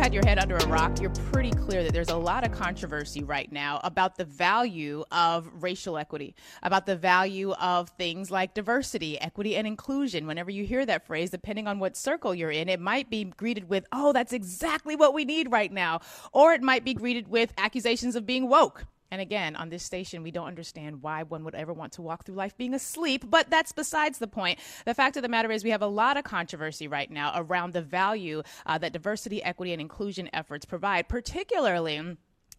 Had 0.00 0.14
your 0.14 0.24
head 0.24 0.38
under 0.38 0.56
a 0.56 0.66
rock, 0.68 0.98
you're 0.98 1.12
pretty 1.30 1.50
clear 1.50 1.82
that 1.82 1.92
there's 1.92 2.08
a 2.08 2.16
lot 2.16 2.42
of 2.42 2.50
controversy 2.52 3.22
right 3.22 3.52
now 3.52 3.78
about 3.84 4.16
the 4.16 4.24
value 4.24 5.04
of 5.12 5.46
racial 5.62 5.98
equity, 5.98 6.34
about 6.62 6.86
the 6.86 6.96
value 6.96 7.52
of 7.60 7.90
things 7.90 8.30
like 8.30 8.54
diversity, 8.54 9.20
equity, 9.20 9.56
and 9.56 9.66
inclusion. 9.66 10.26
Whenever 10.26 10.50
you 10.50 10.64
hear 10.64 10.86
that 10.86 11.06
phrase, 11.06 11.28
depending 11.28 11.68
on 11.68 11.78
what 11.78 11.98
circle 11.98 12.34
you're 12.34 12.50
in, 12.50 12.70
it 12.70 12.80
might 12.80 13.10
be 13.10 13.24
greeted 13.24 13.68
with, 13.68 13.84
oh, 13.92 14.14
that's 14.14 14.32
exactly 14.32 14.96
what 14.96 15.12
we 15.12 15.26
need 15.26 15.52
right 15.52 15.70
now. 15.70 16.00
Or 16.32 16.54
it 16.54 16.62
might 16.62 16.82
be 16.82 16.94
greeted 16.94 17.28
with 17.28 17.52
accusations 17.58 18.16
of 18.16 18.24
being 18.24 18.48
woke. 18.48 18.86
And 19.10 19.20
again, 19.20 19.56
on 19.56 19.70
this 19.70 19.82
station, 19.82 20.22
we 20.22 20.30
don't 20.30 20.46
understand 20.46 21.02
why 21.02 21.24
one 21.24 21.42
would 21.44 21.56
ever 21.56 21.72
want 21.72 21.92
to 21.94 22.02
walk 22.02 22.24
through 22.24 22.36
life 22.36 22.56
being 22.56 22.74
asleep, 22.74 23.24
but 23.28 23.50
that's 23.50 23.72
besides 23.72 24.18
the 24.18 24.28
point. 24.28 24.60
The 24.84 24.94
fact 24.94 25.16
of 25.16 25.22
the 25.22 25.28
matter 25.28 25.50
is, 25.50 25.64
we 25.64 25.70
have 25.70 25.82
a 25.82 25.86
lot 25.86 26.16
of 26.16 26.24
controversy 26.24 26.86
right 26.86 27.10
now 27.10 27.32
around 27.34 27.72
the 27.72 27.82
value 27.82 28.42
uh, 28.66 28.78
that 28.78 28.92
diversity, 28.92 29.42
equity, 29.42 29.72
and 29.72 29.80
inclusion 29.80 30.30
efforts 30.32 30.64
provide, 30.64 31.08
particularly 31.08 32.16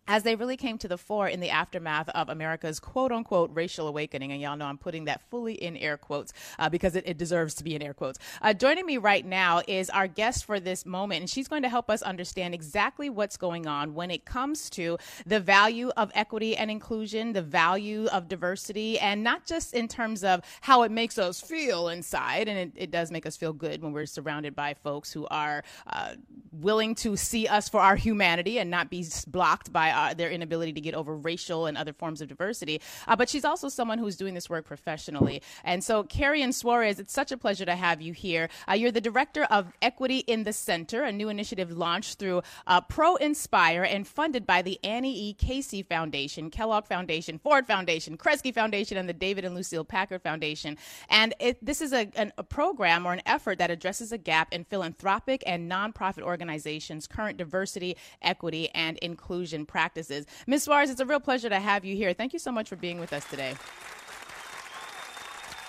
as 0.08 0.24
they 0.24 0.36
really 0.36 0.58
came 0.58 0.78
to 0.80 0.88
the 0.88 0.98
fore 0.98 1.28
in 1.28 1.40
the 1.40 1.50
aftermath 1.50 2.10
of 2.10 2.30
America's 2.30 2.80
quote 2.80 3.12
unquote 3.12 3.52
racial 3.54 3.88
awakening. 3.88 4.32
And 4.32 4.42
y'all 4.42 4.58
know 4.58 4.66
I'm 4.66 4.78
putting 4.78 5.06
that 5.06 5.22
fully 5.30 5.54
in 5.54 5.78
air 5.78 5.98
quotes 5.98 6.34
uh, 6.60 6.70
because 6.70 6.96
it, 6.96 7.08
it, 7.08 7.18
deserves 7.18 7.54
to 7.56 7.64
be 7.64 7.76
in 7.76 7.84
air 7.84 7.94
quotes. 7.94 8.18
Uh, 8.42 8.54
joining 8.54 8.86
me 8.86 8.98
right 8.98 9.26
now 9.26 9.62
is 9.68 9.90
our 9.92 10.08
guest 10.08 10.46
for 10.46 10.60
this 10.60 10.86
moment, 10.86 11.22
and 11.22 11.30
she's 11.30 11.48
going 11.48 11.62
to 11.62 11.70
help 11.70 11.90
us 11.90 12.02
understand 12.02 12.56
exactly 12.56 13.10
what's 13.10 13.38
going 13.38 13.68
on 13.68 13.94
when 13.94 14.10
it 14.10 14.26
comes 14.26 14.72
to 14.72 14.98
the 15.28 15.40
value 15.40 15.92
of 15.98 16.12
equity 16.16 16.58
and 16.58 16.72
inclusion, 16.72 17.34
the 17.34 17.44
value 17.44 18.08
of 18.08 18.28
diversity, 18.28 18.98
and 18.98 19.24
not 19.24 19.46
just 19.46 19.74
in 19.76 19.88
terms 19.88 20.24
of 20.24 20.42
how 20.62 20.82
it 20.82 20.92
makes 20.92 21.20
us 21.20 21.40
feel 21.40 21.90
inside. 21.90 22.48
And 22.48 22.58
it, 22.58 22.72
it 22.76 22.92
does 22.92 23.12
make 23.12 23.28
us 23.28 23.38
feel 23.38 23.54
good 23.54 23.84
when 23.84 23.92
we're 23.92 24.08
surrounded 24.08 24.56
by 24.56 24.74
folks 24.74 25.14
who 25.14 25.28
are 25.28 25.64
uh, 25.86 26.16
willing 26.52 26.96
to 26.96 27.16
see 27.16 27.48
us 27.48 27.70
for 27.70 27.82
our 27.82 27.96
humanity 27.96 28.58
and 28.58 28.72
not 28.72 28.90
be 28.90 29.06
blocked 29.28 29.72
by 29.72 29.91
uh, 29.92 30.14
their 30.14 30.32
inability 30.32 30.74
to 30.74 30.82
get 30.82 30.94
over 30.94 31.16
racial 31.16 31.66
and 31.66 31.78
other 31.78 31.94
forms 31.94 32.22
of 32.22 32.28
diversity. 32.28 32.82
Uh, 33.08 33.16
but 33.16 33.30
she's 33.30 33.46
also 33.46 33.70
someone 33.70 33.98
who's 33.98 34.16
doing 34.16 34.34
this 34.34 34.50
work 34.50 34.66
professionally. 34.66 35.42
And 35.64 35.84
so, 35.84 36.04
Kerrien 36.04 36.54
Suarez, 36.54 37.00
it's 37.00 37.14
such 37.14 37.32
a 37.32 37.38
pleasure 37.38 37.66
to 37.66 37.76
have 37.76 38.02
you 38.02 38.14
here. 38.14 38.50
Uh, 38.70 38.74
you're 38.74 38.92
the 38.92 39.02
director 39.02 39.44
of 39.46 39.72
Equity 39.82 40.20
in 40.20 40.44
the 40.44 40.54
Center, 40.54 41.04
a 41.04 41.12
new 41.12 41.30
initiative 41.30 41.72
launched 41.72 42.20
through 42.20 42.42
uh, 42.68 42.82
ProInspire 42.82 43.86
and 43.88 44.08
funded 44.08 44.48
by 44.48 44.62
the 44.62 44.80
Annie 44.84 45.30
E. 45.30 45.34
Casey 45.34 45.84
Foundation, 45.84 46.50
Kellogg 46.50 46.86
Foundation, 46.86 47.38
Ford 47.40 47.68
Foundation, 47.68 48.18
Kresge 48.18 48.54
Foundation, 48.54 48.98
and 48.98 49.08
the 49.08 49.14
David 49.14 49.46
and 49.46 49.56
Lucille 49.56 49.84
Packard 49.84 50.22
Foundation. 50.22 50.78
And 51.10 51.34
it, 51.40 51.64
this 51.64 51.82
is 51.82 51.94
a, 51.94 52.10
an, 52.16 52.32
a 52.38 52.44
program 52.44 53.06
or 53.06 53.14
an 53.14 53.22
effort 53.26 53.58
that 53.58 53.72
addresses 53.72 54.12
a 54.12 54.18
gap 54.18 54.54
in 54.54 54.64
philanthropic 54.64 55.44
and 55.46 55.70
nonprofit 55.70 56.22
organizations' 56.22 57.08
current 57.08 57.38
diversity, 57.38 57.98
equity, 58.22 58.70
and 58.70 58.98
inclusion 59.00 59.66
practices 59.66 59.81
practices. 59.82 60.28
Ms. 60.46 60.64
Suarez, 60.64 60.92
it's 60.92 61.02
a 61.02 61.06
real 61.06 61.20
pleasure 61.20 61.50
to 61.50 61.60
have 61.60 61.84
you 61.84 61.96
here. 61.96 62.14
Thank 62.14 62.34
you 62.34 62.40
so 62.40 62.52
much 62.52 62.70
for 62.70 62.76
being 62.76 63.00
with 63.00 63.14
us 63.14 63.28
today. 63.30 63.56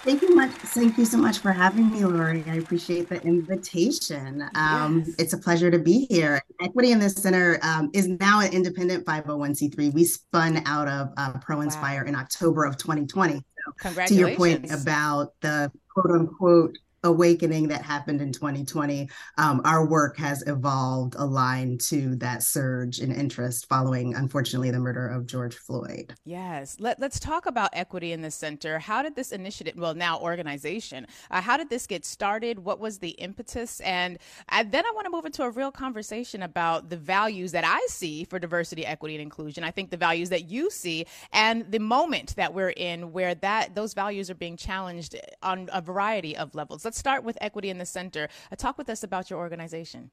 Thank 0.04 0.20
you 0.20 0.34
much. 0.34 0.50
Thank 0.50 0.98
you 0.98 1.06
so 1.06 1.16
much 1.16 1.38
for 1.38 1.52
having 1.52 1.90
me, 1.90 2.00
Lurie. 2.00 2.46
I 2.46 2.56
appreciate 2.56 3.08
the 3.08 3.22
invitation. 3.22 4.44
Um, 4.54 5.04
yes. 5.06 5.14
It's 5.18 5.32
a 5.32 5.38
pleasure 5.38 5.70
to 5.70 5.78
be 5.78 6.06
here. 6.10 6.42
Equity 6.60 6.90
in 6.90 6.98
the 6.98 7.08
Center 7.08 7.58
um, 7.62 7.88
is 7.94 8.08
now 8.08 8.40
an 8.40 8.52
independent 8.52 9.06
501c3. 9.06 9.94
We 9.94 10.04
spun 10.04 10.62
out 10.66 10.88
of 10.88 11.08
uh, 11.16 11.34
ProInspire 11.34 12.02
wow. 12.02 12.08
in 12.08 12.14
October 12.16 12.64
of 12.64 12.76
2020. 12.76 13.40
So, 13.80 14.06
to 14.06 14.14
your 14.14 14.34
point 14.34 14.72
about 14.72 15.32
the 15.40 15.70
quote 15.94 16.10
unquote 16.10 16.76
awakening 17.04 17.68
that 17.68 17.82
happened 17.82 18.20
in 18.20 18.32
2020, 18.32 19.08
um, 19.38 19.60
our 19.64 19.86
work 19.86 20.16
has 20.16 20.42
evolved 20.46 21.14
aligned 21.16 21.80
to 21.80 22.14
that 22.16 22.42
surge 22.42 23.00
in 23.00 23.12
interest 23.12 23.68
following, 23.68 24.14
unfortunately, 24.14 24.70
the 24.70 24.78
murder 24.78 25.08
of 25.08 25.26
George 25.26 25.56
Floyd. 25.56 26.14
Yes. 26.24 26.76
Let, 26.78 27.02
us 27.02 27.18
talk 27.18 27.46
about 27.46 27.70
equity 27.72 28.12
in 28.12 28.22
the 28.22 28.30
center. 28.30 28.78
How 28.78 29.02
did 29.02 29.16
this 29.16 29.32
initiative, 29.32 29.74
well, 29.76 29.94
now 29.94 30.18
organization, 30.20 31.06
uh, 31.30 31.40
how 31.40 31.56
did 31.56 31.68
this 31.68 31.86
get 31.86 32.04
started? 32.04 32.60
What 32.60 32.78
was 32.78 32.98
the 32.98 33.10
impetus? 33.10 33.80
And 33.80 34.18
uh, 34.48 34.64
then 34.68 34.84
I 34.86 34.92
want 34.94 35.06
to 35.06 35.10
move 35.10 35.24
into 35.24 35.42
a 35.42 35.50
real 35.50 35.72
conversation 35.72 36.42
about 36.42 36.88
the 36.88 36.96
values 36.96 37.52
that 37.52 37.64
I 37.64 37.80
see 37.88 38.24
for 38.24 38.38
diversity, 38.38 38.86
equity, 38.86 39.16
and 39.16 39.22
inclusion. 39.22 39.64
I 39.64 39.70
think 39.70 39.90
the 39.90 39.96
values 39.96 40.28
that 40.28 40.48
you 40.48 40.70
see 40.70 41.06
and 41.32 41.70
the 41.70 41.80
moment 41.80 42.36
that 42.36 42.54
we're 42.54 42.70
in 42.70 43.12
where 43.12 43.34
that 43.36 43.74
those 43.74 43.94
values 43.94 44.30
are 44.30 44.34
being 44.34 44.56
challenged 44.56 45.16
on 45.42 45.68
a 45.72 45.80
variety 45.80 46.36
of 46.36 46.54
levels. 46.54 46.84
Let's 46.84 46.91
let's 46.92 46.98
start 46.98 47.24
with 47.24 47.38
Equity 47.40 47.70
in 47.70 47.78
the 47.78 47.86
Center. 47.86 48.28
Uh, 48.52 48.56
talk 48.56 48.76
with 48.76 48.90
us 48.90 49.02
about 49.02 49.30
your 49.30 49.38
organization. 49.38 50.10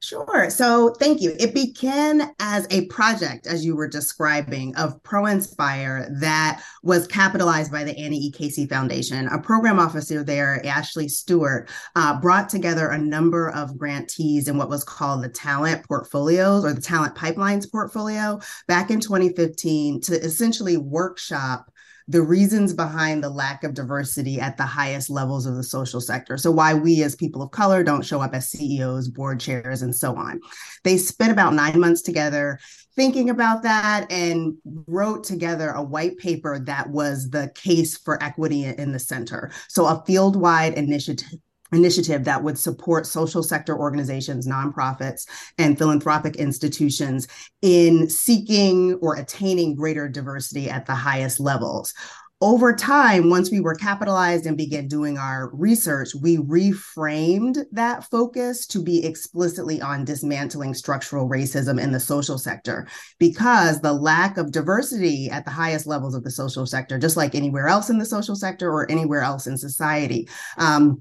Sure. 0.00 0.48
So 0.48 0.94
thank 0.94 1.20
you. 1.20 1.36
It 1.38 1.52
began 1.52 2.34
as 2.40 2.66
a 2.70 2.86
project, 2.86 3.46
as 3.46 3.62
you 3.62 3.76
were 3.76 3.88
describing, 3.88 4.74
of 4.76 5.02
ProInspire 5.02 6.08
that 6.18 6.62
was 6.82 7.06
capitalized 7.06 7.70
by 7.70 7.84
the 7.84 7.96
Annie 7.98 8.16
E. 8.16 8.30
Casey 8.30 8.64
Foundation. 8.64 9.28
A 9.28 9.38
program 9.38 9.78
officer 9.78 10.24
there, 10.24 10.64
Ashley 10.66 11.08
Stewart, 11.08 11.68
uh, 11.94 12.18
brought 12.18 12.48
together 12.48 12.88
a 12.88 12.98
number 12.98 13.50
of 13.50 13.76
grantees 13.76 14.48
in 14.48 14.56
what 14.56 14.70
was 14.70 14.82
called 14.82 15.22
the 15.22 15.28
talent 15.28 15.86
portfolios 15.86 16.64
or 16.64 16.72
the 16.72 16.80
talent 16.80 17.14
pipelines 17.14 17.70
portfolio 17.70 18.40
back 18.66 18.90
in 18.90 18.98
2015 18.98 20.00
to 20.00 20.14
essentially 20.14 20.78
workshop 20.78 21.70
the 22.08 22.22
reasons 22.22 22.72
behind 22.72 23.22
the 23.22 23.28
lack 23.28 23.64
of 23.64 23.74
diversity 23.74 24.40
at 24.40 24.56
the 24.56 24.64
highest 24.64 25.10
levels 25.10 25.44
of 25.44 25.56
the 25.56 25.64
social 25.64 26.00
sector. 26.00 26.36
So, 26.36 26.50
why 26.50 26.74
we 26.74 27.02
as 27.02 27.16
people 27.16 27.42
of 27.42 27.50
color 27.50 27.82
don't 27.82 28.04
show 28.04 28.20
up 28.20 28.34
as 28.34 28.50
CEOs, 28.50 29.08
board 29.08 29.40
chairs, 29.40 29.82
and 29.82 29.94
so 29.94 30.14
on. 30.16 30.40
They 30.84 30.98
spent 30.98 31.32
about 31.32 31.54
nine 31.54 31.80
months 31.80 32.02
together 32.02 32.60
thinking 32.94 33.28
about 33.28 33.62
that 33.62 34.10
and 34.10 34.54
wrote 34.86 35.24
together 35.24 35.70
a 35.70 35.82
white 35.82 36.16
paper 36.16 36.58
that 36.60 36.88
was 36.88 37.30
the 37.30 37.52
case 37.54 37.98
for 37.98 38.22
equity 38.22 38.64
in 38.64 38.92
the 38.92 38.98
center. 38.98 39.50
So, 39.68 39.86
a 39.86 40.02
field 40.06 40.36
wide 40.36 40.74
initiative 40.74 41.40
initiative 41.72 42.24
that 42.24 42.42
would 42.42 42.58
support 42.58 43.06
social 43.06 43.42
sector 43.42 43.76
organizations, 43.78 44.46
nonprofits, 44.46 45.26
and 45.58 45.78
philanthropic 45.78 46.36
institutions 46.36 47.26
in 47.62 48.08
seeking 48.08 48.94
or 48.94 49.16
attaining 49.16 49.74
greater 49.74 50.08
diversity 50.08 50.70
at 50.70 50.86
the 50.86 50.94
highest 50.94 51.40
levels. 51.40 51.92
Over 52.42 52.74
time, 52.74 53.30
once 53.30 53.50
we 53.50 53.60
were 53.60 53.74
capitalized 53.74 54.44
and 54.44 54.58
began 54.58 54.88
doing 54.88 55.16
our 55.16 55.48
research, 55.54 56.10
we 56.20 56.36
reframed 56.36 57.64
that 57.72 58.04
focus 58.10 58.66
to 58.66 58.82
be 58.82 59.06
explicitly 59.06 59.80
on 59.80 60.04
dismantling 60.04 60.74
structural 60.74 61.30
racism 61.30 61.80
in 61.82 61.92
the 61.92 62.00
social 62.00 62.36
sector 62.36 62.86
because 63.18 63.80
the 63.80 63.94
lack 63.94 64.36
of 64.36 64.52
diversity 64.52 65.30
at 65.30 65.46
the 65.46 65.50
highest 65.50 65.86
levels 65.86 66.14
of 66.14 66.24
the 66.24 66.30
social 66.30 66.66
sector, 66.66 66.98
just 66.98 67.16
like 67.16 67.34
anywhere 67.34 67.68
else 67.68 67.88
in 67.88 67.96
the 67.96 68.04
social 68.04 68.36
sector 68.36 68.70
or 68.70 68.90
anywhere 68.90 69.22
else 69.22 69.46
in 69.46 69.56
society, 69.56 70.28
um, 70.58 71.00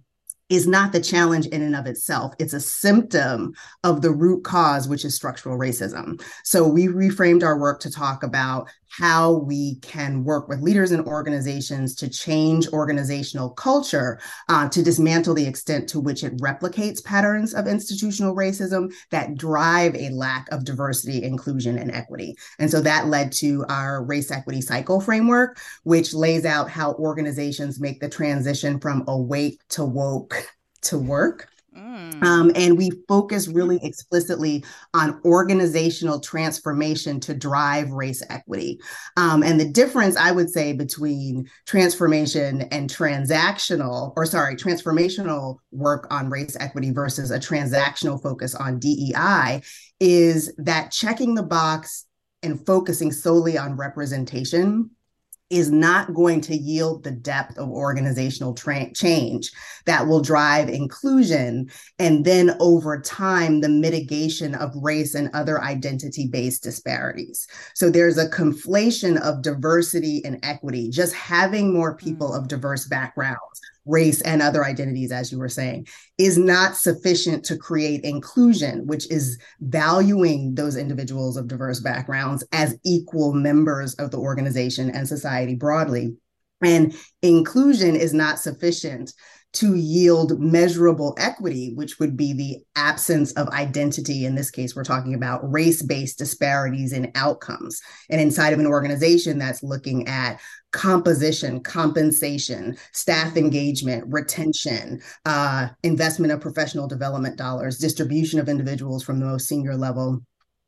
is 0.49 0.67
not 0.67 0.91
the 0.91 1.01
challenge 1.01 1.47
in 1.47 1.61
and 1.61 1.75
of 1.75 1.87
itself. 1.87 2.33
It's 2.37 2.53
a 2.53 2.59
symptom 2.59 3.53
of 3.83 4.01
the 4.01 4.11
root 4.11 4.43
cause, 4.43 4.87
which 4.87 5.03
is 5.03 5.15
structural 5.15 5.57
racism. 5.57 6.21
So 6.43 6.67
we 6.67 6.87
reframed 6.87 7.43
our 7.43 7.57
work 7.57 7.79
to 7.81 7.91
talk 7.91 8.21
about 8.21 8.69
how 8.97 9.33
we 9.33 9.75
can 9.81 10.23
work 10.23 10.47
with 10.47 10.61
leaders 10.61 10.91
and 10.91 11.05
organizations 11.05 11.95
to 11.95 12.09
change 12.09 12.67
organizational 12.69 13.49
culture 13.49 14.19
uh, 14.49 14.69
to 14.69 14.83
dismantle 14.83 15.33
the 15.33 15.45
extent 15.45 15.89
to 15.89 15.99
which 15.99 16.23
it 16.23 16.37
replicates 16.37 17.03
patterns 17.03 17.53
of 17.53 17.67
institutional 17.67 18.35
racism 18.35 18.93
that 19.11 19.35
drive 19.35 19.95
a 19.95 20.09
lack 20.09 20.49
of 20.51 20.63
diversity, 20.63 21.23
inclusion, 21.23 21.77
and 21.77 21.91
equity. 21.91 22.35
And 22.59 22.71
so 22.71 22.81
that 22.81 23.07
led 23.07 23.31
to 23.33 23.65
our 23.69 24.03
race 24.03 24.31
equity 24.31 24.61
cycle 24.61 25.01
framework, 25.01 25.59
which 25.83 26.13
lays 26.13 26.45
out 26.45 26.69
how 26.69 26.93
organizations 26.93 27.79
make 27.79 27.99
the 27.99 28.09
transition 28.09 28.79
from 28.79 29.03
awake 29.07 29.61
to 29.69 29.83
woke 29.83 30.47
to 30.83 30.97
work. 30.97 31.49
Um, 32.21 32.51
and 32.55 32.77
we 32.77 32.91
focus 33.07 33.47
really 33.47 33.79
explicitly 33.83 34.63
on 34.93 35.19
organizational 35.25 36.19
transformation 36.19 37.19
to 37.21 37.33
drive 37.33 37.91
race 37.91 38.23
equity. 38.29 38.79
Um, 39.17 39.43
and 39.43 39.59
the 39.59 39.69
difference, 39.69 40.15
I 40.15 40.31
would 40.31 40.49
say, 40.49 40.73
between 40.73 41.49
transformation 41.65 42.63
and 42.71 42.89
transactional, 42.89 44.13
or 44.15 44.25
sorry, 44.25 44.55
transformational 44.55 45.57
work 45.71 46.07
on 46.09 46.29
race 46.29 46.55
equity 46.59 46.91
versus 46.91 47.31
a 47.31 47.39
transactional 47.39 48.21
focus 48.21 48.55
on 48.55 48.79
DEI 48.79 49.61
is 49.99 50.53
that 50.57 50.91
checking 50.91 51.35
the 51.35 51.43
box 51.43 52.05
and 52.43 52.65
focusing 52.65 53.11
solely 53.11 53.57
on 53.57 53.75
representation 53.75 54.91
is 55.49 55.71
not 55.71 56.13
going 56.13 56.41
to 56.41 56.55
yield 56.55 57.03
the 57.03 57.11
depth 57.11 57.57
of 57.57 57.69
organizational 57.69 58.53
tra- 58.53 58.91
change 58.93 59.51
that 59.85 60.07
will 60.07 60.21
drive 60.21 60.69
inclusion 60.69 61.69
and 61.99 62.25
then 62.25 62.55
over 62.59 62.99
time 62.99 63.61
the 63.61 63.69
mitigation 63.69 64.55
of 64.55 64.71
race 64.75 65.13
and 65.13 65.29
other 65.33 65.61
identity 65.61 66.27
based 66.27 66.63
disparities 66.63 67.47
so 67.75 67.89
there's 67.89 68.17
a 68.17 68.29
conflation 68.29 69.21
of 69.21 69.43
diversity 69.43 70.23
and 70.25 70.39
equity 70.43 70.89
just 70.89 71.13
having 71.13 71.71
more 71.71 71.95
people 71.95 72.31
mm. 72.31 72.37
of 72.37 72.47
diverse 72.47 72.87
backgrounds 72.87 73.61
race 73.85 74.21
and 74.21 74.41
other 74.41 74.65
identities, 74.65 75.11
as 75.11 75.31
you 75.31 75.39
were 75.39 75.49
saying, 75.49 75.87
is 76.17 76.37
not 76.37 76.75
sufficient 76.75 77.43
to 77.45 77.57
create 77.57 78.03
inclusion, 78.03 78.85
which 78.87 79.09
is 79.11 79.37
valuing 79.61 80.55
those 80.55 80.75
individuals 80.75 81.37
of 81.37 81.47
diverse 81.47 81.79
backgrounds 81.79 82.43
as 82.51 82.77
equal 82.83 83.33
members 83.33 83.93
of 83.95 84.11
the 84.11 84.17
organization 84.17 84.89
and 84.89 85.07
society 85.07 85.55
broadly. 85.55 86.15
And 86.61 86.95
inclusion 87.21 87.95
is 87.95 88.13
not 88.13 88.39
sufficient 88.39 89.13
to 89.55 89.75
yield 89.75 90.39
measurable 90.39 91.15
equity, 91.17 91.73
which 91.75 91.99
would 91.99 92.15
be 92.17 92.33
the 92.33 92.57
absence 92.75 93.31
of 93.33 93.47
identity. 93.49 94.25
In 94.25 94.35
this 94.35 94.51
case, 94.51 94.75
we're 94.75 94.83
talking 94.83 95.13
about 95.13 95.49
race 95.51 95.81
based 95.81 96.17
disparities 96.17 96.93
in 96.93 97.11
outcomes. 97.15 97.81
And 98.09 98.19
inside 98.19 98.53
of 98.53 98.59
an 98.59 98.67
organization 98.67 99.37
that's 99.39 99.63
looking 99.63 100.07
at 100.07 100.39
composition, 100.71 101.61
compensation, 101.61 102.75
staff 102.91 103.37
engagement, 103.37 104.03
retention, 104.07 105.01
uh, 105.23 105.69
investment 105.83 106.33
of 106.33 106.41
professional 106.41 106.87
development 106.87 107.37
dollars, 107.37 107.77
distribution 107.77 108.39
of 108.39 108.49
individuals 108.49 109.03
from 109.03 109.19
the 109.19 109.25
most 109.25 109.47
senior 109.47 109.75
level 109.75 110.21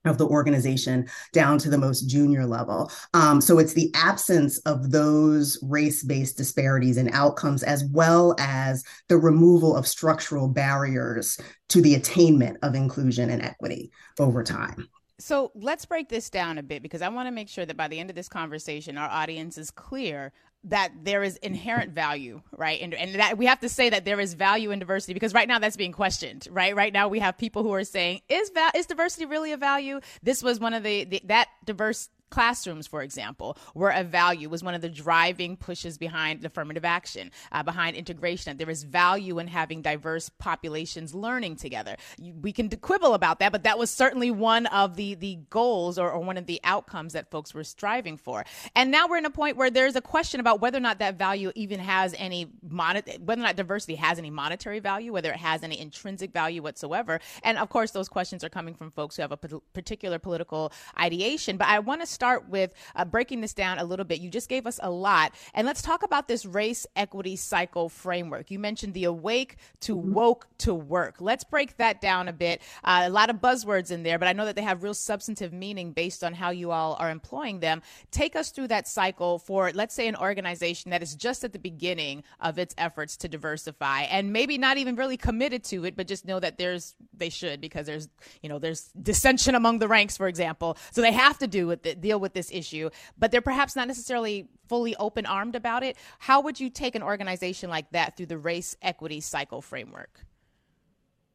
of 0.07 0.17
the 0.17 0.27
organization 0.27 1.07
down 1.33 1.57
to 1.59 1.69
the 1.69 1.77
most 1.77 2.09
junior 2.09 2.45
level. 2.45 2.91
Um, 3.13 3.41
so 3.41 3.59
it's 3.59 3.73
the 3.73 3.91
absence 3.95 4.59
of 4.59 4.91
those 4.91 5.59
race 5.61 6.03
based 6.03 6.37
disparities 6.37 6.97
in 6.97 7.09
outcomes, 7.13 7.63
as 7.63 7.85
well 7.85 8.35
as 8.39 8.83
the 9.07 9.17
removal 9.17 9.75
of 9.75 9.87
structural 9.87 10.47
barriers 10.47 11.39
to 11.69 11.81
the 11.81 11.95
attainment 11.95 12.57
of 12.61 12.75
inclusion 12.75 13.29
and 13.29 13.41
equity 13.41 13.91
over 14.19 14.43
time. 14.43 14.87
So 15.19 15.51
let's 15.55 15.85
break 15.85 16.09
this 16.09 16.29
down 16.29 16.59
a 16.59 16.63
bit 16.63 16.83
because 16.83 17.01
I 17.01 17.09
want 17.09 17.27
to 17.27 17.31
make 17.31 17.49
sure 17.49 17.65
that 17.65 17.75
by 17.75 17.87
the 17.87 17.99
end 17.99 18.11
of 18.11 18.15
this 18.15 18.29
conversation, 18.29 18.99
our 18.99 19.09
audience 19.09 19.57
is 19.57 19.71
clear 19.71 20.31
that 20.69 20.91
there 21.03 21.23
is 21.23 21.37
inherent 21.37 21.93
value, 21.93 22.41
right? 22.55 22.81
And, 22.81 22.93
and 22.93 23.15
that 23.15 23.37
we 23.37 23.45
have 23.45 23.59
to 23.61 23.69
say 23.69 23.89
that 23.89 24.05
there 24.05 24.19
is 24.19 24.33
value 24.33 24.71
in 24.71 24.79
diversity 24.79 25.13
because 25.13 25.33
right 25.33 25.47
now 25.47 25.59
that's 25.59 25.77
being 25.77 25.91
questioned, 25.91 26.47
right? 26.51 26.75
Right 26.75 26.93
now 26.93 27.07
we 27.07 27.19
have 27.19 27.37
people 27.37 27.63
who 27.63 27.73
are 27.73 27.83
saying, 27.83 28.21
is 28.29 28.49
va- 28.49 28.71
is 28.75 28.85
diversity 28.85 29.25
really 29.25 29.51
a 29.51 29.57
value? 29.57 29.99
This 30.23 30.43
was 30.43 30.59
one 30.59 30.73
of 30.73 30.83
the, 30.83 31.03
the 31.05 31.21
that 31.25 31.47
diverse 31.65 32.09
classrooms, 32.29 32.87
for 32.87 33.01
example, 33.01 33.57
were 33.73 33.89
a 33.89 34.03
value, 34.03 34.49
was 34.49 34.63
one 34.63 34.75
of 34.75 34.81
the 34.81 34.89
driving 34.89 35.57
pushes 35.57 35.97
behind 35.97 36.43
affirmative 36.45 36.85
action, 36.85 37.31
uh, 37.51 37.63
behind 37.63 37.95
integration. 37.95 38.57
There 38.57 38.69
is 38.69 38.83
value 38.83 39.39
in 39.39 39.47
having 39.47 39.81
diverse 39.81 40.29
populations 40.29 41.13
learning 41.13 41.55
together. 41.55 41.95
We 42.19 42.51
can 42.51 42.69
quibble 42.69 43.13
about 43.13 43.39
that, 43.39 43.51
but 43.51 43.63
that 43.63 43.77
was 43.77 43.89
certainly 43.89 44.31
one 44.31 44.65
of 44.67 44.95
the, 44.95 45.15
the 45.15 45.39
goals 45.49 45.97
or, 45.97 46.11
or 46.11 46.19
one 46.19 46.37
of 46.37 46.45
the 46.45 46.59
outcomes 46.63 47.13
that 47.13 47.31
folks 47.31 47.53
were 47.53 47.63
striving 47.63 48.17
for. 48.17 48.45
And 48.75 48.91
now 48.91 49.07
we're 49.07 49.17
in 49.17 49.25
a 49.25 49.29
point 49.29 49.57
where 49.57 49.69
there's 49.69 49.95
a 49.95 50.01
question 50.01 50.39
about 50.39 50.61
whether 50.61 50.77
or 50.77 50.81
not 50.81 50.99
that 50.99 51.17
value 51.17 51.51
even 51.55 51.79
has 51.79 52.13
any, 52.17 52.47
mon- 52.61 53.01
whether 53.23 53.41
or 53.41 53.43
not 53.43 53.55
diversity 53.55 53.95
has 53.95 54.17
any 54.17 54.29
monetary 54.29 54.79
value, 54.79 55.13
whether 55.13 55.31
it 55.31 55.37
has 55.37 55.63
any 55.63 55.79
intrinsic 55.79 56.31
value 56.31 56.61
whatsoever. 56.61 57.19
And 57.43 57.57
of 57.57 57.69
course, 57.69 57.91
those 57.91 58.09
questions 58.09 58.43
are 58.43 58.49
coming 58.49 58.73
from 58.73 58.91
folks 58.91 59.15
who 59.15 59.21
have 59.21 59.31
a 59.31 59.37
particular 59.37 60.19
political 60.19 60.71
ideation. 60.99 61.57
But 61.57 61.67
I 61.67 61.79
want 61.79 62.01
to 62.01 62.07
start 62.17 62.49
with 62.49 62.73
uh, 62.95 63.05
breaking 63.05 63.41
this 63.41 63.53
down 63.53 63.77
a 63.77 63.83
little 63.83 64.03
bit. 64.03 64.19
You 64.19 64.31
just 64.31 64.49
gave 64.49 64.65
us 64.65 64.79
a 64.81 64.89
lot. 64.89 65.33
And 65.53 65.67
let's 65.67 65.83
talk 65.83 66.01
about 66.01 66.27
this 66.27 66.47
race 66.47 66.87
equity 66.95 67.35
cycle 67.35 67.89
framework. 67.89 68.49
You 68.49 68.57
mentioned 68.57 68.95
the 68.95 69.03
awake 69.03 69.57
to 69.81 69.95
mm-hmm. 69.95 70.13
woke 70.13 70.47
to 70.65 70.73
work. 70.73 71.17
Let's 71.19 71.43
break 71.43 71.77
that 71.77 72.01
down 72.01 72.27
a 72.27 72.33
bit. 72.33 72.59
Uh, 72.83 73.03
a 73.05 73.09
lot 73.11 73.29
of 73.29 73.35
buzzwords 73.35 73.91
in 73.91 74.01
there, 74.01 74.17
but 74.17 74.27
I 74.27 74.33
know 74.33 74.45
that 74.45 74.55
they 74.55 74.63
have 74.63 74.81
real 74.81 74.95
substantive 74.95 75.53
meaning 75.53 75.91
based 75.91 76.23
on 76.23 76.33
how 76.33 76.49
you 76.49 76.71
all 76.71 76.95
are 76.99 77.11
employing 77.11 77.59
them. 77.59 77.83
Take 78.09 78.35
us 78.35 78.49
through 78.49 78.69
that 78.69 78.87
cycle 78.87 79.37
for, 79.37 79.71
let's 79.73 79.93
say, 79.93 80.07
an 80.07 80.15
organization 80.15 80.89
that 80.89 81.03
is 81.03 81.13
just 81.13 81.43
at 81.43 81.53
the 81.53 81.59
beginning 81.59 82.23
of 82.39 82.57
its 82.57 82.73
efforts 82.79 83.15
to 83.17 83.27
diversify 83.27 84.01
and 84.09 84.33
maybe 84.33 84.57
not 84.57 84.77
even 84.77 84.95
really 84.95 85.17
committed 85.17 85.63
to 85.65 85.85
it, 85.85 85.95
but 85.95 86.07
just 86.07 86.25
know 86.25 86.39
that 86.39 86.57
there's, 86.57 86.95
they 87.13 87.29
should 87.29 87.61
because 87.61 87.85
there's, 87.85 88.09
you 88.41 88.49
know, 88.49 88.57
there's 88.57 88.89
dissension 88.99 89.53
among 89.53 89.77
the 89.77 89.87
ranks, 89.87 90.17
for 90.17 90.27
example. 90.27 90.77
So 90.91 91.01
they 91.01 91.11
have 91.11 91.37
to 91.37 91.47
do 91.47 91.67
with 91.67 91.85
it, 91.85 92.01
deal 92.07 92.19
with 92.19 92.33
this 92.33 92.49
issue, 92.51 92.89
but 93.17 93.31
they're 93.31 93.41
perhaps 93.41 93.75
not 93.75 93.87
necessarily 93.87 94.47
fully 94.67 94.95
open 94.95 95.25
armed 95.25 95.55
about 95.55 95.83
it. 95.83 95.97
How 96.19 96.41
would 96.41 96.59
you 96.59 96.69
take 96.69 96.95
an 96.95 97.03
organization 97.03 97.69
like 97.69 97.89
that 97.91 98.15
through 98.15 98.27
the 98.27 98.37
race 98.37 98.75
equity 98.81 99.19
cycle 99.19 99.61
framework? 99.61 100.26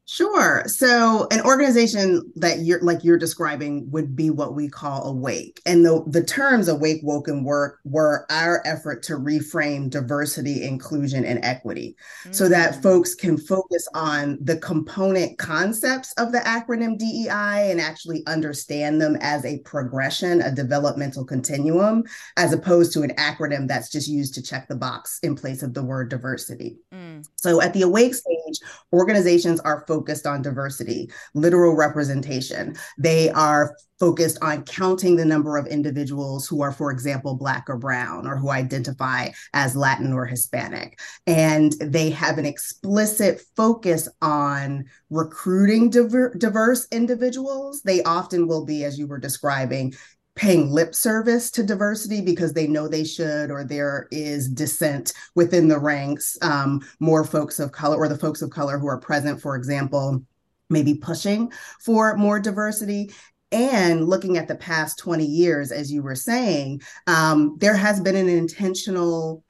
Sure. 0.05 0.65
So 0.67 1.29
an 1.31 1.41
organization 1.43 2.33
that 2.35 2.61
you're 2.61 2.83
like 2.83 3.05
you're 3.05 3.17
describing 3.17 3.89
would 3.93 4.17
be 4.17 4.31
what 4.31 4.55
we 4.55 4.69
call 4.69 5.05
awake. 5.05 5.61
And 5.65 5.85
the, 5.85 6.03
the 6.09 6.25
terms 6.25 6.67
awake, 6.67 7.01
woke, 7.05 7.29
and 7.29 7.45
work 7.45 7.79
were 7.85 8.27
our 8.29 8.63
effort 8.67 9.05
to 9.05 9.13
reframe 9.13 9.89
diversity, 9.89 10.65
inclusion, 10.65 11.25
and 11.25 11.43
equity 11.45 11.97
mm-hmm. 12.23 12.33
so 12.33 12.49
that 12.49 12.75
mm. 12.75 12.83
folks 12.83 13.15
can 13.15 13.39
focus 13.39 13.87
on 13.95 14.39
the 14.43 14.57
component 14.57 15.39
concepts 15.39 16.13
of 16.15 16.33
the 16.33 16.41
acronym 16.41 16.99
DEI 16.99 17.71
and 17.71 17.81
actually 17.81 18.25
understand 18.27 19.01
them 19.01 19.17
as 19.21 19.45
a 19.45 19.61
progression, 19.61 20.43
a 20.43 20.53
developmental 20.53 21.25
continuum, 21.25 22.03
as 22.37 22.53
opposed 22.53 22.93
to 22.93 23.03
an 23.03 23.15
acronym 23.15 23.69
that's 23.69 23.91
just 23.91 24.09
used 24.09 24.35
to 24.35 24.43
check 24.43 24.67
the 24.67 24.75
box 24.75 25.21
in 25.23 25.37
place 25.37 25.63
of 25.63 25.75
the 25.75 25.83
word 25.83 26.09
diversity. 26.09 26.79
Mm. 26.93 27.25
So 27.37 27.63
at 27.63 27.73
the 27.73 27.83
awake 27.83 28.17
stage, 28.17 28.59
organizations 28.93 29.61
are 29.61 29.85
focused 29.93 30.27
on 30.27 30.41
diversity, 30.41 31.11
literal 31.35 31.77
representation. 31.77 32.75
They 32.97 33.29
are 33.29 33.77
focused 34.01 34.39
on 34.41 34.65
counting 34.65 35.17
the 35.17 35.25
number 35.27 35.59
of 35.59 35.67
individuals 35.67 36.49
who 36.49 36.63
are, 36.63 36.73
for 36.73 36.91
example, 36.91 37.35
Black 37.35 37.67
or 37.69 37.77
Brown, 37.77 38.27
or 38.27 38.39
who 38.39 38.49
identify 38.49 39.29
as 39.53 39.77
Latin 39.77 40.15
or 40.15 40.25
Hispanic. 40.25 40.99
And 41.27 41.73
they 41.73 42.09
have 42.09 42.39
an 42.39 42.47
explicit 42.47 43.43
focus 43.55 44.09
on 44.23 44.87
recruiting 45.11 45.91
diver- 45.91 46.35
diverse 46.39 46.89
individuals. 46.91 47.83
They 47.83 48.03
often 48.05 48.49
will 48.49 48.65
be, 48.65 48.85
as 48.85 48.99
you 48.99 49.07
were 49.07 49.19
describing, 49.19 49.93
paying 50.35 50.71
lip 50.71 50.95
service 50.95 51.51
to 51.51 51.63
diversity 51.63 52.21
because 52.21 52.53
they 52.53 52.67
know 52.67 52.89
they 52.89 53.05
should, 53.05 53.51
or 53.51 53.65
there 53.65 54.09
is 54.11 54.49
dissent 54.49 55.13
within 55.35 55.69
the 55.69 55.79
ranks. 55.79 56.39
Um, 56.43 56.81
more 57.01 57.25
folks 57.25 57.59
of 57.61 57.73
color, 57.73 57.97
or 57.97 58.09
the 58.09 58.19
folks 58.19 58.43
of 58.43 58.51
color 58.51 58.79
who 58.79 58.87
are 58.87 58.99
present, 58.99 59.41
for 59.41 59.57
example, 59.57 60.23
maybe 60.71 60.95
pushing 60.95 61.53
for 61.81 62.17
more 62.17 62.41
diversity. 62.41 63.11
And 63.51 64.09
looking 64.09 64.39
at 64.39 64.49
the 64.49 64.55
past 64.55 64.99
20 64.99 65.27
years, 65.27 65.71
as 65.73 65.93
you 65.93 66.03
were 66.03 66.15
saying, 66.15 66.81
um, 67.07 67.59
there 67.61 67.77
has 67.77 68.01
been 68.01 68.17
an 68.17 68.29
intentional 68.29 69.45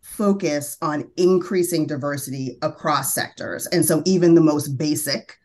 focus 0.00 0.76
on 0.80 1.10
increasing 1.16 1.84
diversity 1.84 2.56
across 2.62 3.12
sectors. 3.12 3.66
And 3.66 3.84
so, 3.84 4.02
even 4.04 4.34
the 4.34 4.40
most 4.40 4.78
basic 4.78 5.36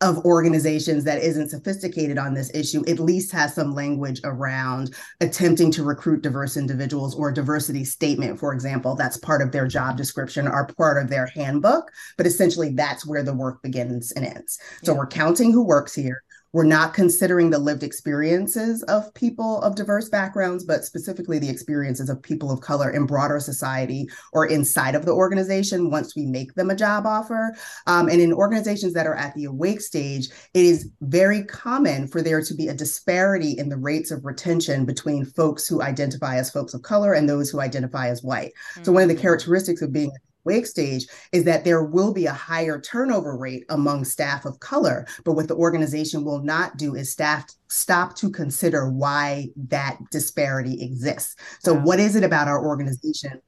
of 0.00 0.24
organizations 0.24 1.02
that 1.04 1.22
isn't 1.22 1.48
sophisticated 1.48 2.18
on 2.18 2.32
this 2.32 2.54
issue 2.54 2.84
at 2.86 3.00
least 3.00 3.32
has 3.32 3.54
some 3.54 3.74
language 3.74 4.20
around 4.22 4.94
attempting 5.20 5.72
to 5.72 5.82
recruit 5.82 6.22
diverse 6.22 6.56
individuals 6.56 7.16
or 7.16 7.30
a 7.30 7.34
diversity 7.34 7.84
statement 7.84 8.38
for 8.38 8.52
example. 8.52 8.94
That's 8.94 9.16
part 9.16 9.42
of 9.42 9.50
their 9.50 9.66
job 9.66 9.96
description 9.96 10.46
or 10.46 10.66
part 10.78 11.02
of 11.02 11.10
their 11.10 11.26
handbook 11.26 11.90
but 12.16 12.26
essentially 12.26 12.70
that's 12.70 13.06
where 13.06 13.22
the 13.22 13.34
work 13.34 13.62
begins 13.62 14.12
and 14.12 14.24
ends. 14.24 14.58
So 14.84 14.92
yeah. 14.92 14.98
we're 14.98 15.06
counting 15.08 15.52
who 15.52 15.64
works 15.64 15.94
here 15.94 16.22
we're 16.52 16.64
not 16.64 16.94
considering 16.94 17.50
the 17.50 17.58
lived 17.58 17.82
experiences 17.82 18.82
of 18.84 19.12
people 19.14 19.60
of 19.62 19.74
diverse 19.74 20.08
backgrounds, 20.08 20.64
but 20.64 20.84
specifically 20.84 21.38
the 21.38 21.48
experiences 21.48 22.08
of 22.08 22.22
people 22.22 22.50
of 22.50 22.60
color 22.60 22.90
in 22.90 23.06
broader 23.06 23.38
society 23.40 24.08
or 24.32 24.46
inside 24.46 24.94
of 24.94 25.04
the 25.04 25.12
organization 25.12 25.90
once 25.90 26.16
we 26.16 26.24
make 26.24 26.54
them 26.54 26.70
a 26.70 26.76
job 26.76 27.06
offer. 27.06 27.54
Um, 27.86 28.08
and 28.08 28.20
in 28.20 28.32
organizations 28.32 28.94
that 28.94 29.06
are 29.06 29.14
at 29.14 29.34
the 29.34 29.44
awake 29.44 29.80
stage, 29.80 30.30
it 30.54 30.64
is 30.64 30.90
very 31.02 31.44
common 31.44 32.08
for 32.08 32.22
there 32.22 32.42
to 32.42 32.54
be 32.54 32.68
a 32.68 32.74
disparity 32.74 33.52
in 33.52 33.68
the 33.68 33.76
rates 33.76 34.10
of 34.10 34.24
retention 34.24 34.84
between 34.86 35.24
folks 35.24 35.66
who 35.66 35.82
identify 35.82 36.36
as 36.36 36.50
folks 36.50 36.74
of 36.74 36.82
color 36.82 37.12
and 37.12 37.28
those 37.28 37.50
who 37.50 37.60
identify 37.60 38.08
as 38.08 38.22
white. 38.22 38.52
Mm-hmm. 38.72 38.84
So, 38.84 38.92
one 38.92 39.02
of 39.02 39.08
the 39.08 39.14
mm. 39.14 39.20
characteristics 39.20 39.82
of 39.82 39.92
being 39.92 40.12
wake 40.48 40.66
stage 40.66 41.06
is 41.30 41.44
that 41.44 41.64
there 41.64 41.84
will 41.84 42.12
be 42.12 42.24
a 42.24 42.32
higher 42.32 42.80
turnover 42.80 43.36
rate 43.36 43.64
among 43.68 44.04
staff 44.04 44.46
of 44.46 44.58
color. 44.60 45.06
But 45.24 45.34
what 45.34 45.46
the 45.46 45.54
organization 45.54 46.24
will 46.24 46.42
not 46.42 46.78
do 46.78 46.94
is 46.94 47.12
staff 47.12 47.44
stop 47.68 48.16
to 48.16 48.30
consider 48.30 48.90
why 48.90 49.48
that 49.68 49.98
disparity 50.10 50.82
exists. 50.82 51.36
So, 51.60 51.74
wow. 51.74 51.82
what 51.82 52.00
is 52.00 52.16
it 52.16 52.24
about 52.24 52.48
our 52.48 52.64
organization 52.64 53.42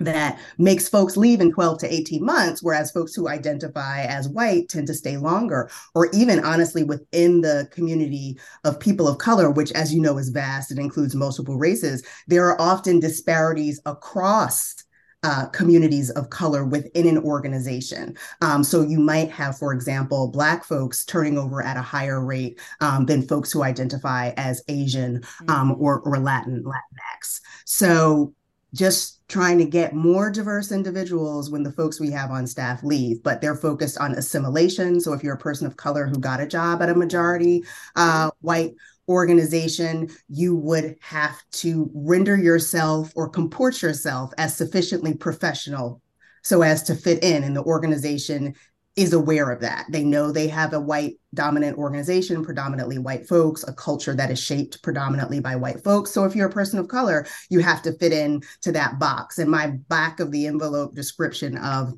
that 0.00 0.38
makes 0.58 0.88
folks 0.88 1.16
leave 1.16 1.40
in 1.40 1.52
12 1.52 1.78
to 1.78 1.92
18 1.92 2.24
months, 2.24 2.62
whereas 2.62 2.90
folks 2.90 3.14
who 3.14 3.28
identify 3.28 4.02
as 4.02 4.28
white 4.28 4.68
tend 4.68 4.86
to 4.88 4.94
stay 4.94 5.16
longer, 5.16 5.70
or 5.94 6.08
even 6.12 6.44
honestly 6.44 6.82
within 6.82 7.40
the 7.40 7.68
community 7.70 8.38
of 8.64 8.80
people 8.80 9.08
of 9.08 9.18
color, 9.18 9.50
which, 9.50 9.72
as 9.72 9.94
you 9.94 10.00
know, 10.00 10.18
is 10.18 10.30
vast, 10.30 10.72
it 10.72 10.78
includes 10.78 11.14
multiple 11.14 11.56
races, 11.56 12.04
there 12.26 12.46
are 12.46 12.60
often 12.60 13.00
disparities 13.00 13.80
across. 13.86 14.83
Uh, 15.24 15.46
communities 15.46 16.10
of 16.10 16.28
color 16.28 16.66
within 16.66 17.06
an 17.08 17.16
organization. 17.16 18.14
Um, 18.42 18.62
so 18.62 18.82
you 18.82 19.00
might 19.00 19.30
have, 19.30 19.56
for 19.56 19.72
example, 19.72 20.28
Black 20.28 20.64
folks 20.64 21.02
turning 21.06 21.38
over 21.38 21.62
at 21.64 21.78
a 21.78 21.82
higher 21.82 22.22
rate 22.22 22.60
um, 22.82 23.06
than 23.06 23.26
folks 23.26 23.50
who 23.50 23.62
identify 23.62 24.32
as 24.36 24.62
Asian 24.68 25.24
um, 25.48 25.70
mm-hmm. 25.70 25.82
or, 25.82 26.00
or 26.00 26.18
Latin, 26.18 26.62
Latinx. 26.62 27.40
So 27.64 28.34
just 28.74 29.26
trying 29.28 29.56
to 29.56 29.64
get 29.64 29.94
more 29.94 30.30
diverse 30.30 30.72
individuals 30.72 31.50
when 31.50 31.62
the 31.62 31.72
folks 31.72 31.98
we 31.98 32.10
have 32.10 32.30
on 32.30 32.46
staff 32.46 32.82
leave, 32.82 33.22
but 33.22 33.40
they're 33.40 33.56
focused 33.56 33.96
on 33.96 34.12
assimilation. 34.12 35.00
So 35.00 35.14
if 35.14 35.22
you're 35.22 35.36
a 35.36 35.38
person 35.38 35.66
of 35.66 35.76
color 35.76 36.06
who 36.06 36.18
got 36.18 36.40
a 36.40 36.46
job 36.46 36.82
at 36.82 36.90
a 36.90 36.94
majority 36.94 37.64
uh, 37.96 38.30
white 38.42 38.74
organization, 39.08 40.10
you 40.28 40.56
would 40.56 40.96
have 41.00 41.42
to 41.52 41.90
render 41.94 42.36
yourself 42.36 43.12
or 43.14 43.28
comport 43.28 43.82
yourself 43.82 44.32
as 44.38 44.56
sufficiently 44.56 45.14
professional 45.14 46.00
so 46.42 46.62
as 46.62 46.82
to 46.84 46.94
fit 46.94 47.22
in 47.22 47.44
and 47.44 47.56
the 47.56 47.62
organization 47.64 48.54
is 48.96 49.12
aware 49.12 49.50
of 49.50 49.60
that. 49.60 49.86
They 49.88 50.04
know 50.04 50.30
they 50.30 50.46
have 50.48 50.72
a 50.72 50.80
white 50.80 51.18
dominant 51.34 51.76
organization, 51.78 52.44
predominantly 52.44 52.98
white 52.98 53.26
folks, 53.26 53.64
a 53.66 53.72
culture 53.72 54.14
that 54.14 54.30
is 54.30 54.40
shaped 54.40 54.82
predominantly 54.82 55.40
by 55.40 55.56
white 55.56 55.82
folks. 55.82 56.12
So 56.12 56.24
if 56.24 56.36
you're 56.36 56.48
a 56.48 56.52
person 56.52 56.78
of 56.78 56.86
color, 56.86 57.26
you 57.50 57.58
have 57.58 57.82
to 57.82 57.92
fit 57.94 58.12
in 58.12 58.42
to 58.60 58.70
that 58.72 59.00
box. 59.00 59.38
And 59.38 59.50
my 59.50 59.68
back 59.88 60.20
of 60.20 60.30
the 60.30 60.46
envelope 60.46 60.94
description 60.94 61.58
of 61.58 61.92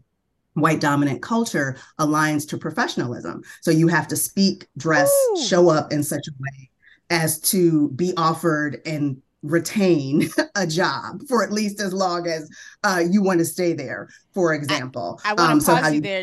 white 0.54 0.80
dominant 0.80 1.20
culture 1.20 1.76
aligns 2.00 2.48
to 2.48 2.56
professionalism. 2.56 3.42
So 3.60 3.70
you 3.70 3.88
have 3.88 4.08
to 4.08 4.16
speak, 4.16 4.66
dress, 4.78 5.12
Ooh. 5.32 5.42
show 5.42 5.68
up 5.68 5.92
in 5.92 6.02
such 6.02 6.26
a 6.28 6.32
way 6.38 6.70
as 7.10 7.40
to 7.40 7.90
be 7.90 8.12
offered 8.16 8.80
and 8.86 9.22
retain 9.42 10.28
a 10.56 10.66
job 10.66 11.22
for 11.28 11.42
at 11.42 11.52
least 11.52 11.80
as 11.80 11.92
long 11.92 12.26
as 12.26 12.48
uh, 12.84 13.02
you 13.08 13.22
want 13.22 13.38
to 13.38 13.44
stay 13.44 13.72
there, 13.72 14.08
for 14.32 14.54
example. 14.54 15.20
I, 15.24 15.30
I 15.30 15.34
want 15.34 15.38
to 15.38 15.52
um, 15.52 15.58
pause 15.58 15.66
so 15.66 15.74
how 15.76 15.88
you 15.88 16.00
there. 16.00 16.22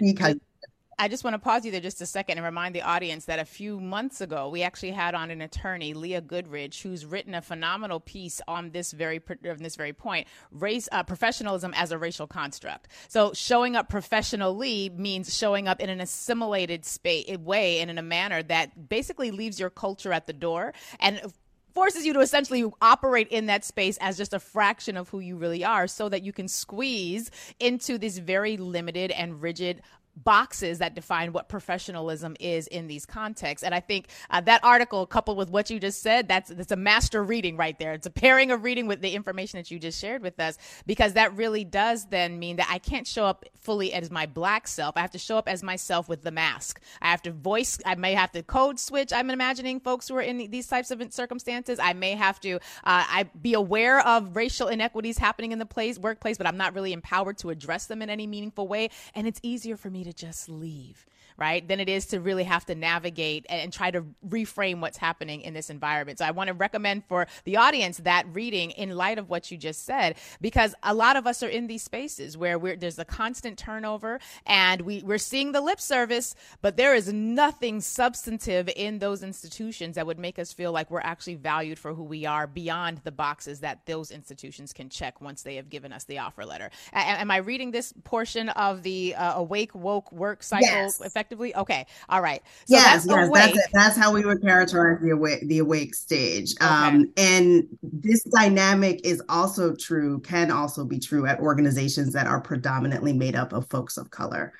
I 1.03 1.09
just 1.09 1.25
want 1.25 1.33
to 1.33 1.37
pause 1.37 1.65
you 1.65 1.71
there 1.73 1.81
just 1.81 1.99
a 1.99 2.05
second 2.05 2.37
and 2.37 2.45
remind 2.45 2.73
the 2.73 2.81
audience 2.81 3.25
that 3.25 3.37
a 3.37 3.43
few 3.43 3.77
months 3.77 4.21
ago 4.21 4.47
we 4.47 4.63
actually 4.63 4.91
had 4.91 5.15
on 5.15 5.31
an 5.31 5.41
attorney, 5.41 5.93
Leah 5.93 6.21
Goodridge, 6.21 6.81
who's 6.81 7.05
written 7.05 7.35
a 7.35 7.41
phenomenal 7.41 7.99
piece 7.99 8.39
on 8.47 8.69
this 8.69 8.93
very 8.93 9.21
on 9.45 9.57
this 9.57 9.75
very 9.75 9.91
point: 9.91 10.29
race 10.49 10.87
uh, 10.93 11.03
professionalism 11.03 11.73
as 11.75 11.91
a 11.91 11.97
racial 11.97 12.25
construct. 12.25 12.87
So 13.09 13.33
showing 13.33 13.75
up 13.75 13.89
professionally 13.89 14.89
means 14.95 15.35
showing 15.37 15.67
up 15.67 15.81
in 15.81 15.89
an 15.89 15.99
assimilated 15.99 16.85
space 16.85 17.37
way 17.37 17.81
and 17.81 17.91
in 17.91 17.97
a 17.97 18.01
manner 18.01 18.41
that 18.41 18.87
basically 18.87 19.31
leaves 19.31 19.59
your 19.59 19.69
culture 19.69 20.13
at 20.13 20.25
the 20.25 20.31
door 20.31 20.73
and 21.01 21.19
forces 21.73 22.05
you 22.05 22.13
to 22.13 22.19
essentially 22.21 22.63
operate 22.81 23.27
in 23.29 23.47
that 23.47 23.65
space 23.65 23.97
as 23.99 24.15
just 24.15 24.33
a 24.33 24.39
fraction 24.39 24.95
of 24.95 25.09
who 25.09 25.19
you 25.19 25.35
really 25.35 25.65
are 25.65 25.87
so 25.87 26.07
that 26.07 26.23
you 26.23 26.31
can 26.31 26.47
squeeze 26.47 27.31
into 27.59 27.97
this 27.97 28.19
very 28.19 28.57
limited 28.57 29.11
and 29.11 29.41
rigid 29.41 29.81
boxes 30.15 30.79
that 30.79 30.95
define 30.95 31.33
what 31.33 31.49
professionalism 31.49 32.35
is 32.39 32.67
in 32.67 32.87
these 32.87 33.05
contexts. 33.05 33.63
And 33.63 33.73
I 33.73 33.79
think 33.79 34.07
uh, 34.29 34.41
that 34.41 34.63
article, 34.63 35.05
coupled 35.05 35.37
with 35.37 35.49
what 35.49 35.69
you 35.69 35.79
just 35.79 36.01
said, 36.01 36.27
that's 36.27 36.49
that's 36.49 36.71
a 36.71 36.75
master 36.75 37.23
reading 37.23 37.57
right 37.57 37.77
there. 37.79 37.93
It's 37.93 38.05
a 38.05 38.11
pairing 38.11 38.51
of 38.51 38.63
reading 38.63 38.87
with 38.87 39.01
the 39.01 39.11
information 39.11 39.59
that 39.59 39.71
you 39.71 39.79
just 39.79 39.99
shared 39.99 40.21
with 40.21 40.39
us, 40.39 40.57
because 40.85 41.13
that 41.13 41.35
really 41.35 41.63
does 41.63 42.05
then 42.05 42.39
mean 42.39 42.57
that 42.57 42.67
I 42.69 42.77
can't 42.77 43.07
show 43.07 43.25
up 43.25 43.45
fully 43.55 43.93
as 43.93 44.11
my 44.11 44.25
black 44.25 44.67
self. 44.67 44.95
I 44.97 45.01
have 45.01 45.11
to 45.11 45.17
show 45.19 45.37
up 45.37 45.47
as 45.47 45.63
myself 45.63 46.07
with 46.07 46.23
the 46.23 46.31
mask. 46.31 46.81
I 47.01 47.09
have 47.09 47.21
to 47.23 47.31
voice. 47.31 47.79
I 47.85 47.95
may 47.95 48.13
have 48.13 48.31
to 48.33 48.43
code 48.43 48.79
switch. 48.79 49.11
I'm 49.11 49.29
imagining 49.29 49.79
folks 49.79 50.07
who 50.07 50.15
are 50.15 50.21
in 50.21 50.49
these 50.51 50.67
types 50.67 50.91
of 50.91 51.01
circumstances. 51.13 51.79
I 51.79 51.93
may 51.93 52.11
have 52.11 52.39
to. 52.41 52.55
Uh, 52.55 52.59
I 52.83 53.25
be 53.41 53.53
aware 53.53 54.05
of 54.05 54.35
racial 54.35 54.67
inequities 54.67 55.17
happening 55.17 55.51
in 55.51 55.59
the 55.59 55.65
place 55.65 55.97
workplace, 55.97 56.37
but 56.37 56.47
I'm 56.47 56.57
not 56.57 56.75
really 56.75 56.93
empowered 56.93 57.37
to 57.39 57.49
address 57.49 57.87
them 57.87 58.01
in 58.01 58.09
any 58.09 58.27
meaningful 58.27 58.67
way. 58.67 58.89
And 59.15 59.27
it's 59.27 59.39
easier 59.43 59.77
for 59.77 59.89
me 59.89 60.02
to 60.03 60.13
just 60.13 60.49
leave 60.49 61.05
right, 61.37 61.67
than 61.67 61.79
it 61.79 61.89
is 61.89 62.05
to 62.07 62.19
really 62.19 62.43
have 62.43 62.65
to 62.65 62.75
navigate 62.75 63.45
and, 63.49 63.73
try 63.73 63.89
to 63.89 64.05
reframe 64.29 64.81
what's 64.81 64.97
happening 64.97 65.41
in 65.41 65.53
this 65.53 65.69
environment. 65.69 66.19
So 66.19 66.25
I 66.25 66.31
want 66.31 66.49
to 66.49 66.53
recommend 66.53 67.05
for 67.05 67.25
the 67.43 67.57
audience 67.57 67.97
that 67.97 68.25
reading 68.31 68.69
in 68.71 68.95
light 68.95 69.17
of 69.17 69.29
what 69.29 69.49
you 69.49 69.57
just 69.57 69.85
said, 69.85 70.15
because 70.41 70.75
a 70.83 70.93
lot 70.93 71.15
of 71.15 71.25
us 71.25 71.41
are 71.41 71.47
in 71.47 71.65
these 71.65 71.81
spaces 71.81 72.37
where 72.37 72.59
there's 72.75 72.99
a 72.99 73.05
constant 73.05 73.57
turnover 73.57 74.19
and 74.45 74.81
we, 74.81 75.01
we're 75.01 75.17
seeing 75.17 75.53
the 75.53 75.61
lip 75.61 75.79
service, 75.79 76.35
but 76.61 76.77
there 76.77 76.93
is 76.93 77.11
nothing 77.11 77.81
substantive 77.81 78.69
in 78.75 78.99
those 78.99 79.23
institutions 79.23 79.95
that 79.95 80.05
would 80.05 80.19
make 80.19 80.37
us 80.37 80.53
feel 80.53 80.71
like 80.71 80.91
we're 80.91 80.99
actually 80.99 81.35
valued 81.35 81.79
for 81.79 81.93
who 81.93 82.03
we 82.03 82.25
are 82.25 82.45
beyond 82.45 83.01
the 83.03 83.11
boxes 83.11 83.61
that 83.61 83.85
those 83.85 84.11
institutions 84.11 84.71
can 84.73 84.89
check 84.89 85.19
once 85.21 85.41
they 85.41 85.55
have 85.55 85.69
given 85.69 85.91
us 85.91 86.03
the 86.03 86.19
offer 86.19 86.45
letter. 86.45 86.69
A- 86.93 86.97
am 86.97 87.31
I 87.31 87.37
reading 87.37 87.71
this 87.71 87.93
portion 88.03 88.49
of 88.49 88.83
the 88.83 89.15
uh, 89.15 89.39
awake 89.39 89.73
woke 89.73 90.11
work 90.11 90.43
cycle 90.43 90.67
yes 90.67 90.99
Okay. 91.31 91.85
All 92.09 92.21
right. 92.21 92.41
So 92.65 92.75
yes, 92.75 93.05
that's 93.05 93.07
yes, 93.07 93.27
awake. 93.27 93.55
that's. 93.55 93.67
That's 93.73 93.97
how 93.97 94.13
we 94.13 94.25
would 94.25 94.41
characterize 94.41 95.01
the 95.01 95.11
awake 95.11 95.47
the 95.47 95.59
awake 95.59 95.95
stage. 95.95 96.53
Okay. 96.61 96.65
Um, 96.65 97.11
and 97.17 97.67
this 97.81 98.23
dynamic 98.23 99.01
is 99.03 99.21
also 99.29 99.75
true, 99.75 100.19
can 100.21 100.51
also 100.51 100.85
be 100.85 100.99
true 100.99 101.25
at 101.25 101.39
organizations 101.39 102.13
that 102.13 102.27
are 102.27 102.41
predominantly 102.41 103.13
made 103.13 103.35
up 103.35 103.53
of 103.53 103.69
folks 103.69 103.97
of 103.97 104.09
color 104.11 104.53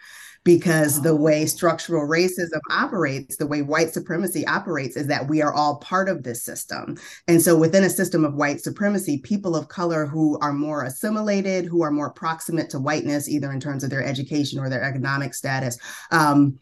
because 0.43 1.01
the 1.01 1.15
way 1.15 1.43
oh. 1.43 1.45
structural 1.45 2.07
racism 2.07 2.59
operates, 2.69 3.37
the 3.37 3.47
way 3.47 3.61
white 3.61 3.93
supremacy 3.93 4.45
operates, 4.45 4.95
is 4.95 5.07
that 5.07 5.27
we 5.27 5.41
are 5.41 5.53
all 5.53 5.77
part 5.77 6.09
of 6.09 6.23
this 6.23 6.43
system. 6.43 6.97
And 7.27 7.41
so, 7.41 7.57
within 7.57 7.83
a 7.83 7.89
system 7.89 8.25
of 8.25 8.35
white 8.35 8.61
supremacy, 8.61 9.19
people 9.19 9.55
of 9.55 9.67
color 9.67 10.05
who 10.05 10.37
are 10.39 10.53
more 10.53 10.83
assimilated, 10.83 11.65
who 11.65 11.83
are 11.83 11.91
more 11.91 12.11
proximate 12.11 12.69
to 12.71 12.79
whiteness, 12.79 13.29
either 13.29 13.51
in 13.51 13.59
terms 13.59 13.83
of 13.83 13.89
their 13.89 14.03
education 14.03 14.59
or 14.59 14.69
their 14.69 14.83
economic 14.83 15.33
status, 15.33 15.77
um, 16.11 16.59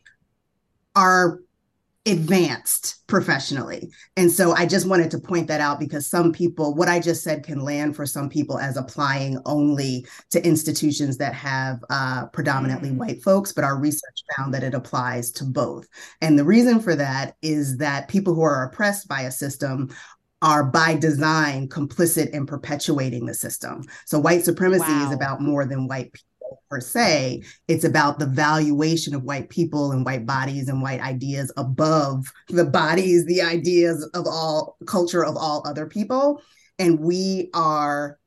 are 0.96 1.40
advanced 2.08 3.05
professionally. 3.05 3.91
And 4.17 4.31
so 4.31 4.53
I 4.53 4.65
just 4.65 4.88
wanted 4.88 5.12
to 5.12 5.20
point 5.20 5.48
that 5.48 5.62
out 5.62 5.79
because 5.79 6.08
some 6.08 6.31
people, 6.31 6.74
what 6.74 6.88
I 6.88 7.00
just 7.00 7.24
said 7.24 7.43
can 7.43 7.60
land 7.60 7.96
for 7.96 8.08
some 8.08 8.27
people 8.27 8.58
as 8.58 8.75
applying 8.75 9.39
only 9.46 10.08
to 10.31 10.43
institutions 10.43 11.17
that 11.17 11.36
have 11.36 11.84
uh, 11.91 12.25
predominantly 12.27 12.89
mm-hmm. 12.89 12.98
white 12.98 13.24
folks, 13.24 13.53
but 13.53 13.63
our 13.63 13.77
research 13.77 14.24
found 14.36 14.53
that 14.53 14.63
it 14.63 14.74
applies 14.74 15.31
to 15.34 15.46
both. 15.46 15.88
And 16.22 16.39
the 16.39 16.46
reason 16.46 16.79
for 16.79 16.96
that 16.96 17.36
is 17.43 17.77
that 17.77 18.08
people 18.08 18.34
who 18.34 18.41
are 18.41 18.63
oppressed 18.63 19.08
by 19.08 19.22
a 19.22 19.31
system 19.31 19.93
are 20.41 20.63
by 20.63 20.96
design 20.96 21.67
complicit 21.67 22.31
in 22.31 22.48
perpetuating 22.48 23.27
the 23.27 23.34
system. 23.36 23.84
So 24.08 24.17
white 24.17 24.43
supremacy 24.43 24.86
wow. 24.91 25.05
is 25.05 25.13
about 25.13 25.39
more 25.39 25.65
than 25.65 25.88
white 25.88 26.13
people 26.13 26.31
per 26.70 26.79
se. 26.79 27.43
It's 27.67 27.84
about 27.84 28.20
the 28.20 28.25
valuation 28.25 29.13
of 29.13 29.24
white 29.24 29.50
people 29.50 29.91
and 29.91 30.05
white 30.05 30.25
bodies 30.25 30.67
and 30.67 30.81
white 30.81 31.01
ideas 31.01 31.51
above 31.58 32.31
the 32.50 32.65
bodies, 32.65 33.25
the 33.25 33.41
ideas 33.41 34.03
of 34.13 34.27
all 34.27 34.77
culture 34.86 35.25
of 35.25 35.36
all 35.36 35.62
other 35.65 35.86
people. 35.86 36.41
And 36.79 37.00
we 37.00 37.50
are 37.53 38.17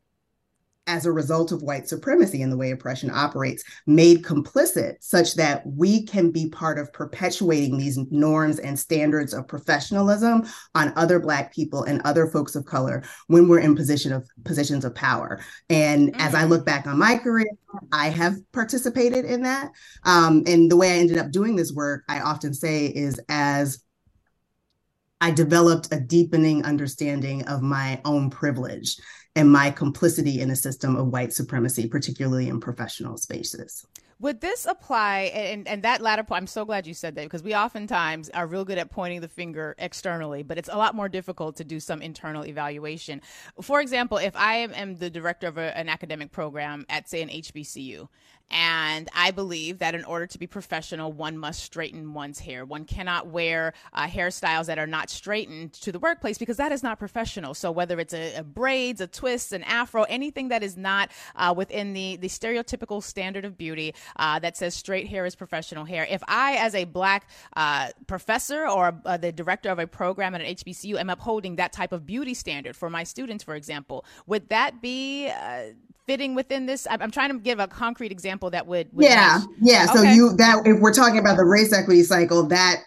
as 0.86 1.06
a 1.06 1.12
result 1.12 1.50
of 1.50 1.62
white 1.62 1.88
supremacy 1.88 2.42
and 2.42 2.52
the 2.52 2.56
way 2.56 2.70
oppression 2.70 3.10
operates, 3.10 3.64
made 3.86 4.22
complicit 4.22 4.96
such 5.00 5.34
that 5.34 5.66
we 5.66 6.04
can 6.04 6.30
be 6.30 6.48
part 6.50 6.78
of 6.78 6.92
perpetuating 6.92 7.78
these 7.78 7.98
norms 8.10 8.58
and 8.58 8.78
standards 8.78 9.32
of 9.32 9.48
professionalism 9.48 10.44
on 10.74 10.92
other 10.96 11.18
Black 11.18 11.54
people 11.54 11.84
and 11.84 12.02
other 12.02 12.26
folks 12.26 12.54
of 12.54 12.66
color 12.66 13.02
when 13.28 13.48
we're 13.48 13.60
in 13.60 13.74
position 13.74 14.12
of 14.12 14.28
positions 14.44 14.84
of 14.84 14.94
power. 14.94 15.40
And 15.70 16.12
mm-hmm. 16.12 16.20
as 16.20 16.34
I 16.34 16.44
look 16.44 16.66
back 16.66 16.86
on 16.86 16.98
my 16.98 17.16
career, 17.16 17.48
I 17.92 18.10
have 18.10 18.36
participated 18.52 19.24
in 19.24 19.42
that. 19.42 19.70
Um, 20.04 20.42
and 20.46 20.70
the 20.70 20.76
way 20.76 20.92
I 20.92 20.98
ended 20.98 21.18
up 21.18 21.30
doing 21.30 21.56
this 21.56 21.72
work, 21.72 22.04
I 22.08 22.20
often 22.20 22.52
say, 22.52 22.86
is 22.86 23.18
as 23.28 23.82
I 25.20 25.30
developed 25.30 25.88
a 25.90 26.00
deepening 26.00 26.64
understanding 26.64 27.46
of 27.46 27.62
my 27.62 28.00
own 28.04 28.28
privilege 28.28 28.98
and 29.36 29.50
my 29.50 29.70
complicity 29.70 30.40
in 30.40 30.50
a 30.50 30.56
system 30.56 30.96
of 30.96 31.08
white 31.08 31.32
supremacy, 31.32 31.88
particularly 31.88 32.48
in 32.48 32.60
professional 32.60 33.16
spaces. 33.16 33.86
Would 34.20 34.40
this 34.40 34.64
apply? 34.64 35.32
And, 35.34 35.66
and 35.66 35.82
that 35.82 36.00
latter 36.00 36.22
point, 36.22 36.42
I'm 36.42 36.46
so 36.46 36.64
glad 36.64 36.86
you 36.86 36.94
said 36.94 37.16
that 37.16 37.24
because 37.24 37.42
we 37.42 37.54
oftentimes 37.54 38.30
are 38.30 38.46
real 38.46 38.64
good 38.64 38.78
at 38.78 38.90
pointing 38.90 39.20
the 39.20 39.28
finger 39.28 39.74
externally, 39.76 40.44
but 40.44 40.56
it's 40.56 40.68
a 40.72 40.78
lot 40.78 40.94
more 40.94 41.08
difficult 41.08 41.56
to 41.56 41.64
do 41.64 41.80
some 41.80 42.00
internal 42.00 42.46
evaluation. 42.46 43.20
For 43.60 43.80
example, 43.80 44.18
if 44.18 44.36
I 44.36 44.58
am 44.58 44.96
the 44.96 45.10
director 45.10 45.48
of 45.48 45.58
a, 45.58 45.76
an 45.76 45.88
academic 45.88 46.30
program 46.30 46.86
at, 46.88 47.08
say, 47.08 47.22
an 47.22 47.28
HBCU, 47.28 48.08
and 48.50 49.08
I 49.14 49.30
believe 49.30 49.78
that 49.78 49.94
in 49.94 50.04
order 50.04 50.26
to 50.26 50.38
be 50.38 50.46
professional, 50.46 51.12
one 51.12 51.38
must 51.38 51.62
straighten 51.62 52.14
one's 52.14 52.38
hair. 52.38 52.64
One 52.64 52.84
cannot 52.84 53.28
wear 53.28 53.72
uh, 53.92 54.06
hairstyles 54.06 54.66
that 54.66 54.78
are 54.78 54.86
not 54.86 55.10
straightened 55.10 55.72
to 55.74 55.90
the 55.90 55.98
workplace 55.98 56.38
because 56.38 56.58
that 56.58 56.70
is 56.70 56.82
not 56.82 56.98
professional. 56.98 57.54
So 57.54 57.72
whether 57.72 57.98
it's 57.98 58.14
a, 58.14 58.36
a 58.36 58.42
braids, 58.44 59.00
a 59.00 59.06
twist, 59.06 59.52
an 59.52 59.64
afro, 59.64 60.04
anything 60.04 60.48
that 60.48 60.62
is 60.62 60.76
not 60.76 61.10
uh, 61.36 61.54
within 61.56 61.94
the, 61.94 62.16
the 62.16 62.28
stereotypical 62.28 63.02
standard 63.02 63.44
of 63.44 63.56
beauty 63.56 63.94
uh, 64.16 64.38
that 64.40 64.56
says 64.56 64.74
straight 64.74 65.08
hair 65.08 65.26
is 65.26 65.34
professional 65.34 65.84
hair. 65.84 66.06
If 66.08 66.22
I, 66.28 66.56
as 66.56 66.74
a 66.74 66.84
black 66.84 67.28
uh, 67.56 67.90
professor 68.06 68.68
or 68.68 69.00
uh, 69.04 69.16
the 69.16 69.32
director 69.32 69.70
of 69.70 69.78
a 69.78 69.86
program 69.86 70.34
at 70.34 70.42
an 70.42 70.54
HBCU, 70.54 70.98
am 70.98 71.10
upholding 71.10 71.56
that 71.56 71.72
type 71.72 71.92
of 71.92 72.06
beauty 72.06 72.34
standard 72.34 72.76
for 72.76 72.90
my 72.90 73.04
students, 73.04 73.42
for 73.42 73.54
example, 73.54 74.04
would 74.26 74.48
that 74.50 74.80
be 74.80 75.28
uh, 75.28 75.72
fitting 76.06 76.34
within 76.34 76.66
this? 76.66 76.86
I'm 76.90 77.10
trying 77.10 77.32
to 77.32 77.38
give 77.38 77.58
a 77.58 77.68
concrete 77.68 78.12
example 78.12 78.50
that 78.50 78.66
would. 78.66 78.88
would 78.92 79.04
yeah, 79.04 79.40
match. 79.40 79.48
yeah. 79.60 79.86
So 79.86 80.00
okay. 80.00 80.14
you 80.14 80.36
that 80.36 80.62
if 80.66 80.80
we're 80.80 80.94
talking 80.94 81.18
about 81.18 81.36
the 81.36 81.44
race 81.44 81.72
equity 81.72 82.02
cycle, 82.02 82.44
that 82.48 82.82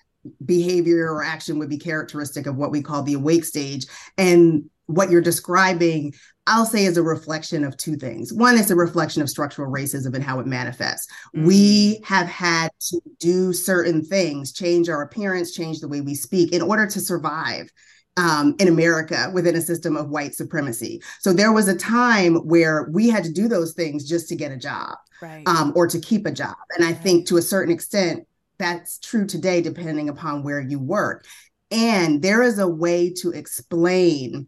behavior 0.46 1.12
or 1.12 1.24
action 1.24 1.58
would 1.60 1.70
be 1.70 1.78
characteristic 1.78 2.48
of 2.48 2.58
what 2.58 2.72
we 2.72 2.82
call 2.82 3.04
the 3.04 3.14
awake 3.14 3.46
stage, 3.46 3.86
and 4.18 4.70
what 4.86 5.10
you're 5.10 5.22
describing. 5.22 6.14
I'll 6.50 6.66
say 6.66 6.86
is 6.86 6.96
a 6.96 7.04
reflection 7.04 7.66
of 7.66 7.76
two 7.76 7.98
things. 7.98 8.32
One 8.32 8.58
is 8.58 8.72
a 8.72 8.76
reflection 8.76 9.22
of 9.22 9.30
structural 9.30 9.70
racism 9.70 10.16
and 10.16 10.24
how 10.24 10.40
it 10.40 10.48
manifests. 10.48 11.12
Mm. 11.36 11.46
We 11.46 12.00
have 12.06 12.28
had 12.28 12.70
to 12.90 13.02
do 13.20 13.52
certain 13.52 14.02
things, 14.02 14.54
change 14.54 14.88
our 14.88 15.02
appearance, 15.02 15.52
change 15.52 15.82
the 15.82 15.90
way 15.90 16.00
we 16.00 16.16
speak 16.16 16.54
in 16.54 16.62
order 16.62 16.88
to 16.88 17.02
survive 17.02 17.70
um, 18.18 18.56
in 18.60 18.68
America 18.68 19.32
within 19.34 19.56
a 19.56 19.62
system 19.62 19.96
of 19.96 20.10
white 20.10 20.36
supremacy. 20.36 21.02
So 21.20 21.32
there 21.32 21.54
was 21.54 21.68
a 21.68 21.78
time 21.78 22.36
where 22.38 22.90
we 22.92 23.10
had 23.10 23.24
to 23.24 23.32
do 23.32 23.48
those 23.48 23.74
things 23.74 24.08
just 24.08 24.28
to 24.30 24.36
get 24.36 24.52
a 24.52 24.58
job 24.58 24.98
right. 25.22 25.48
um, 25.48 25.72
or 25.76 25.88
to 25.88 26.00
keep 26.00 26.26
a 26.26 26.32
job. 26.32 26.56
And 26.76 26.86
I 26.86 26.94
think 26.94 27.28
to 27.28 27.38
a 27.38 27.42
certain 27.42 27.74
extent, 27.74 28.28
that's 28.58 28.98
true 28.98 29.26
today, 29.26 29.62
depending 29.62 30.10
upon 30.10 30.44
where 30.44 30.60
you 30.60 30.80
work. 30.80 31.26
And 31.70 32.22
there 32.22 32.42
is 32.42 32.60
a 32.60 32.68
way 32.68 33.14
to 33.22 33.32
explain 33.32 34.48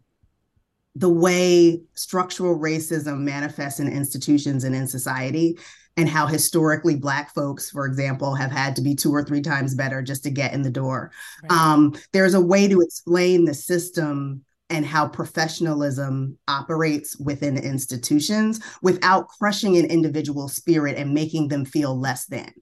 the 0.96 1.08
way 1.08 1.80
structural 1.94 2.58
racism 2.58 3.20
manifests 3.20 3.78
in 3.78 3.86
institutions 3.86 4.64
and 4.64 4.74
in 4.74 4.88
society 4.88 5.58
and 6.00 6.08
how 6.08 6.26
historically 6.26 6.96
black 6.96 7.32
folks 7.34 7.70
for 7.70 7.86
example 7.86 8.34
have 8.34 8.50
had 8.50 8.74
to 8.74 8.82
be 8.82 8.94
two 8.94 9.14
or 9.14 9.22
three 9.22 9.42
times 9.42 9.74
better 9.74 10.02
just 10.02 10.22
to 10.22 10.30
get 10.30 10.54
in 10.54 10.62
the 10.62 10.70
door 10.70 11.12
right. 11.42 11.52
um, 11.52 11.94
there's 12.12 12.34
a 12.34 12.40
way 12.40 12.66
to 12.66 12.80
explain 12.80 13.44
the 13.44 13.54
system 13.54 14.42
and 14.70 14.86
how 14.86 15.06
professionalism 15.06 16.38
operates 16.48 17.16
within 17.18 17.56
institutions 17.58 18.60
without 18.82 19.28
crushing 19.28 19.76
an 19.76 19.84
individual 19.86 20.48
spirit 20.48 20.96
and 20.96 21.12
making 21.12 21.48
them 21.48 21.64
feel 21.64 21.98
less 21.98 22.26
than 22.26 22.52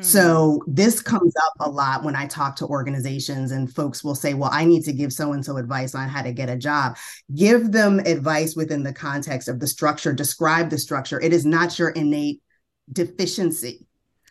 so 0.00 0.60
mm. 0.66 0.74
this 0.76 1.00
comes 1.00 1.34
up 1.36 1.54
a 1.60 1.70
lot 1.70 2.02
when 2.02 2.16
I 2.16 2.26
talk 2.26 2.56
to 2.56 2.66
organizations 2.66 3.52
and 3.52 3.72
folks 3.72 4.02
will 4.02 4.14
say, 4.14 4.34
well, 4.34 4.50
I 4.52 4.64
need 4.64 4.84
to 4.84 4.92
give 4.92 5.12
so 5.12 5.32
and 5.32 5.44
so 5.44 5.56
advice 5.56 5.94
on 5.94 6.08
how 6.08 6.22
to 6.22 6.32
get 6.32 6.48
a 6.48 6.56
job. 6.56 6.96
Give 7.34 7.70
them 7.70 8.00
advice 8.00 8.56
within 8.56 8.82
the 8.82 8.92
context 8.92 9.48
of 9.48 9.60
the 9.60 9.66
structure, 9.66 10.12
describe 10.12 10.70
the 10.70 10.78
structure. 10.78 11.20
It 11.20 11.32
is 11.32 11.46
not 11.46 11.78
your 11.78 11.90
innate 11.90 12.42
deficiency. 12.92 13.86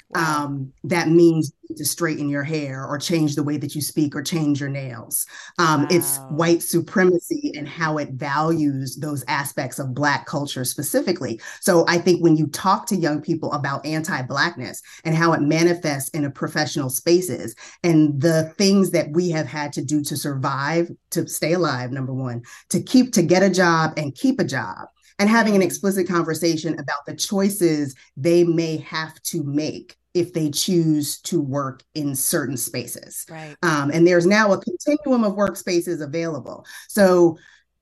Wow. 0.10 0.46
Um, 0.46 0.74
that 0.86 1.10
means 1.10 1.52
to 1.76 1.84
straighten 1.84 2.30
your 2.30 2.44
hair 2.44 2.86
or 2.86 2.98
change 2.98 3.36
the 3.36 3.44
way 3.44 3.58
that 3.58 3.76
you 3.76 3.82
speak 3.82 4.16
or 4.16 4.22
change 4.22 4.62
your 4.62 4.70
nails. 4.70 5.26
Um, 5.60 5.82
wow. 5.82 5.88
It's 5.92 6.18
white 6.30 6.62
supremacy 6.64 7.52
and 7.58 7.68
how 7.68 7.98
it 7.98 8.12
values 8.12 8.96
those 8.96 9.26
aspects 9.28 9.80
of 9.80 9.94
Black 9.94 10.26
culture 10.26 10.64
specifically. 10.64 11.42
So 11.60 11.84
I 11.90 11.98
think 11.98 12.24
when 12.24 12.38
you 12.38 12.48
talk 12.48 12.86
to 12.88 12.96
young 12.96 13.22
people 13.22 13.52
about 13.52 13.86
anti 13.86 14.22
Blackness 14.22 14.82
and 15.04 15.14
how 15.14 15.34
it 15.34 15.42
manifests 15.42 16.10
in 16.12 16.24
a 16.24 16.32
professional 16.32 16.90
spaces 16.90 17.54
and 17.84 18.22
the 18.22 18.54
things 18.58 18.92
that 18.92 19.12
we 19.12 19.30
have 19.32 19.48
had 19.48 19.74
to 19.74 19.84
do 19.84 20.02
to 20.06 20.16
survive, 20.16 20.90
to 21.12 21.28
stay 21.28 21.52
alive, 21.52 21.92
number 21.92 22.14
one, 22.14 22.44
to 22.70 22.82
keep, 22.82 23.12
to 23.14 23.22
get 23.22 23.44
a 23.44 23.50
job 23.50 23.92
and 23.98 24.16
keep 24.16 24.40
a 24.40 24.46
job 24.46 24.88
and 25.20 25.30
having 25.30 25.56
an 25.56 25.62
explicit 25.62 26.08
conversation 26.08 26.74
about 26.74 27.06
the 27.06 27.16
choices 27.16 27.96
they 28.16 28.44
may 28.44 28.78
have 28.78 29.22
to 29.24 29.44
make 29.44 29.98
if 30.14 30.34
they 30.34 30.50
choose 30.50 31.22
to 31.22 31.40
work 31.40 31.84
in 31.94 32.16
certain 32.16 32.58
spaces. 32.58 33.26
Right. 33.30 33.56
Um, 33.62 33.92
and 33.92 34.06
there's 34.06 34.26
now 34.26 34.52
a 34.54 34.62
continuum 34.62 35.24
of 35.24 35.34
workspaces 35.34 36.02
available. 36.02 36.66
So, 36.88 37.38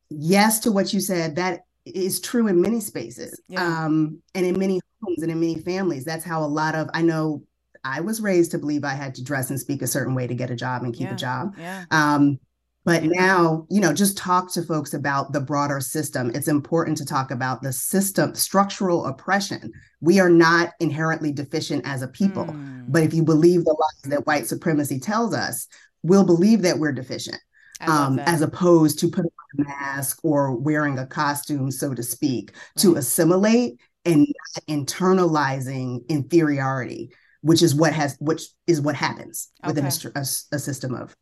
yes, 0.10 0.60
to 0.60 0.72
what 0.72 0.94
you 0.94 1.00
said, 1.00 1.36
that 1.38 1.62
is 1.86 2.20
true 2.20 2.48
in 2.48 2.62
many 2.62 2.80
spaces 2.82 3.39
yeah. 3.48 3.63
um, 3.63 4.22
and 4.34 4.46
in 4.46 4.58
many 4.58 4.82
homes 5.01 5.22
and 5.22 5.32
in 5.32 5.39
many 5.39 5.60
families. 5.60 6.04
That's 6.04 6.25
how 6.25 6.44
a 6.44 6.48
lot 6.48 6.75
of, 6.75 6.89
I 6.94 7.01
know 7.01 7.44
I 7.84 8.01
was 8.01 8.20
raised 8.20 8.51
to 8.51 8.58
believe 8.58 8.84
I 8.84 8.96
had 8.96 9.15
to 9.15 9.24
dress 9.24 9.51
and 9.51 9.60
speak 9.60 9.82
a 9.82 9.88
certain 9.88 10.15
way 10.15 10.25
to 10.27 10.34
get 10.34 10.50
a 10.50 10.56
job 10.56 10.84
and 10.84 10.93
keep 10.93 11.08
yeah. 11.08 11.13
a 11.13 11.17
job. 11.17 11.56
Yeah. 11.58 11.86
Um, 11.91 12.39
but 12.86 13.04
now, 13.04 13.65
you 13.71 13.82
know, 13.82 13.91
just 13.91 14.15
talk 14.15 14.54
to 14.54 14.62
folks 14.62 14.93
about 14.93 15.34
the 15.34 15.41
broader 15.41 15.80
system. 15.80 16.32
It's 16.36 16.48
important 16.48 16.98
to 17.00 17.06
talk 17.06 17.32
about 17.32 17.63
the 17.63 17.74
system, 17.74 18.36
structural 18.36 19.08
oppression. 19.08 19.74
We 20.02 20.19
are 20.19 20.30
not 20.30 20.74
inherently 20.80 21.32
deficient 21.32 21.86
as 21.88 22.04
a 22.04 22.08
people. 22.08 22.45
Mm. 22.45 22.86
But 22.88 23.02
if 23.02 23.12
you 23.13 23.24
believe 23.24 23.65
the 23.65 23.71
lies 23.71 24.12
that 24.12 24.28
white 24.28 24.45
supremacy 24.45 25.00
tells 25.00 25.34
us, 25.34 25.67
we'll 26.04 26.26
believe 26.26 26.62
that 26.62 26.78
we're 26.78 26.93
deficient. 26.93 27.39
Um, 27.82 28.19
as 28.19 28.41
opposed 28.41 29.00
to 29.00 29.10
putting 29.10 29.32
on 29.60 29.65
a 29.65 29.67
mask 29.67 30.19
or 30.24 30.56
wearing 30.56 30.98
a 30.98 31.06
costume, 31.06 31.71
so 31.71 31.93
to 31.93 32.02
speak, 32.04 32.54
right. 32.54 32.82
to 32.82 32.95
assimilate 32.95 33.82
and 34.06 34.26
internalizing 34.69 36.08
inferiority, 36.08 37.12
which 37.41 37.62
is 37.62 37.76
what 37.76 37.91
has 37.91 38.15
which 38.21 38.43
is 38.65 38.80
what 38.80 38.95
happens 38.95 39.50
okay. 39.62 39.74
within 39.74 39.86
a, 39.86 40.19
a, 40.19 40.21
a 40.56 40.60
system 40.60 40.95
of 40.95 41.17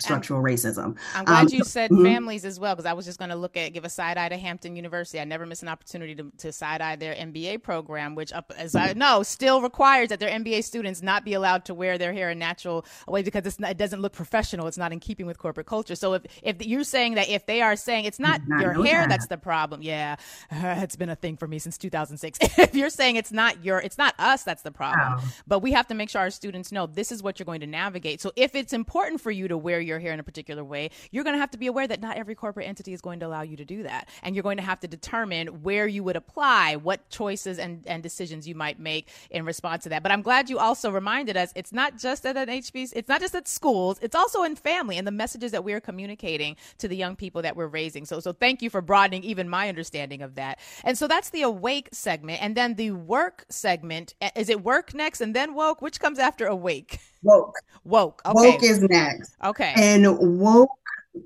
structural 0.00 0.42
racism. 0.42 0.96
I'm 1.14 1.24
glad 1.24 1.46
um, 1.46 1.52
you 1.52 1.64
said 1.64 1.90
mm-hmm. 1.90 2.04
families 2.04 2.44
as 2.44 2.58
well, 2.58 2.74
because 2.74 2.86
I 2.86 2.92
was 2.92 3.04
just 3.04 3.18
going 3.18 3.30
to 3.30 3.36
look 3.36 3.56
at 3.56 3.72
give 3.72 3.84
a 3.84 3.88
side 3.88 4.18
eye 4.18 4.28
to 4.28 4.36
Hampton 4.36 4.76
University. 4.76 5.20
I 5.20 5.24
never 5.24 5.46
miss 5.46 5.62
an 5.62 5.68
opportunity 5.68 6.14
to, 6.16 6.30
to 6.38 6.52
side 6.52 6.80
eye 6.80 6.96
their 6.96 7.14
MBA 7.14 7.62
program, 7.62 8.14
which, 8.14 8.32
up, 8.32 8.52
as 8.56 8.74
I 8.74 8.92
know, 8.94 9.22
still 9.22 9.62
requires 9.62 10.08
that 10.08 10.20
their 10.20 10.30
MBA 10.30 10.64
students 10.64 11.02
not 11.02 11.24
be 11.24 11.34
allowed 11.34 11.64
to 11.66 11.74
wear 11.74 11.98
their 11.98 12.12
hair 12.12 12.30
in 12.30 12.38
natural 12.38 12.84
way 13.06 13.22
because 13.22 13.58
not, 13.58 13.70
it 13.70 13.78
doesn't 13.78 14.02
look 14.02 14.12
professional. 14.12 14.66
It's 14.66 14.78
not 14.78 14.92
in 14.92 15.00
keeping 15.00 15.26
with 15.26 15.38
corporate 15.38 15.66
culture. 15.66 15.94
So 15.94 16.14
if 16.14 16.22
if 16.42 16.64
you're 16.66 16.84
saying 16.84 17.14
that 17.14 17.28
if 17.28 17.46
they 17.46 17.62
are 17.62 17.76
saying 17.76 18.04
it's 18.04 18.18
not, 18.18 18.40
not 18.46 18.60
your 18.60 18.84
hair 18.84 19.02
that. 19.02 19.08
that's 19.08 19.26
the 19.26 19.38
problem, 19.38 19.82
yeah, 19.82 20.16
uh, 20.50 20.56
it's 20.78 20.96
been 20.96 21.10
a 21.10 21.16
thing 21.16 21.36
for 21.36 21.46
me 21.46 21.58
since 21.58 21.78
2006. 21.78 22.38
if 22.58 22.74
you're 22.74 22.90
saying 22.90 23.16
it's 23.16 23.32
not 23.32 23.64
your, 23.64 23.78
it's 23.78 23.98
not 23.98 24.14
us 24.18 24.42
that's 24.42 24.62
the 24.62 24.70
problem, 24.70 25.18
oh. 25.18 25.28
but 25.46 25.60
we 25.60 25.72
have 25.72 25.86
to 25.88 25.94
make 25.94 26.10
sure 26.10 26.20
our 26.20 26.30
students 26.30 26.72
know 26.72 26.86
this 26.86 27.12
is 27.12 27.22
what 27.22 27.38
you're 27.38 27.44
going 27.44 27.60
to 27.60 27.66
navigate. 27.66 28.20
So 28.20 28.32
if 28.36 28.54
it's 28.54 28.72
important 28.72 29.20
for 29.20 29.30
you 29.30 29.48
to 29.48 29.56
wear 29.56 29.75
wear 29.76 29.82
your 29.82 29.98
hair 29.98 30.12
in 30.12 30.20
a 30.20 30.22
particular 30.22 30.64
way, 30.64 30.90
you're 31.10 31.24
going 31.24 31.34
to 31.34 31.40
have 31.40 31.50
to 31.50 31.58
be 31.58 31.66
aware 31.66 31.86
that 31.86 32.00
not 32.00 32.16
every 32.16 32.34
corporate 32.34 32.66
entity 32.66 32.94
is 32.94 33.02
going 33.02 33.20
to 33.20 33.26
allow 33.26 33.42
you 33.42 33.56
to 33.56 33.64
do 33.64 33.82
that. 33.82 34.08
And 34.22 34.34
you're 34.34 34.42
going 34.42 34.56
to 34.56 34.62
have 34.62 34.80
to 34.80 34.88
determine 34.88 35.48
where 35.62 35.86
you 35.86 36.02
would 36.02 36.16
apply, 36.16 36.76
what 36.76 37.08
choices 37.10 37.58
and, 37.58 37.82
and 37.86 38.02
decisions 38.02 38.48
you 38.48 38.54
might 38.54 38.78
make 38.80 39.08
in 39.30 39.44
response 39.44 39.82
to 39.84 39.90
that. 39.90 40.02
But 40.02 40.12
I'm 40.12 40.22
glad 40.22 40.48
you 40.48 40.58
also 40.58 40.90
reminded 40.90 41.36
us 41.36 41.52
it's 41.54 41.72
not 41.72 41.98
just 41.98 42.24
at 42.24 42.36
an 42.38 42.48
HBC, 42.48 42.92
it's 42.96 43.08
not 43.08 43.20
just 43.20 43.34
at 43.34 43.46
schools, 43.46 43.98
it's 44.00 44.16
also 44.16 44.44
in 44.44 44.56
family 44.56 44.96
and 44.96 45.06
the 45.06 45.12
messages 45.12 45.52
that 45.52 45.62
we're 45.62 45.80
communicating 45.80 46.56
to 46.78 46.88
the 46.88 46.96
young 46.96 47.14
people 47.14 47.42
that 47.42 47.54
we're 47.54 47.66
raising. 47.66 48.06
So, 48.06 48.20
so 48.20 48.32
thank 48.32 48.62
you 48.62 48.70
for 48.70 48.80
broadening 48.80 49.24
even 49.24 49.48
my 49.48 49.68
understanding 49.68 50.22
of 50.22 50.36
that. 50.36 50.58
And 50.84 50.96
so 50.96 51.06
that's 51.06 51.30
the 51.30 51.42
awake 51.42 51.90
segment. 51.92 52.42
And 52.42 52.56
then 52.56 52.76
the 52.76 52.92
work 52.92 53.44
segment, 53.50 54.14
is 54.34 54.48
it 54.48 54.64
work 54.64 54.94
next 54.94 55.20
and 55.20 55.36
then 55.36 55.54
woke? 55.54 55.82
Which 55.82 56.00
comes 56.00 56.18
after 56.18 56.46
awake? 56.46 56.98
Woke. 57.22 57.54
Woke. 57.84 58.22
Okay. 58.24 58.50
Woke 58.50 58.62
is 58.62 58.80
next. 58.82 59.36
Okay. 59.44 59.72
And 59.76 60.40
woke, 60.40 60.70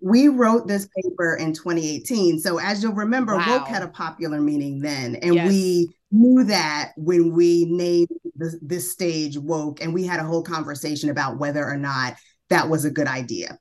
we 0.02 0.28
wrote 0.28 0.66
this 0.66 0.88
paper 1.02 1.34
in 1.34 1.52
2018. 1.52 2.38
So 2.38 2.58
as 2.58 2.82
you'll 2.82 2.92
remember, 2.92 3.36
wow. 3.36 3.58
woke 3.58 3.68
had 3.68 3.82
a 3.82 3.88
popular 3.88 4.40
meaning 4.40 4.80
then. 4.80 5.16
And 5.16 5.34
yes. 5.34 5.48
we 5.48 5.94
knew 6.10 6.44
that 6.44 6.92
when 6.96 7.32
we 7.32 7.66
named 7.66 8.08
this, 8.34 8.56
this 8.62 8.90
stage 8.90 9.38
woke, 9.38 9.82
and 9.82 9.94
we 9.94 10.04
had 10.04 10.20
a 10.20 10.24
whole 10.24 10.42
conversation 10.42 11.10
about 11.10 11.38
whether 11.38 11.64
or 11.64 11.76
not 11.76 12.14
that 12.48 12.68
was 12.68 12.84
a 12.84 12.90
good 12.90 13.06
idea. 13.06 13.58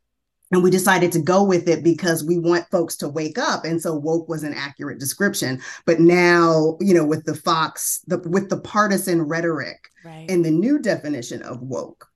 And 0.51 0.63
we 0.63 0.71
decided 0.71 1.11
to 1.11 1.21
go 1.21 1.43
with 1.43 1.67
it 1.67 1.83
because 1.83 2.23
we 2.23 2.39
want 2.39 2.65
folks 2.71 2.95
to 2.97 3.09
wake 3.09 3.37
up. 3.37 3.65
And 3.65 3.79
so 3.79 3.93
woke 3.93 4.27
was 4.27 4.43
an 4.43 4.53
accurate 4.55 4.99
description. 4.99 5.61
But 5.85 5.99
now, 5.99 6.77
you 6.79 6.95
know, 6.95 7.05
with 7.05 7.25
the 7.25 7.35
Fox, 7.35 8.01
the 8.07 8.17
with 8.27 8.49
the 8.49 8.59
partisan 8.59 9.21
rhetoric 9.21 9.77
right. 10.03 10.25
and 10.27 10.43
the 10.43 10.49
new 10.49 10.79
definition 10.79 11.43
of 11.43 11.61
woke, 11.61 12.07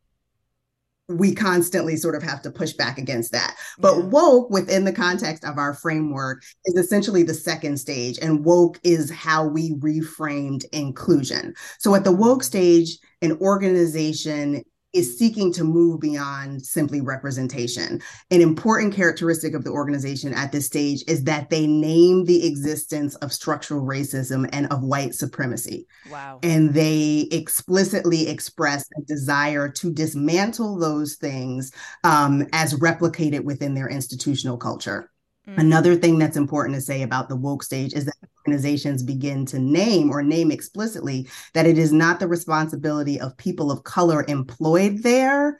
we 1.17 1.33
constantly 1.33 1.95
sort 1.97 2.15
of 2.15 2.23
have 2.23 2.41
to 2.43 2.51
push 2.51 2.73
back 2.73 2.97
against 2.97 3.31
that. 3.31 3.55
But 3.79 3.97
yeah. 3.97 4.03
woke 4.05 4.49
within 4.49 4.83
the 4.83 4.93
context 4.93 5.43
of 5.43 5.57
our 5.57 5.73
framework 5.73 6.43
is 6.65 6.75
essentially 6.75 7.23
the 7.23 7.33
second 7.33 7.77
stage. 7.77 8.17
And 8.21 8.45
woke 8.45 8.79
is 8.83 9.11
how 9.11 9.45
we 9.45 9.73
reframed 9.75 10.65
inclusion. 10.71 11.53
So 11.79 11.95
at 11.95 12.03
the 12.03 12.11
woke 12.11 12.43
stage, 12.43 12.97
an 13.21 13.33
organization 13.39 14.63
is 14.93 15.17
seeking 15.17 15.51
to 15.53 15.63
move 15.63 15.99
beyond 15.99 16.65
simply 16.65 17.01
representation. 17.01 18.01
An 18.31 18.41
important 18.41 18.93
characteristic 18.93 19.53
of 19.53 19.63
the 19.63 19.71
organization 19.71 20.33
at 20.33 20.51
this 20.51 20.67
stage 20.67 21.03
is 21.07 21.23
that 21.23 21.49
they 21.49 21.67
name 21.67 22.25
the 22.25 22.45
existence 22.47 23.15
of 23.15 23.33
structural 23.33 23.81
racism 23.81 24.47
and 24.53 24.71
of 24.71 24.83
white 24.83 25.15
supremacy. 25.15 25.87
Wow. 26.11 26.39
And 26.43 26.73
they 26.73 27.27
explicitly 27.31 28.29
express 28.29 28.85
a 28.97 29.01
desire 29.01 29.69
to 29.69 29.91
dismantle 29.91 30.77
those 30.77 31.15
things 31.15 31.71
um, 32.03 32.47
as 32.53 32.75
replicated 32.75 33.43
within 33.43 33.73
their 33.73 33.89
institutional 33.89 34.57
culture. 34.57 35.09
Mm-hmm. 35.47 35.59
Another 35.59 35.95
thing 35.95 36.17
that's 36.17 36.37
important 36.37 36.75
to 36.75 36.81
say 36.81 37.01
about 37.01 37.27
the 37.27 37.35
woke 37.35 37.63
stage 37.63 37.93
is 37.93 38.05
that 38.05 38.15
organizations 38.47 39.03
begin 39.03 39.45
to 39.45 39.59
name 39.59 40.09
or 40.09 40.23
name 40.23 40.51
explicitly 40.51 41.27
that 41.53 41.65
it 41.65 41.77
is 41.77 41.91
not 41.91 42.19
the 42.19 42.27
responsibility 42.27 43.19
of 43.19 43.35
people 43.37 43.71
of 43.71 43.83
color 43.83 44.25
employed 44.27 45.03
there 45.03 45.59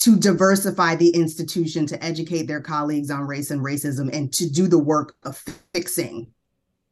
to 0.00 0.16
diversify 0.16 0.94
the 0.94 1.10
institution, 1.10 1.86
to 1.86 2.02
educate 2.04 2.46
their 2.46 2.60
colleagues 2.60 3.10
on 3.10 3.22
race 3.22 3.50
and 3.50 3.60
racism, 3.60 4.14
and 4.14 4.32
to 4.32 4.48
do 4.48 4.68
the 4.68 4.78
work 4.78 5.14
of 5.24 5.36
fixing 5.74 6.28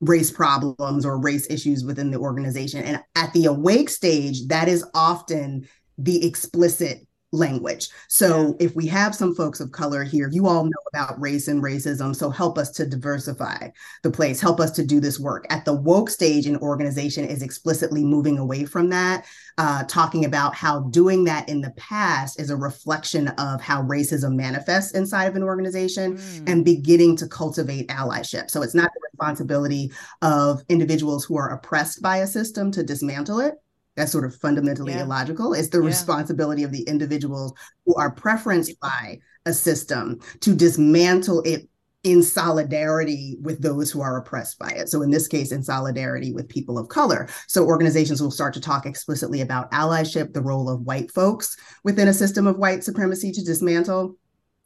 race 0.00 0.30
problems 0.30 1.06
or 1.06 1.18
race 1.18 1.48
issues 1.48 1.84
within 1.84 2.10
the 2.10 2.18
organization. 2.18 2.82
And 2.82 3.00
at 3.14 3.32
the 3.32 3.46
awake 3.46 3.88
stage, 3.88 4.46
that 4.48 4.68
is 4.68 4.84
often 4.94 5.68
the 5.96 6.26
explicit 6.26 7.06
language. 7.32 7.88
So 8.08 8.56
if 8.60 8.74
we 8.76 8.86
have 8.86 9.14
some 9.14 9.34
folks 9.34 9.60
of 9.60 9.72
color 9.72 10.04
here, 10.04 10.28
you 10.32 10.46
all 10.46 10.64
know 10.64 10.70
about 10.92 11.20
race 11.20 11.48
and 11.48 11.62
racism. 11.62 12.14
So 12.14 12.30
help 12.30 12.56
us 12.56 12.70
to 12.72 12.86
diversify 12.86 13.68
the 14.02 14.10
place, 14.10 14.40
help 14.40 14.60
us 14.60 14.70
to 14.72 14.84
do 14.84 15.00
this 15.00 15.18
work. 15.18 15.46
At 15.50 15.64
the 15.64 15.74
woke 15.74 16.08
stage, 16.08 16.46
an 16.46 16.56
organization 16.58 17.24
is 17.24 17.42
explicitly 17.42 18.04
moving 18.04 18.38
away 18.38 18.64
from 18.64 18.88
that, 18.90 19.26
uh, 19.58 19.84
talking 19.84 20.24
about 20.24 20.54
how 20.54 20.80
doing 20.80 21.24
that 21.24 21.48
in 21.48 21.60
the 21.60 21.72
past 21.72 22.40
is 22.40 22.50
a 22.50 22.56
reflection 22.56 23.28
of 23.28 23.60
how 23.60 23.82
racism 23.82 24.34
manifests 24.34 24.92
inside 24.92 25.24
of 25.24 25.36
an 25.36 25.42
organization 25.42 26.16
mm. 26.16 26.48
and 26.48 26.64
beginning 26.64 27.16
to 27.16 27.28
cultivate 27.28 27.88
allyship. 27.88 28.50
So 28.50 28.62
it's 28.62 28.74
not 28.74 28.90
the 28.94 29.00
responsibility 29.12 29.92
of 30.22 30.62
individuals 30.68 31.24
who 31.24 31.36
are 31.36 31.50
oppressed 31.50 32.02
by 32.02 32.18
a 32.18 32.26
system 32.26 32.70
to 32.72 32.82
dismantle 32.82 33.40
it 33.40 33.54
that's 33.96 34.12
sort 34.12 34.24
of 34.24 34.36
fundamentally 34.36 34.92
yeah. 34.92 35.02
illogical. 35.02 35.54
It's 35.54 35.68
the 35.68 35.80
yeah. 35.80 35.86
responsibility 35.86 36.62
of 36.62 36.72
the 36.72 36.82
individuals 36.82 37.52
who 37.84 37.94
are 37.94 38.14
preferenced 38.14 38.78
by 38.80 39.18
a 39.46 39.52
system 39.52 40.20
to 40.40 40.54
dismantle 40.54 41.42
it 41.42 41.68
in 42.02 42.22
solidarity 42.22 43.36
with 43.40 43.60
those 43.60 43.90
who 43.90 44.00
are 44.00 44.18
oppressed 44.18 44.60
by 44.60 44.68
it. 44.68 44.88
So, 44.88 45.02
in 45.02 45.10
this 45.10 45.26
case, 45.26 45.50
in 45.50 45.62
solidarity 45.62 46.32
with 46.32 46.48
people 46.48 46.78
of 46.78 46.88
color. 46.88 47.28
So, 47.48 47.64
organizations 47.64 48.22
will 48.22 48.30
start 48.30 48.54
to 48.54 48.60
talk 48.60 48.86
explicitly 48.86 49.40
about 49.40 49.72
allyship, 49.72 50.32
the 50.32 50.42
role 50.42 50.68
of 50.68 50.82
white 50.82 51.10
folks 51.10 51.56
within 51.82 52.06
a 52.06 52.14
system 52.14 52.46
of 52.46 52.58
white 52.58 52.84
supremacy 52.84 53.32
to 53.32 53.42
dismantle 53.42 54.16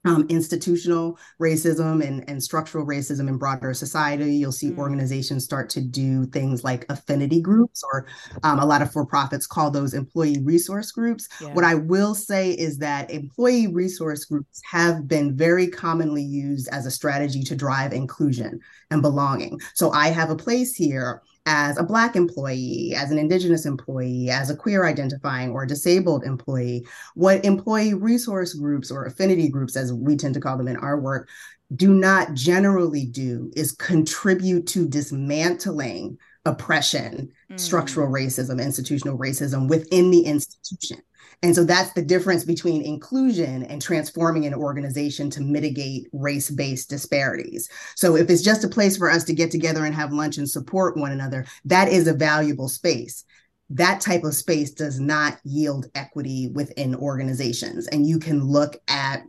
um, 0.05 0.27
institutional 0.29 1.19
racism 1.41 2.05
and, 2.07 2.29
and 2.29 2.43
structural 2.43 2.87
racism 2.87 3.29
in 3.29 3.37
broader 3.37 3.75
society. 3.75 4.35
You'll 4.35 4.53
see 4.53 4.71
mm. 4.71 4.79
organizations 4.79 5.45
start 5.45 5.69
to 5.71 5.81
do 5.81 6.27
things 6.27 6.65
like 6.65 6.87
affinity 6.89 7.41
groups, 7.41 7.83
or 7.93 8.07
um, 8.43 8.59
a 8.59 8.67
lot 8.67 8.83
of 8.83 8.93
for 8.93 9.05
profits 9.05 9.47
call 9.47 9.71
those 9.71 9.95
employee 9.95 10.41
resource 10.43 10.91
groups. 10.91 11.29
Yeah. 11.41 11.53
What 11.55 11.65
I 11.65 11.75
will 11.75 12.15
say 12.15 12.53
is 12.53 12.79
that 12.79 13.11
employee 13.11 13.67
resource 13.67 14.25
groups 14.25 14.61
have 14.71 15.07
been 15.07 15.37
very 15.37 15.67
commonly 15.69 16.23
used 16.23 16.69
as 16.73 16.87
a 16.87 16.91
strategy 16.91 17.43
to 17.45 17.57
drive 17.57 17.93
inclusion 17.93 18.61
and 18.91 19.03
belonging. 19.03 19.61
So 19.75 19.91
I 19.91 20.09
have 20.09 20.31
a 20.31 20.37
place 20.37 20.75
here 20.75 21.23
as 21.47 21.79
a 21.79 21.83
Black 21.83 22.17
employee, 22.17 22.95
as 22.97 23.11
an 23.11 23.19
Indigenous 23.19 23.67
employee, 23.67 24.31
as 24.31 24.51
a 24.51 24.57
queer 24.57 24.85
identifying 24.85 25.51
or 25.51 25.67
disabled 25.67 26.25
employee. 26.25 26.87
What 27.15 27.45
employee 27.45 27.95
resource 27.95 28.55
groups 28.55 28.91
or 28.91 29.05
affinity 29.05 29.49
groups, 29.49 29.77
as 29.77 29.93
we 29.93 30.17
tend 30.17 30.35
to 30.35 30.41
call 30.41 30.57
them 30.57 30.69
in 30.69 30.77
our 30.77 31.01
work, 31.01 31.29
do 31.75 31.95
not 31.95 32.35
generally 32.35 33.07
do 33.07 33.51
is 33.55 33.73
contribute 33.73 34.67
to 34.69 34.89
dismantling 34.89 36.19
oppression, 36.45 37.31
mm. 37.51 37.61
structural 37.61 38.09
racism, 38.09 38.63
institutional 38.63 39.19
racism 39.19 39.69
within 39.69 40.11
the 40.11 40.23
institution. 40.23 40.99
And 41.43 41.55
so 41.55 41.65
that's 41.65 41.93
the 41.93 42.03
difference 42.03 42.45
between 42.45 42.83
inclusion 42.83 43.65
and 43.65 43.81
transforming 43.81 44.47
an 44.47 44.55
organization 44.55 45.31
to 45.31 45.41
mitigate 45.41 46.09
race 46.13 46.51
based 46.51 46.91
disparities. 46.91 47.69
So 47.97 48.17
if 48.17 48.29
it's 48.29 48.43
just 48.43 48.65
a 48.65 48.69
place 48.69 48.97
for 48.97 49.11
us 49.11 49.25
to 49.25 49.35
get 49.35 49.51
together 49.51 49.85
and 49.85 49.95
have 49.95 50.13
lunch 50.13 50.37
and 50.37 50.49
support 50.49 50.97
one 50.97 51.13
another, 51.13 51.47
that 51.65 51.89
is 51.89 52.07
a 52.07 52.15
valuable 52.15 52.69
space. 52.69 53.25
That 53.71 54.01
type 54.01 54.25
of 54.25 54.35
space 54.35 54.73
does 54.73 55.01
not 55.01 55.39
yield 55.45 55.87
equity 55.95 56.51
within 56.53 56.95
organizations. 56.95 57.87
And 57.87 58.07
you 58.07 58.19
can 58.19 58.45
look 58.45 58.77
at 58.89 59.23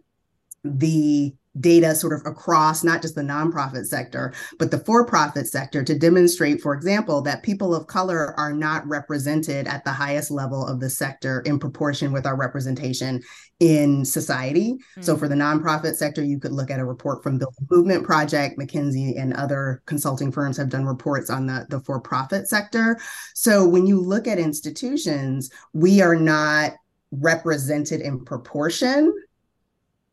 the 0.64 1.34
data 1.60 1.94
sort 1.94 2.14
of 2.14 2.26
across 2.26 2.84
not 2.84 3.02
just 3.02 3.16
the 3.16 3.22
nonprofit 3.22 3.86
sector, 3.86 4.34
but 4.58 4.72
the 4.72 4.80
for 4.80 5.06
profit 5.06 5.48
sector 5.48 5.84
to 5.84 5.98
demonstrate, 5.98 6.62
for 6.62 6.74
example, 6.74 7.22
that 7.22 7.44
people 7.44 7.76
of 7.76 7.88
color 7.88 8.34
are 8.40 8.54
not 8.54 8.88
represented 8.88 9.68
at 9.68 9.84
the 9.84 9.92
highest 9.92 10.32
level 10.32 10.66
of 10.66 10.80
the 10.80 10.90
sector 10.90 11.42
in 11.42 11.60
proportion 11.60 12.12
with 12.12 12.26
our 12.26 12.38
representation 12.38 13.22
in 13.60 14.06
society. 14.06 14.74
Mm-hmm. 14.74 15.02
So 15.02 15.18
for 15.18 15.28
the 15.28 15.36
nonprofit 15.36 15.96
sector, 15.96 16.24
you 16.24 16.40
could 16.40 16.54
look 16.54 16.72
at 16.72 16.80
a 16.80 16.86
report 16.86 17.22
from 17.22 17.38
Build 17.38 17.54
Movement 17.70 18.06
Project, 18.06 18.58
McKinsey 18.58 19.20
and 19.20 19.34
other 19.34 19.82
consulting 19.86 20.32
firms 20.32 20.58
have 20.58 20.70
done 20.70 20.86
reports 20.86 21.30
on 21.30 21.48
the, 21.48 21.66
the 21.70 21.82
for 21.82 22.00
profit 22.00 22.48
sector. 22.48 22.98
So 23.36 23.68
when 23.68 23.86
you 23.86 24.00
look 24.00 24.28
at 24.28 24.40
institutions, 24.40 25.52
we 25.74 26.02
are 26.02 26.16
not 26.16 26.74
represented 27.12 28.00
in 28.00 28.24
proportion 28.24 29.14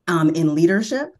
um, 0.08 0.30
in 0.30 0.54
leadership 0.54 1.14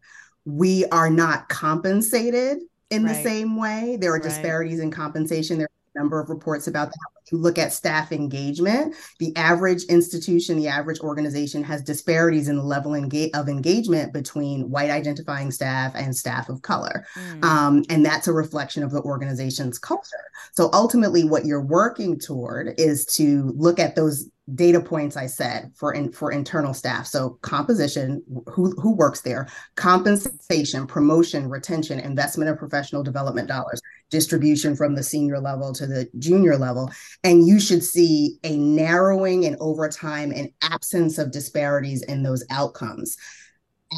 we 0.45 0.85
are 0.85 1.09
not 1.09 1.49
compensated 1.49 2.59
in 2.89 3.03
right. 3.03 3.13
the 3.13 3.23
same 3.23 3.55
way. 3.55 3.97
There 3.99 4.13
are 4.13 4.19
disparities 4.19 4.79
right. 4.79 4.85
in 4.85 4.91
compensation. 4.91 5.57
There 5.57 5.67
are 5.67 5.95
a 5.95 5.99
number 5.99 6.19
of 6.19 6.29
reports 6.29 6.67
about 6.67 6.89
that. 6.89 6.97
When 7.13 7.37
you 7.37 7.43
look 7.43 7.59
at 7.59 7.71
staff 7.71 8.11
engagement, 8.11 8.95
the 9.19 9.35
average 9.35 9.83
institution, 9.83 10.57
the 10.57 10.67
average 10.67 10.99
organization 11.01 11.63
has 11.63 11.83
disparities 11.83 12.47
in 12.47 12.57
the 12.57 12.63
level 12.63 12.95
of 12.95 13.49
engagement 13.49 14.13
between 14.13 14.69
white 14.69 14.89
identifying 14.89 15.51
staff 15.51 15.93
and 15.95 16.15
staff 16.15 16.49
of 16.49 16.63
color. 16.63 17.05
Mm. 17.15 17.43
Um, 17.43 17.83
and 17.89 18.03
that's 18.03 18.27
a 18.27 18.33
reflection 18.33 18.81
of 18.81 18.91
the 18.91 19.01
organization's 19.01 19.77
culture. 19.77 20.31
So 20.53 20.69
ultimately, 20.73 21.23
what 21.23 21.45
you're 21.45 21.61
working 21.61 22.19
toward 22.19 22.79
is 22.79 23.05
to 23.17 23.53
look 23.55 23.79
at 23.79 23.95
those 23.95 24.27
data 24.55 24.79
points 24.79 25.17
I 25.17 25.27
said 25.27 25.71
for 25.75 25.93
in, 25.93 26.11
for 26.11 26.31
internal 26.31 26.73
staff. 26.73 27.07
So 27.07 27.37
composition, 27.41 28.23
who 28.47 28.71
who 28.71 28.93
works 28.93 29.21
there, 29.21 29.47
compensation, 29.75 30.87
promotion, 30.87 31.49
retention, 31.49 31.99
investment 31.99 32.49
of 32.49 32.57
professional 32.57 33.03
development 33.03 33.47
dollars, 33.47 33.81
distribution 34.09 34.75
from 34.75 34.95
the 34.95 35.03
senior 35.03 35.39
level 35.39 35.73
to 35.73 35.87
the 35.87 36.09
junior 36.19 36.57
level, 36.57 36.91
and 37.23 37.47
you 37.47 37.59
should 37.59 37.83
see 37.83 38.37
a 38.43 38.57
narrowing 38.57 39.45
and 39.45 39.57
over 39.59 39.87
time 39.89 40.31
an 40.31 40.51
absence 40.61 41.17
of 41.17 41.31
disparities 41.31 42.03
in 42.03 42.23
those 42.23 42.43
outcomes 42.49 43.17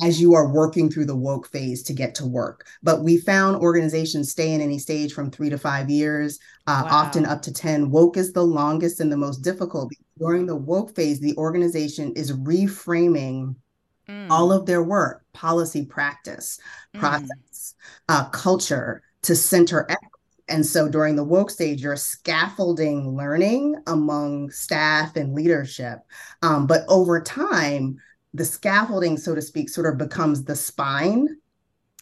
as 0.04 0.22
you 0.22 0.34
are 0.34 0.52
working 0.52 0.90
through 0.90 1.06
the 1.06 1.16
woke 1.16 1.48
phase 1.48 1.84
to 1.84 1.94
get 1.94 2.16
to 2.16 2.26
work. 2.26 2.66
But 2.82 3.04
we 3.04 3.18
found 3.18 3.58
organizations 3.58 4.32
stay 4.32 4.54
in 4.54 4.62
any 4.62 4.80
stage 4.80 5.14
from 5.14 5.30
three 5.30 5.50
to 5.50 5.58
five 5.58 5.90
years, 5.90 6.40
uh, 6.68 6.84
wow. 6.86 6.90
often 6.92 7.26
up 7.26 7.42
to 7.44 7.54
10. 7.54 7.92
Woke 7.92 8.18
is 8.18 8.32
the 8.32 8.44
longest 8.44 9.00
and 9.02 9.12
the 9.12 9.18
most 9.18 9.40
difficult. 9.40 9.92
During 10.18 10.46
the 10.46 10.56
woke 10.56 10.96
phase, 10.96 11.20
the 11.20 11.36
organization 11.36 12.14
is 12.14 12.32
reframing 12.32 13.56
mm. 14.08 14.28
all 14.30 14.54
of 14.54 14.66
their 14.66 14.84
work, 14.84 15.26
policy, 15.34 15.86
practice, 15.86 16.60
mm. 16.96 17.00
process, 17.00 17.76
uh, 18.08 18.30
culture 18.30 19.02
to 19.24 19.36
center 19.36 19.82
equity. 19.90 20.08
And 20.48 20.66
so 20.66 20.90
during 20.90 21.16
the 21.16 21.24
woke 21.24 21.50
stage, 21.50 21.82
you're 21.82 21.96
scaffolding 21.96 23.16
learning 23.16 23.76
among 23.88 24.52
staff 24.52 25.16
and 25.16 25.34
leadership. 25.34 26.00
Um, 26.42 26.68
but 26.68 26.84
over 26.90 27.22
time, 27.22 28.00
the 28.34 28.46
scaffolding, 28.46 29.18
so 29.18 29.36
to 29.36 29.42
speak, 29.42 29.70
sort 29.70 29.88
of 29.88 29.98
becomes 29.98 30.44
the 30.44 30.56
spine 30.56 31.28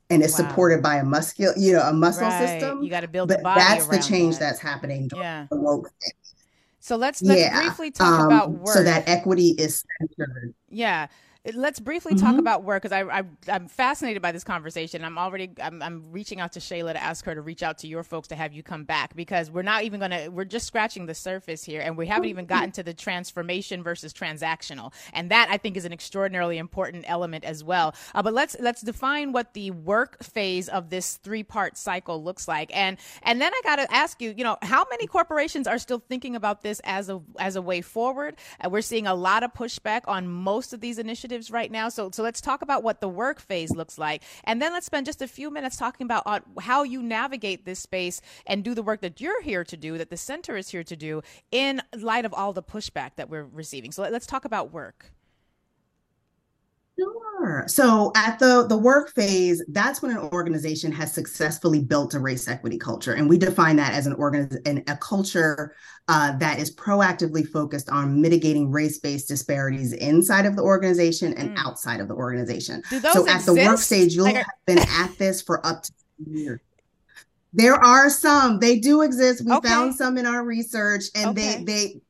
and 0.10 0.24
is 0.24 0.32
wow. 0.32 0.48
supported 0.48 0.82
by 0.82 0.96
a 0.98 1.04
muscle, 1.04 1.54
you 1.58 1.74
know, 1.74 1.82
a 1.82 1.94
muscle 1.94 2.24
right. 2.24 2.48
system. 2.48 2.84
You 2.84 2.90
got 2.90 3.02
to 3.02 3.08
build 3.08 3.30
but 3.30 3.38
the 3.38 3.44
body. 3.44 3.60
That's 3.62 3.88
the 3.88 4.00
change 4.00 4.36
that. 4.36 4.42
that's 4.42 4.60
happening. 4.60 5.10
Yeah. 5.16 5.48
so 6.80 6.96
let's 6.96 7.22
let's 7.22 7.42
yeah. 7.42 7.62
briefly 7.62 7.92
talk 7.92 8.20
um, 8.20 8.26
about 8.28 8.52
work. 8.52 8.76
So 8.76 8.84
that 8.84 9.08
equity 9.08 9.50
is 9.58 9.84
centered. 10.00 10.54
Yeah. 10.70 11.08
Let's 11.54 11.80
briefly 11.80 12.14
mm-hmm. 12.14 12.26
talk 12.26 12.38
about 12.38 12.64
work 12.64 12.84
because 12.84 12.92
I, 12.92 13.24
am 13.48 13.68
fascinated 13.68 14.22
by 14.22 14.32
this 14.32 14.44
conversation. 14.44 15.04
I'm 15.04 15.18
already 15.18 15.52
I'm, 15.62 15.82
I'm 15.82 16.12
reaching 16.12 16.40
out 16.40 16.54
to 16.54 16.60
Shayla 16.60 16.94
to 16.94 17.02
ask 17.02 17.26
her 17.26 17.36
to 17.36 17.42
reach 17.42 17.64
out 17.64 17.80
to 17.80 17.88
your 17.88 18.04
folks 18.04 18.28
to 18.30 18.36
have 18.36 18.54
you 18.54 18.64
come 18.64 18.84
back 18.84 19.16
because 19.16 19.50
we're 19.50 19.62
not 19.62 19.84
even 19.84 20.00
gonna 20.00 20.30
we're 20.30 20.46
just 20.46 20.68
scratching 20.68 21.06
the 21.06 21.14
surface 21.14 21.64
here 21.64 21.82
and 21.82 21.98
we 21.98 22.08
haven't 22.08 22.30
even 22.30 22.46
gotten 22.46 22.72
to 22.74 22.84
the 22.84 22.94
transformation 22.94 23.84
versus 23.84 24.14
transactional 24.14 24.94
and 25.14 25.32
that 25.32 25.48
I 25.50 25.58
think 25.58 25.78
is 25.78 25.86
an 25.86 25.94
extraordinarily 25.94 26.58
important 26.58 27.06
element 27.08 27.44
as 27.44 27.64
well. 27.64 27.96
Uh, 28.14 28.22
but 28.22 28.34
let's 28.34 28.56
let's 28.60 28.82
define 28.82 29.32
what 29.32 29.54
the 29.54 29.72
work 29.72 30.24
phase 30.24 30.70
of 30.70 30.90
this 30.90 31.18
three 31.18 31.44
part 31.44 31.78
cycle 31.78 32.24
looks 32.24 32.48
like 32.48 32.76
and 32.76 32.98
and 33.24 33.42
then 33.42 33.54
I 33.54 33.62
got 33.64 33.76
to 33.78 33.94
ask 33.94 34.22
you 34.22 34.34
you 34.36 34.44
know 34.44 34.58
how 34.62 34.86
many 34.90 35.08
corporations 35.08 35.68
are 35.68 35.78
still 35.78 36.00
thinking 36.00 36.36
about 36.36 36.62
this 36.62 36.82
as 36.84 37.10
a 37.10 37.22
as 37.38 37.56
a 37.56 37.62
way 37.62 37.82
forward? 37.82 38.36
Uh, 38.64 38.70
we're 38.70 38.82
seeing 38.82 39.08
a 39.08 39.16
lot 39.16 39.44
of 39.44 39.54
pushback 39.54 40.02
on 40.08 40.28
most 40.28 40.74
of 40.74 40.82
these 40.82 41.00
initiatives 41.00 41.39
right 41.52 41.72
now. 41.72 41.90
So, 41.90 42.10
so 42.12 42.24
let's 42.24 42.42
talk 42.42 42.62
about 42.62 42.84
what 42.84 43.02
the 43.02 43.08
work 43.08 43.40
phase 43.40 43.72
looks 43.72 43.98
like. 43.98 44.24
And 44.44 44.62
then 44.62 44.74
let's 44.74 44.86
spend 44.86 45.06
just 45.06 45.22
a 45.22 45.28
few 45.28 45.50
minutes 45.50 45.78
talking 45.78 46.06
about 46.06 46.24
uh, 46.26 46.40
how 46.60 46.84
you 46.84 47.02
navigate 47.02 47.66
this 47.66 47.80
space 47.80 48.22
and 48.46 48.64
do 48.64 48.74
the 48.74 48.84
work 48.84 49.02
that 49.02 49.22
you're 49.22 49.42
here 49.42 49.64
to 49.64 49.78
do, 49.78 49.98
that 49.98 50.10
the 50.10 50.18
center 50.18 50.58
is 50.58 50.70
here 50.70 50.84
to 50.84 50.96
do 50.96 51.22
in 51.52 51.82
light 51.96 52.26
of 52.26 52.34
all 52.34 52.54
the 52.54 52.64
pushback 52.64 53.12
that 53.16 53.30
we're 53.30 53.46
receiving. 53.46 53.92
So 53.92 54.04
let's 54.04 54.26
talk 54.28 54.46
about 54.46 54.74
work. 54.74 55.12
Sure. 57.00 57.64
So 57.68 58.12
at 58.16 58.40
the 58.40 58.66
the 58.68 58.78
work 58.78 59.14
phase, 59.14 59.64
that's 59.70 60.02
when 60.02 60.12
an 60.12 60.18
organization 60.18 60.92
has 60.92 61.14
successfully 61.14 61.82
built 61.82 62.14
a 62.14 62.20
race 62.20 62.48
equity 62.48 62.78
culture, 62.78 63.14
and 63.14 63.30
we 63.30 63.38
define 63.38 63.78
that 63.78 63.94
as 63.94 64.06
an 64.08 64.14
organ 64.14 64.50
an, 64.66 64.84
a 64.88 64.98
culture 64.98 65.76
uh, 66.08 66.36
that 66.38 66.60
is 66.60 66.76
proactively 66.76 67.48
focused 67.48 67.90
on 67.90 68.22
mitigating 68.22 68.72
race 68.72 69.00
based 69.00 69.28
disparities 69.28 69.94
inside 69.94 70.46
of 70.46 70.56
the 70.56 70.62
organization 70.62 71.34
and 71.36 71.56
mm. 71.56 71.66
outside 71.66 72.00
of 72.02 72.08
the 72.08 72.14
organization. 72.14 72.84
so 73.14 73.28
at 73.28 73.46
the 73.46 73.56
work 73.56 73.78
stage, 73.78 74.14
you'll 74.16 74.26
like 74.26 74.36
have 74.36 74.46
been 74.66 74.80
at 74.80 75.18
this 75.18 75.42
for 75.42 75.66
up 75.66 75.84
to 75.84 75.92
years. 76.28 76.60
There 77.54 77.76
are 77.76 78.10
some. 78.10 78.60
They 78.60 78.80
do 78.80 79.02
exist. 79.02 79.46
We 79.46 79.54
okay. 79.54 79.70
found 79.70 79.96
some 79.96 80.18
in 80.18 80.26
our 80.26 80.44
research, 80.44 81.06
and 81.16 81.30
okay. 81.30 81.64
they 81.64 81.64
they 81.64 82.02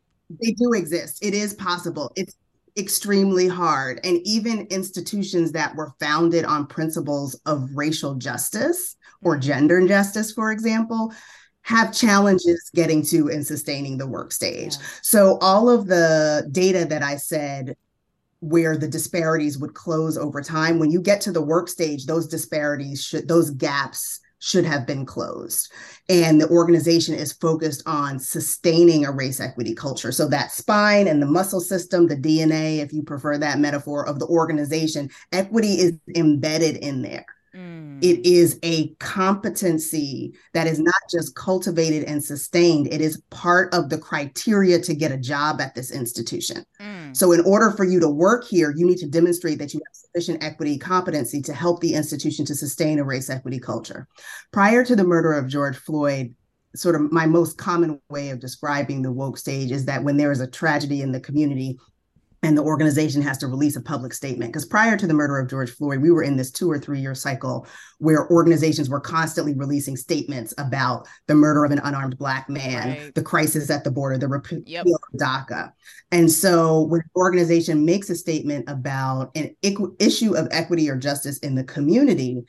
they 0.41 0.51
do 0.53 0.73
exist. 0.73 1.23
It 1.23 1.33
is 1.33 1.53
possible. 1.53 2.11
It's 2.15 2.35
extremely 2.79 3.47
hard. 3.47 3.99
And 4.03 4.19
even 4.23 4.67
institutions 4.69 5.51
that 5.51 5.75
were 5.75 5.93
founded 5.99 6.45
on 6.45 6.67
principles 6.67 7.39
of 7.45 7.69
racial 7.75 8.15
justice 8.15 8.95
or 9.21 9.37
gender 9.37 9.85
justice, 9.87 10.31
for 10.31 10.51
example, 10.51 11.13
have 11.61 11.93
challenges 11.93 12.71
getting 12.73 13.03
to 13.05 13.29
and 13.29 13.45
sustaining 13.45 13.97
the 13.97 14.07
work 14.07 14.31
stage. 14.31 14.75
Yeah. 14.75 14.85
So, 15.03 15.37
all 15.39 15.69
of 15.69 15.87
the 15.87 16.47
data 16.51 16.85
that 16.85 17.03
I 17.03 17.17
said 17.17 17.75
where 18.39 18.77
the 18.77 18.87
disparities 18.87 19.57
would 19.57 19.73
close 19.73 20.17
over 20.17 20.41
time, 20.41 20.79
when 20.79 20.91
you 20.91 21.01
get 21.01 21.21
to 21.21 21.31
the 21.31 21.41
work 21.41 21.67
stage, 21.67 22.05
those 22.05 22.27
disparities 22.27 23.03
should, 23.03 23.27
those 23.27 23.51
gaps 23.51 24.21
should 24.39 24.65
have 24.65 24.87
been 24.87 25.05
closed. 25.05 25.71
And 26.09 26.39
the 26.39 26.49
organization 26.49 27.13
is 27.13 27.33
focused 27.33 27.83
on 27.85 28.19
sustaining 28.19 29.05
a 29.05 29.11
race 29.11 29.39
equity 29.39 29.75
culture. 29.75 30.11
So 30.11 30.27
that 30.29 30.51
spine 30.51 31.07
and 31.07 31.21
the 31.21 31.27
muscle 31.27 31.61
system, 31.61 32.07
the 32.07 32.15
DNA, 32.15 32.79
if 32.79 32.91
you 32.91 33.03
prefer 33.03 33.37
that 33.37 33.59
metaphor 33.59 34.07
of 34.07 34.19
the 34.19 34.27
organization, 34.27 35.09
equity 35.31 35.73
is 35.73 35.93
embedded 36.15 36.77
in 36.77 37.01
there. 37.01 37.25
Mm. 37.55 38.03
It 38.03 38.25
is 38.25 38.59
a 38.63 38.89
competency 38.95 40.33
that 40.53 40.67
is 40.67 40.79
not 40.79 40.95
just 41.09 41.35
cultivated 41.35 42.03
and 42.03 42.23
sustained, 42.23 42.87
it 42.91 43.01
is 43.01 43.21
part 43.29 43.73
of 43.73 43.89
the 43.89 43.97
criteria 43.97 44.79
to 44.81 44.93
get 44.93 45.11
a 45.11 45.17
job 45.17 45.61
at 45.61 45.75
this 45.75 45.91
institution. 45.91 46.63
Mm. 46.79 47.15
So, 47.15 47.31
in 47.31 47.41
order 47.41 47.71
for 47.71 47.83
you 47.83 47.99
to 47.99 48.09
work 48.09 48.47
here, 48.47 48.73
you 48.75 48.85
need 48.85 48.99
to 48.99 49.07
demonstrate 49.07 49.59
that 49.59 49.73
you 49.73 49.81
have 49.85 49.95
sufficient 49.95 50.43
equity 50.43 50.77
competency 50.77 51.41
to 51.43 51.53
help 51.53 51.81
the 51.81 51.93
institution 51.93 52.45
to 52.45 52.55
sustain 52.55 52.99
a 52.99 53.03
race 53.03 53.29
equity 53.29 53.59
culture. 53.59 54.07
Prior 54.51 54.85
to 54.85 54.95
the 54.95 55.03
murder 55.03 55.33
of 55.33 55.47
George 55.47 55.77
Floyd, 55.77 56.35
sort 56.75 56.95
of 56.95 57.11
my 57.11 57.25
most 57.25 57.57
common 57.57 57.99
way 58.09 58.29
of 58.29 58.39
describing 58.39 59.01
the 59.01 59.11
woke 59.11 59.37
stage 59.37 59.71
is 59.71 59.85
that 59.85 60.03
when 60.03 60.17
there 60.17 60.31
is 60.31 60.39
a 60.39 60.47
tragedy 60.47 61.01
in 61.01 61.11
the 61.11 61.19
community, 61.19 61.79
and 62.41 62.57
the 62.57 62.63
organization 62.63 63.21
has 63.21 63.37
to 63.39 63.47
release 63.47 63.75
a 63.75 63.81
public 63.81 64.13
statement. 64.13 64.51
Because 64.51 64.65
prior 64.65 64.95
to 64.95 65.07
the 65.07 65.13
murder 65.13 65.37
of 65.37 65.49
George 65.49 65.71
Floyd, 65.71 66.01
we 66.01 66.11
were 66.11 66.23
in 66.23 66.37
this 66.37 66.51
two 66.51 66.71
or 66.71 66.79
three 66.79 66.99
year 66.99 67.15
cycle 67.15 67.67
where 67.97 68.29
organizations 68.29 68.89
were 68.89 68.99
constantly 68.99 69.53
releasing 69.53 69.97
statements 69.97 70.53
about 70.57 71.07
the 71.27 71.35
murder 71.35 71.65
of 71.65 71.71
an 71.71 71.79
unarmed 71.79 72.17
Black 72.17 72.49
man, 72.49 72.97
right. 72.97 73.15
the 73.15 73.21
crisis 73.21 73.69
at 73.69 73.83
the 73.83 73.91
border, 73.91 74.17
the 74.17 74.27
repeal 74.27 74.61
yep. 74.65 74.85
of 74.85 75.19
DACA. 75.19 75.73
And 76.11 76.31
so 76.31 76.83
when 76.83 77.01
an 77.01 77.09
organization 77.15 77.85
makes 77.85 78.09
a 78.09 78.15
statement 78.15 78.69
about 78.69 79.31
an 79.35 79.55
issue 79.99 80.35
of 80.35 80.47
equity 80.51 80.89
or 80.89 80.95
justice 80.95 81.39
in 81.39 81.55
the 81.55 81.63
community, 81.63 82.45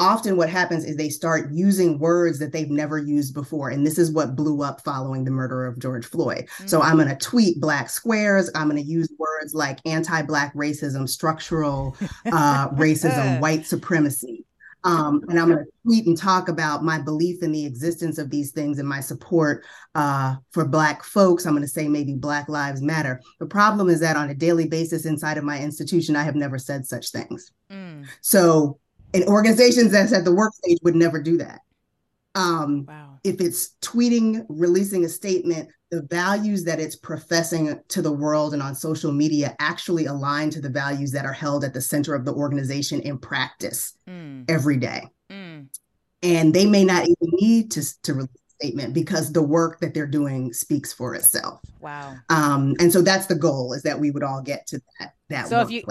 often 0.00 0.36
what 0.36 0.48
happens 0.48 0.84
is 0.84 0.96
they 0.96 1.10
start 1.10 1.52
using 1.52 1.98
words 1.98 2.38
that 2.38 2.52
they've 2.52 2.70
never 2.70 2.98
used 2.98 3.34
before. 3.34 3.68
And 3.68 3.86
this 3.86 3.98
is 3.98 4.10
what 4.10 4.34
blew 4.34 4.62
up 4.62 4.80
following 4.80 5.24
the 5.24 5.30
murder 5.30 5.66
of 5.66 5.78
George 5.78 6.06
Floyd. 6.06 6.46
Mm-hmm. 6.46 6.66
So 6.66 6.80
I'm 6.80 6.96
going 6.96 7.08
to 7.08 7.16
tweet 7.16 7.60
black 7.60 7.90
squares. 7.90 8.50
I'm 8.54 8.68
going 8.68 8.82
to 8.82 8.88
use 8.88 9.12
words 9.18 9.54
like 9.54 9.78
anti 9.84 10.22
black 10.22 10.54
racism, 10.54 11.08
structural 11.08 11.96
uh, 12.32 12.70
racism, 12.70 13.40
white 13.40 13.66
supremacy. 13.66 14.44
Um, 14.82 15.22
and 15.28 15.38
I'm 15.38 15.48
going 15.48 15.64
to 15.64 15.70
tweet 15.84 16.06
and 16.06 16.16
talk 16.16 16.48
about 16.48 16.82
my 16.82 16.98
belief 16.98 17.42
in 17.42 17.52
the 17.52 17.66
existence 17.66 18.16
of 18.16 18.30
these 18.30 18.52
things 18.52 18.78
and 18.78 18.88
my 18.88 19.00
support 19.00 19.64
uh, 19.94 20.36
for 20.52 20.64
Black 20.64 21.04
folks. 21.04 21.44
I'm 21.44 21.52
going 21.52 21.62
to 21.62 21.68
say 21.68 21.86
maybe 21.86 22.14
Black 22.14 22.48
Lives 22.48 22.80
Matter. 22.80 23.20
The 23.40 23.46
problem 23.46 23.90
is 23.90 24.00
that 24.00 24.16
on 24.16 24.30
a 24.30 24.34
daily 24.34 24.66
basis 24.66 25.04
inside 25.04 25.36
of 25.36 25.44
my 25.44 25.60
institution, 25.60 26.16
I 26.16 26.22
have 26.22 26.34
never 26.34 26.58
said 26.58 26.86
such 26.86 27.10
things. 27.10 27.52
Mm. 27.70 28.06
So 28.22 28.79
and 29.14 29.24
organizations 29.24 29.92
that's 29.92 30.12
at 30.12 30.24
the 30.24 30.34
work 30.34 30.54
stage 30.54 30.78
would 30.82 30.94
never 30.94 31.20
do 31.20 31.36
that. 31.38 31.60
Um, 32.34 32.86
wow. 32.86 33.18
If 33.24 33.40
it's 33.40 33.76
tweeting, 33.82 34.46
releasing 34.48 35.04
a 35.04 35.08
statement, 35.08 35.68
the 35.90 36.02
values 36.02 36.64
that 36.64 36.78
it's 36.78 36.94
professing 36.94 37.78
to 37.88 38.00
the 38.00 38.12
world 38.12 38.54
and 38.54 38.62
on 38.62 38.74
social 38.74 39.10
media 39.10 39.56
actually 39.58 40.06
align 40.06 40.50
to 40.50 40.60
the 40.60 40.68
values 40.68 41.10
that 41.12 41.26
are 41.26 41.32
held 41.32 41.64
at 41.64 41.74
the 41.74 41.80
center 41.80 42.14
of 42.14 42.24
the 42.24 42.32
organization 42.32 43.00
in 43.00 43.18
practice 43.18 43.94
mm. 44.08 44.48
every 44.48 44.76
day. 44.76 45.08
Mm. 45.30 45.66
And 46.22 46.54
they 46.54 46.66
may 46.66 46.84
not 46.84 47.04
even 47.04 47.16
need 47.40 47.70
to, 47.72 48.02
to 48.02 48.14
release 48.14 48.39
statement 48.60 48.92
because 48.92 49.32
the 49.32 49.42
work 49.42 49.80
that 49.80 49.94
they're 49.94 50.06
doing 50.06 50.52
speaks 50.52 50.92
for 50.92 51.14
itself. 51.14 51.60
Wow. 51.80 52.14
Um, 52.28 52.74
and 52.78 52.92
so 52.92 53.00
that's 53.00 53.26
the 53.26 53.34
goal 53.34 53.72
is 53.72 53.82
that 53.82 53.98
we 53.98 54.10
would 54.10 54.22
all 54.22 54.42
get 54.42 54.66
to 54.68 54.80
that 54.98 55.14
that 55.30 55.48
so. 55.48 55.60
If 55.60 55.70
you, 55.70 55.82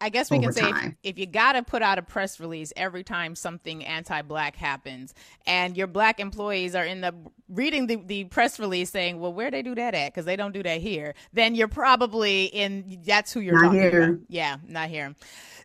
I 0.00 0.10
guess 0.10 0.30
we 0.30 0.38
can 0.40 0.52
say 0.52 0.68
if, 0.68 0.94
if, 1.02 1.18
you 1.18 1.26
got 1.26 1.52
to 1.52 1.62
put 1.62 1.80
out 1.80 1.98
a 1.98 2.02
press 2.02 2.40
release 2.40 2.72
every 2.76 3.04
time 3.04 3.34
something 3.34 3.84
anti-black 3.84 4.56
happens, 4.56 5.14
and 5.46 5.76
your 5.76 5.86
black 5.86 6.20
employees 6.20 6.74
are 6.74 6.84
in 6.84 7.00
the 7.00 7.14
reading 7.48 7.86
the, 7.86 7.96
the 7.96 8.24
press 8.24 8.58
release 8.58 8.90
saying, 8.90 9.18
"Well, 9.18 9.32
where 9.32 9.50
they 9.50 9.62
do 9.62 9.74
that 9.76 9.94
at?" 9.94 10.12
Because 10.12 10.26
they 10.26 10.36
don't 10.36 10.52
do 10.52 10.62
that 10.64 10.80
here. 10.80 11.14
Then 11.32 11.54
you're 11.54 11.68
probably 11.68 12.46
in. 12.46 13.02
That's 13.06 13.32
who 13.32 13.40
you're 13.40 13.54
not 13.54 13.68
talking 13.68 13.80
here. 13.80 14.02
about. 14.02 14.20
Yeah, 14.28 14.56
not 14.66 14.88
here. 14.88 15.14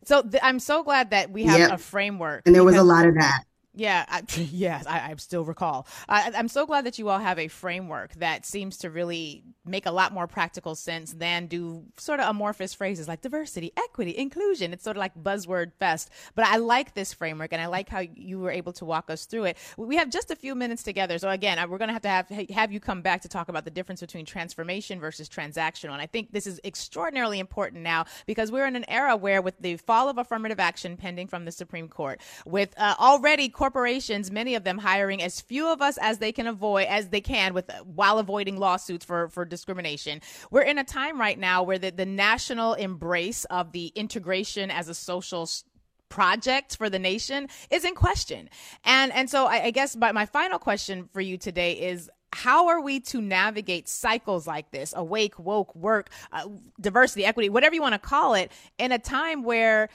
So 0.06 0.22
th- 0.22 0.42
I'm 0.44 0.60
so 0.60 0.84
glad 0.84 1.10
that 1.10 1.32
we 1.32 1.44
have 1.46 1.60
yep. 1.60 1.72
a 1.72 1.78
framework. 1.78 2.44
And 2.46 2.56
there 2.56 2.64
was 2.64 2.76
a 2.76 2.84
lot 2.84 3.08
of 3.08 3.16
that. 3.16 3.44
Yeah, 3.76 4.06
I, 4.08 4.24
yes, 4.38 4.86
I, 4.88 5.12
I, 5.12 5.16
still 5.18 5.44
recall. 5.44 5.86
I, 6.08 6.32
I'm 6.36 6.48
so 6.48 6.66
glad 6.66 6.86
that 6.86 6.98
you 6.98 7.10
all 7.10 7.20
have 7.20 7.38
a 7.38 7.50
framework 7.50 8.14
that 8.16 8.46
seems 8.46 8.78
to 8.80 8.90
really 8.90 9.44
make 9.66 9.86
a 9.86 9.92
lot 9.92 10.14
more 10.14 10.28
practical 10.28 10.76
sense 10.76 11.14
than 11.14 11.48
do 11.48 11.84
sort 11.98 12.20
of 12.20 12.30
amorphous 12.30 12.74
phrases 12.74 13.08
like 13.08 13.22
diversity, 13.22 13.74
equity, 13.78 14.18
inclusion. 14.18 14.72
It's 14.72 14.84
sort 14.84 14.96
of 14.96 15.02
like 15.02 15.14
buzzword 15.16 15.74
fest. 15.78 16.10
But 16.36 16.46
I 16.46 16.58
like 16.58 16.94
this 16.94 17.14
framework, 17.14 17.52
and 17.52 17.62
I 17.62 17.66
like 17.66 17.90
how 17.90 18.00
you 18.00 18.40
were 18.40 18.52
able 18.52 18.72
to 18.74 18.86
walk 18.86 19.10
us 19.10 19.26
through 19.26 19.46
it. 19.46 19.58
We 19.78 19.98
have 19.98 20.10
just 20.10 20.32
a 20.32 20.36
few 20.36 20.56
minutes 20.56 20.84
together, 20.84 21.18
so 21.18 21.30
again, 21.30 21.58
we're 21.70 21.78
going 21.78 21.90
to 21.90 21.94
have 21.94 22.02
to 22.04 22.10
have 22.10 22.30
have 22.52 22.72
you 22.72 22.80
come 22.80 23.02
back 23.02 23.22
to 23.22 23.28
talk 23.28 23.50
about 23.50 23.66
the 23.66 23.72
difference 23.72 24.00
between 24.00 24.26
transformation 24.26 25.00
versus 25.00 25.28
transactional. 25.28 25.92
And 25.92 26.02
I 26.02 26.06
think 26.06 26.32
this 26.32 26.48
is 26.48 26.62
extraordinarily 26.64 27.40
important 27.40 27.84
now 27.84 28.06
because 28.26 28.52
we're 28.52 28.68
in 28.68 28.76
an 28.76 28.90
era 28.90 29.18
where, 29.18 29.42
with 29.42 29.60
the 29.60 29.76
fall 29.78 30.08
of 30.08 30.18
affirmative 30.18 30.60
action 30.60 30.96
pending 30.96 31.28
from 31.28 31.44
the 31.44 31.52
Supreme 31.52 31.90
Court, 31.90 32.22
with 32.46 32.74
uh, 32.78 32.96
already 33.00 33.50
corporations, 33.66 34.30
many 34.30 34.54
of 34.54 34.64
them 34.64 34.78
hiring 34.78 35.24
as 35.24 35.42
few 35.42 35.68
of 35.68 35.82
us 35.82 35.98
as 35.98 36.20
they 36.20 36.32
can 36.32 36.46
avoid 36.46 36.86
as 36.86 37.10
they 37.10 37.20
can 37.20 37.52
with 37.52 37.68
while 37.84 38.20
avoiding 38.20 38.58
lawsuits 38.58 39.04
for 39.04 39.28
for 39.30 39.44
discrimination. 39.44 40.22
We're 40.52 40.62
in 40.62 40.78
a 40.78 40.84
time 40.84 41.20
right 41.20 41.40
now 41.40 41.64
where 41.64 41.80
the, 41.80 41.90
the 41.90 42.06
national 42.06 42.76
embrace 42.76 43.44
of 43.46 43.72
the 43.72 43.88
integration 43.96 44.70
as 44.70 44.88
a 44.88 44.94
social 44.94 45.50
project 46.10 46.78
for 46.78 46.92
the 46.92 47.00
nation 47.00 47.48
is 47.72 47.84
in 47.84 47.96
question. 47.96 48.50
And 48.84 49.12
and 49.14 49.32
so 49.32 49.48
I, 49.48 49.64
I 49.64 49.72
guess 49.72 49.96
my, 49.96 50.12
my 50.12 50.28
final 50.28 50.60
question 50.60 51.10
for 51.12 51.22
you 51.22 51.36
today 51.40 51.72
is 51.74 52.08
how 52.34 52.68
are 52.68 52.82
we 52.82 53.00
to 53.00 53.20
navigate 53.20 53.90
cycles 53.90 54.46
like 54.46 54.70
this 54.70 54.94
awake 54.96 55.40
woke 55.40 55.74
work 55.74 56.12
uh, 56.32 56.48
diversity 56.80 57.26
equity 57.26 57.50
whatever 57.50 57.74
you 57.74 57.82
want 57.82 57.94
to 57.94 58.00
call 58.00 58.36
it 58.36 58.52
in 58.78 58.92
a 58.92 59.00
time 59.00 59.42
where 59.42 59.90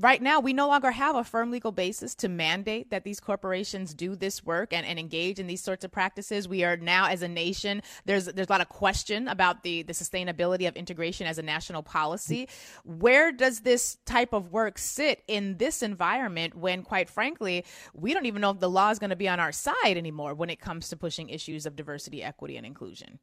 right 0.00 0.22
now 0.22 0.40
we 0.40 0.52
no 0.52 0.66
longer 0.66 0.90
have 0.90 1.14
a 1.14 1.22
firm 1.22 1.50
legal 1.50 1.72
basis 1.72 2.14
to 2.14 2.28
mandate 2.28 2.90
that 2.90 3.04
these 3.04 3.20
corporations 3.20 3.92
do 3.92 4.16
this 4.16 4.44
work 4.44 4.72
and, 4.72 4.86
and 4.86 4.98
engage 4.98 5.38
in 5.38 5.46
these 5.46 5.62
sorts 5.62 5.84
of 5.84 5.92
practices. 5.92 6.48
We 6.48 6.64
are 6.64 6.76
now 6.76 7.06
as 7.08 7.22
a 7.22 7.28
nation, 7.28 7.82
there's 8.06 8.26
there's 8.26 8.48
a 8.48 8.52
lot 8.52 8.60
of 8.60 8.68
question 8.68 9.28
about 9.28 9.62
the, 9.62 9.82
the 9.82 9.92
sustainability 9.92 10.66
of 10.66 10.76
integration 10.76 11.26
as 11.26 11.38
a 11.38 11.42
national 11.42 11.82
policy. 11.82 12.48
Where 12.84 13.30
does 13.30 13.60
this 13.60 13.98
type 14.06 14.32
of 14.32 14.52
work 14.52 14.78
sit 14.78 15.22
in 15.28 15.58
this 15.58 15.82
environment 15.82 16.54
when 16.54 16.82
quite 16.82 17.10
frankly, 17.10 17.64
we 17.92 18.14
don't 18.14 18.26
even 18.26 18.40
know 18.40 18.50
if 18.50 18.60
the 18.60 18.70
law 18.70 18.90
is 18.90 18.98
going 18.98 19.10
to 19.10 19.16
be 19.16 19.28
on 19.28 19.40
our 19.40 19.52
side 19.52 19.96
anymore 19.96 20.34
when 20.34 20.50
it 20.50 20.60
comes 20.60 20.88
to 20.88 20.96
pushing 20.96 21.28
issues 21.28 21.66
of 21.66 21.76
diversity, 21.76 22.22
equity, 22.22 22.56
and 22.56 22.64
inclusion? 22.64 23.18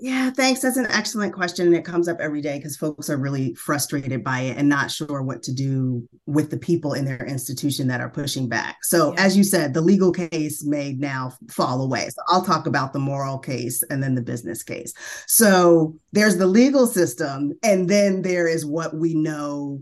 Yeah, 0.00 0.30
thanks. 0.30 0.60
That's 0.60 0.76
an 0.76 0.88
excellent 0.90 1.32
question. 1.32 1.68
And 1.68 1.76
it 1.76 1.84
comes 1.84 2.08
up 2.08 2.18
every 2.18 2.42
day 2.42 2.58
because 2.58 2.76
folks 2.76 3.08
are 3.08 3.16
really 3.16 3.54
frustrated 3.54 4.24
by 4.24 4.40
it 4.40 4.56
and 4.56 4.68
not 4.68 4.90
sure 4.90 5.22
what 5.22 5.42
to 5.44 5.52
do 5.52 6.08
with 6.26 6.50
the 6.50 6.56
people 6.56 6.94
in 6.94 7.04
their 7.04 7.24
institution 7.24 7.86
that 7.88 8.00
are 8.00 8.10
pushing 8.10 8.48
back. 8.48 8.78
So, 8.82 9.12
yeah. 9.12 9.24
as 9.24 9.36
you 9.36 9.44
said, 9.44 9.72
the 9.72 9.80
legal 9.80 10.10
case 10.10 10.64
may 10.64 10.94
now 10.94 11.32
fall 11.48 11.80
away. 11.80 12.08
So, 12.08 12.22
I'll 12.26 12.44
talk 12.44 12.66
about 12.66 12.92
the 12.92 12.98
moral 12.98 13.38
case 13.38 13.84
and 13.84 14.02
then 14.02 14.16
the 14.16 14.22
business 14.22 14.64
case. 14.64 14.92
So, 15.28 15.94
there's 16.12 16.38
the 16.38 16.46
legal 16.46 16.88
system, 16.88 17.52
and 17.62 17.88
then 17.88 18.22
there 18.22 18.48
is 18.48 18.66
what 18.66 18.96
we 18.96 19.14
know 19.14 19.80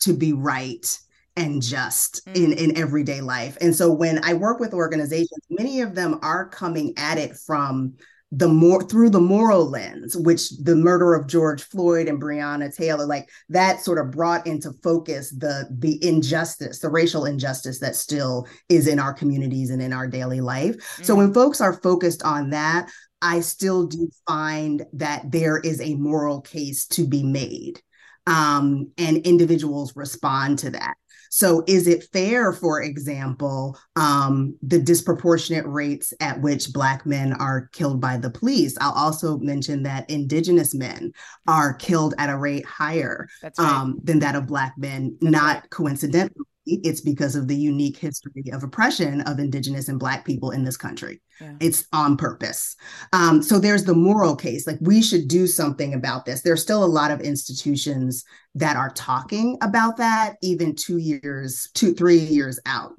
to 0.00 0.14
be 0.14 0.32
right 0.32 0.98
and 1.36 1.62
just 1.62 2.26
mm. 2.26 2.36
in 2.36 2.52
in 2.52 2.76
everyday 2.76 3.20
life. 3.20 3.56
And 3.60 3.74
so 3.74 3.92
when 3.92 4.24
I 4.24 4.34
work 4.34 4.60
with 4.60 4.74
organizations, 4.74 5.30
many 5.48 5.80
of 5.80 5.94
them 5.94 6.18
are 6.22 6.48
coming 6.48 6.94
at 6.96 7.18
it 7.18 7.36
from 7.36 7.94
the 8.32 8.48
more 8.48 8.82
through 8.82 9.10
the 9.10 9.20
moral 9.20 9.68
lens, 9.68 10.16
which 10.16 10.50
the 10.58 10.74
murder 10.74 11.14
of 11.14 11.28
George 11.28 11.62
Floyd 11.62 12.08
and 12.08 12.20
Breonna 12.20 12.74
Taylor, 12.74 13.06
like 13.06 13.28
that 13.48 13.80
sort 13.80 13.98
of 13.98 14.10
brought 14.10 14.46
into 14.46 14.72
focus 14.82 15.30
the 15.30 15.68
the 15.70 16.02
injustice, 16.04 16.80
the 16.80 16.88
racial 16.88 17.26
injustice 17.26 17.78
that 17.80 17.94
still 17.94 18.48
is 18.68 18.88
in 18.88 18.98
our 18.98 19.12
communities 19.12 19.70
and 19.70 19.80
in 19.80 19.92
our 19.92 20.08
daily 20.08 20.40
life. 20.40 20.76
Mm. 20.76 21.04
So 21.04 21.14
when 21.14 21.34
folks 21.34 21.60
are 21.60 21.80
focused 21.80 22.22
on 22.22 22.50
that, 22.50 22.90
I 23.22 23.40
still 23.40 23.86
do 23.86 24.08
find 24.26 24.84
that 24.94 25.30
there 25.30 25.58
is 25.58 25.80
a 25.80 25.94
moral 25.94 26.40
case 26.40 26.86
to 26.88 27.06
be 27.06 27.22
made. 27.22 27.80
Um, 28.26 28.90
and 28.96 29.18
individuals 29.18 29.94
respond 29.94 30.58
to 30.60 30.70
that. 30.70 30.94
So, 31.34 31.64
is 31.66 31.88
it 31.88 32.04
fair, 32.12 32.52
for 32.52 32.80
example, 32.80 33.76
um, 33.96 34.56
the 34.62 34.78
disproportionate 34.78 35.66
rates 35.66 36.14
at 36.20 36.40
which 36.40 36.72
Black 36.72 37.04
men 37.06 37.32
are 37.32 37.68
killed 37.72 38.00
by 38.00 38.18
the 38.18 38.30
police? 38.30 38.76
I'll 38.80 38.92
also 38.92 39.38
mention 39.38 39.82
that 39.82 40.08
Indigenous 40.08 40.74
men 40.74 41.12
are 41.48 41.74
killed 41.74 42.14
at 42.18 42.30
a 42.30 42.38
rate 42.38 42.64
higher 42.64 43.26
right. 43.42 43.58
um, 43.58 43.98
than 44.04 44.20
that 44.20 44.36
of 44.36 44.46
Black 44.46 44.74
men, 44.78 45.18
That's 45.20 45.32
not 45.32 45.54
right. 45.56 45.70
coincidentally 45.70 46.46
it's 46.66 47.00
because 47.00 47.36
of 47.36 47.48
the 47.48 47.56
unique 47.56 47.96
history 47.96 48.50
of 48.52 48.62
oppression 48.62 49.20
of 49.22 49.38
indigenous 49.38 49.88
and 49.88 49.98
black 49.98 50.24
people 50.24 50.50
in 50.50 50.64
this 50.64 50.76
country. 50.76 51.20
Yeah. 51.40 51.54
it's 51.60 51.86
on 51.92 52.16
purpose. 52.16 52.76
Um, 53.12 53.42
so 53.42 53.58
there's 53.58 53.84
the 53.84 53.94
moral 53.94 54.36
case 54.36 54.66
like 54.66 54.78
we 54.80 55.02
should 55.02 55.26
do 55.26 55.46
something 55.46 55.94
about 55.94 56.24
this. 56.24 56.42
There's 56.42 56.62
still 56.62 56.84
a 56.84 56.86
lot 56.86 57.10
of 57.10 57.20
institutions 57.20 58.24
that 58.54 58.76
are 58.76 58.90
talking 58.90 59.58
about 59.60 59.96
that 59.96 60.36
even 60.42 60.74
two 60.76 60.98
years 60.98 61.68
two 61.74 61.92
three 61.94 62.18
years 62.18 62.60
out 62.66 62.92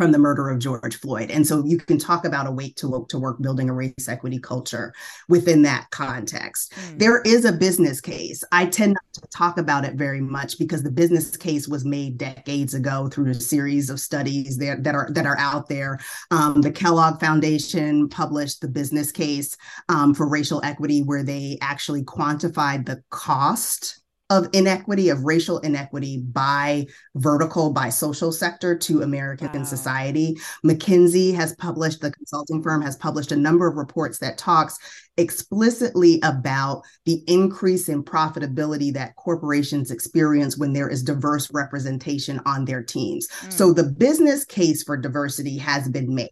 from 0.00 0.12
the 0.12 0.18
murder 0.18 0.48
of 0.48 0.58
George 0.58 0.96
Floyd. 0.96 1.30
And 1.30 1.46
so 1.46 1.62
you 1.62 1.76
can 1.76 1.98
talk 1.98 2.24
about 2.24 2.46
a 2.46 2.50
wait 2.50 2.74
to 2.76 2.88
work 2.88 3.08
to 3.08 3.18
work 3.18 3.42
building 3.42 3.68
a 3.68 3.74
race 3.74 4.08
equity 4.08 4.38
culture 4.38 4.94
within 5.28 5.60
that 5.60 5.90
context. 5.90 6.72
Mm. 6.72 6.98
There 6.98 7.20
is 7.20 7.44
a 7.44 7.52
business 7.52 8.00
case. 8.00 8.42
I 8.50 8.64
tend 8.64 8.94
not 8.94 9.12
to 9.12 9.28
talk 9.28 9.58
about 9.58 9.84
it 9.84 9.96
very 9.96 10.22
much 10.22 10.58
because 10.58 10.82
the 10.82 10.90
business 10.90 11.36
case 11.36 11.68
was 11.68 11.84
made 11.84 12.16
decades 12.16 12.72
ago 12.72 13.08
through 13.08 13.28
a 13.28 13.34
series 13.34 13.90
of 13.90 14.00
studies 14.00 14.56
that, 14.56 14.84
that 14.84 14.94
are 14.94 15.10
that 15.12 15.26
are 15.26 15.38
out 15.38 15.68
there. 15.68 15.98
Um, 16.30 16.62
the 16.62 16.72
Kellogg 16.72 17.20
Foundation 17.20 18.08
published 18.08 18.62
the 18.62 18.68
business 18.68 19.12
case 19.12 19.54
um, 19.90 20.14
for 20.14 20.26
racial 20.26 20.64
equity, 20.64 21.02
where 21.02 21.22
they 21.22 21.58
actually 21.60 22.04
quantified 22.04 22.86
the 22.86 23.02
cost 23.10 23.99
of 24.30 24.48
inequity, 24.52 25.08
of 25.08 25.24
racial 25.24 25.58
inequity 25.58 26.18
by 26.18 26.86
vertical, 27.16 27.72
by 27.72 27.88
social 27.88 28.32
sector 28.32 28.78
to 28.78 29.02
American 29.02 29.48
wow. 29.52 29.64
society. 29.64 30.38
McKinsey 30.64 31.34
has 31.34 31.54
published, 31.56 32.00
the 32.00 32.12
consulting 32.12 32.62
firm 32.62 32.80
has 32.80 32.96
published 32.96 33.32
a 33.32 33.36
number 33.36 33.66
of 33.66 33.76
reports 33.76 34.18
that 34.18 34.38
talks 34.38 34.78
explicitly 35.16 36.20
about 36.22 36.82
the 37.04 37.22
increase 37.26 37.88
in 37.88 38.02
profitability 38.02 38.92
that 38.94 39.16
corporations 39.16 39.90
experience 39.90 40.56
when 40.56 40.72
there 40.72 40.88
is 40.88 41.02
diverse 41.02 41.52
representation 41.52 42.40
on 42.46 42.64
their 42.64 42.82
teams. 42.82 43.28
Mm. 43.28 43.52
So 43.52 43.72
the 43.72 43.84
business 43.84 44.44
case 44.44 44.82
for 44.82 44.96
diversity 44.96 45.58
has 45.58 45.88
been 45.88 46.14
made. 46.14 46.30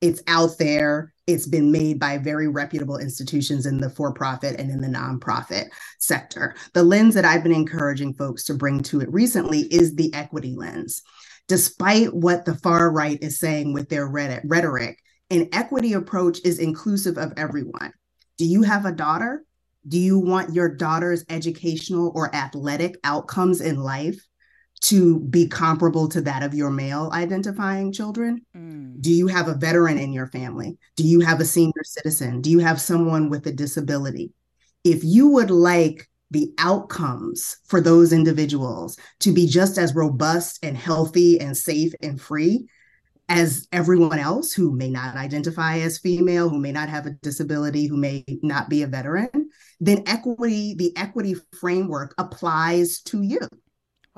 It's 0.00 0.22
out 0.26 0.58
there 0.58 1.12
it's 1.28 1.46
been 1.46 1.70
made 1.70 2.00
by 2.00 2.16
very 2.16 2.48
reputable 2.48 2.96
institutions 2.96 3.66
in 3.66 3.76
the 3.76 3.90
for 3.90 4.14
profit 4.14 4.58
and 4.58 4.70
in 4.70 4.80
the 4.80 4.88
nonprofit 4.88 5.66
sector. 5.98 6.54
The 6.72 6.82
lens 6.82 7.12
that 7.14 7.26
I've 7.26 7.42
been 7.42 7.52
encouraging 7.52 8.14
folks 8.14 8.44
to 8.44 8.54
bring 8.54 8.82
to 8.84 9.02
it 9.02 9.12
recently 9.12 9.60
is 9.60 9.94
the 9.94 10.12
equity 10.14 10.54
lens. 10.56 11.02
Despite 11.46 12.14
what 12.14 12.46
the 12.46 12.54
far 12.54 12.90
right 12.90 13.18
is 13.20 13.38
saying 13.38 13.74
with 13.74 13.90
their 13.90 14.06
rhetoric, 14.08 14.98
an 15.28 15.50
equity 15.52 15.92
approach 15.92 16.38
is 16.46 16.58
inclusive 16.58 17.18
of 17.18 17.34
everyone. 17.36 17.92
Do 18.38 18.46
you 18.46 18.62
have 18.62 18.86
a 18.86 18.92
daughter? 18.92 19.44
Do 19.86 19.98
you 19.98 20.18
want 20.18 20.54
your 20.54 20.74
daughter's 20.74 21.26
educational 21.28 22.10
or 22.14 22.34
athletic 22.34 22.96
outcomes 23.04 23.60
in 23.60 23.76
life 23.76 24.18
to 24.80 25.20
be 25.20 25.48
comparable 25.48 26.08
to 26.08 26.20
that 26.22 26.42
of 26.42 26.54
your 26.54 26.70
male 26.70 27.10
identifying 27.12 27.92
children? 27.92 28.44
Mm. 28.56 29.00
Do 29.00 29.12
you 29.12 29.26
have 29.26 29.48
a 29.48 29.54
veteran 29.54 29.98
in 29.98 30.12
your 30.12 30.26
family? 30.28 30.78
Do 30.96 31.04
you 31.04 31.20
have 31.20 31.40
a 31.40 31.44
senior 31.44 31.84
citizen? 31.84 32.40
Do 32.40 32.50
you 32.50 32.60
have 32.60 32.80
someone 32.80 33.30
with 33.30 33.46
a 33.46 33.52
disability? 33.52 34.32
If 34.84 35.04
you 35.04 35.28
would 35.28 35.50
like 35.50 36.08
the 36.30 36.52
outcomes 36.58 37.56
for 37.66 37.80
those 37.80 38.12
individuals 38.12 38.98
to 39.20 39.32
be 39.32 39.46
just 39.46 39.78
as 39.78 39.94
robust 39.94 40.58
and 40.62 40.76
healthy 40.76 41.40
and 41.40 41.56
safe 41.56 41.94
and 42.02 42.20
free 42.20 42.68
as 43.28 43.68
everyone 43.72 44.18
else 44.18 44.52
who 44.52 44.74
may 44.74 44.88
not 44.88 45.16
identify 45.16 45.78
as 45.78 45.98
female, 45.98 46.48
who 46.48 46.58
may 46.58 46.72
not 46.72 46.88
have 46.88 47.06
a 47.06 47.10
disability, 47.10 47.86
who 47.86 47.96
may 47.96 48.24
not 48.42 48.68
be 48.70 48.82
a 48.82 48.86
veteran, 48.86 49.50
then 49.80 50.02
equity, 50.06 50.74
the 50.74 50.96
equity 50.96 51.36
framework 51.60 52.14
applies 52.18 53.00
to 53.02 53.22
you. 53.22 53.40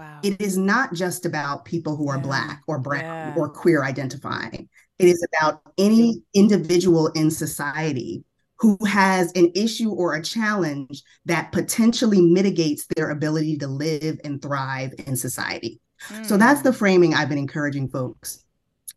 Wow. 0.00 0.20
It 0.22 0.40
is 0.40 0.56
not 0.56 0.94
just 0.94 1.26
about 1.26 1.66
people 1.66 1.94
who 1.94 2.08
are 2.08 2.16
yeah. 2.16 2.22
Black 2.22 2.62
or 2.66 2.78
Brown 2.78 3.02
yeah. 3.02 3.34
or 3.36 3.50
queer 3.50 3.84
identifying. 3.84 4.66
It 4.98 5.08
is 5.08 5.26
about 5.34 5.60
any 5.76 6.22
individual 6.32 7.08
in 7.08 7.30
society 7.30 8.24
who 8.60 8.78
has 8.86 9.30
an 9.32 9.52
issue 9.54 9.90
or 9.90 10.14
a 10.14 10.22
challenge 10.22 11.02
that 11.26 11.52
potentially 11.52 12.22
mitigates 12.22 12.86
their 12.96 13.10
ability 13.10 13.58
to 13.58 13.66
live 13.66 14.18
and 14.24 14.40
thrive 14.40 14.94
in 15.06 15.16
society. 15.16 15.82
Mm. 16.08 16.24
So 16.24 16.38
that's 16.38 16.62
the 16.62 16.72
hmm. 16.72 16.78
framing 16.78 17.14
I've 17.14 17.28
been 17.28 17.36
encouraging 17.36 17.90
folks 17.90 18.42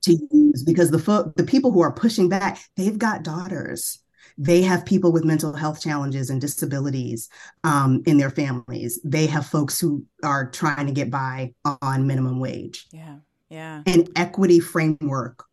to 0.03 0.17
use 0.31 0.63
because 0.63 0.89
the 0.89 0.99
fo- 0.99 1.33
the 1.35 1.43
people 1.43 1.73
who 1.73 1.81
are 1.81 1.91
pushing 1.91 2.29
back, 2.29 2.63
they've 2.77 2.97
got 2.97 3.23
daughters 3.23 3.99
they 4.37 4.61
have 4.61 4.85
people 4.85 5.11
with 5.11 5.23
mental 5.23 5.53
health 5.53 5.81
challenges 5.81 6.29
and 6.29 6.41
disabilities 6.41 7.29
um, 7.63 8.01
in 8.05 8.17
their 8.17 8.29
families. 8.29 8.99
They 9.03 9.27
have 9.27 9.45
folks 9.45 9.79
who 9.79 10.05
are 10.23 10.49
trying 10.49 10.87
to 10.87 10.93
get 10.93 11.09
by 11.09 11.53
on 11.81 12.07
minimum 12.07 12.39
wage. 12.39 12.87
Yeah. 12.91 13.17
Yeah. 13.49 13.83
An 13.85 14.07
equity 14.15 14.59
framework 14.59 15.45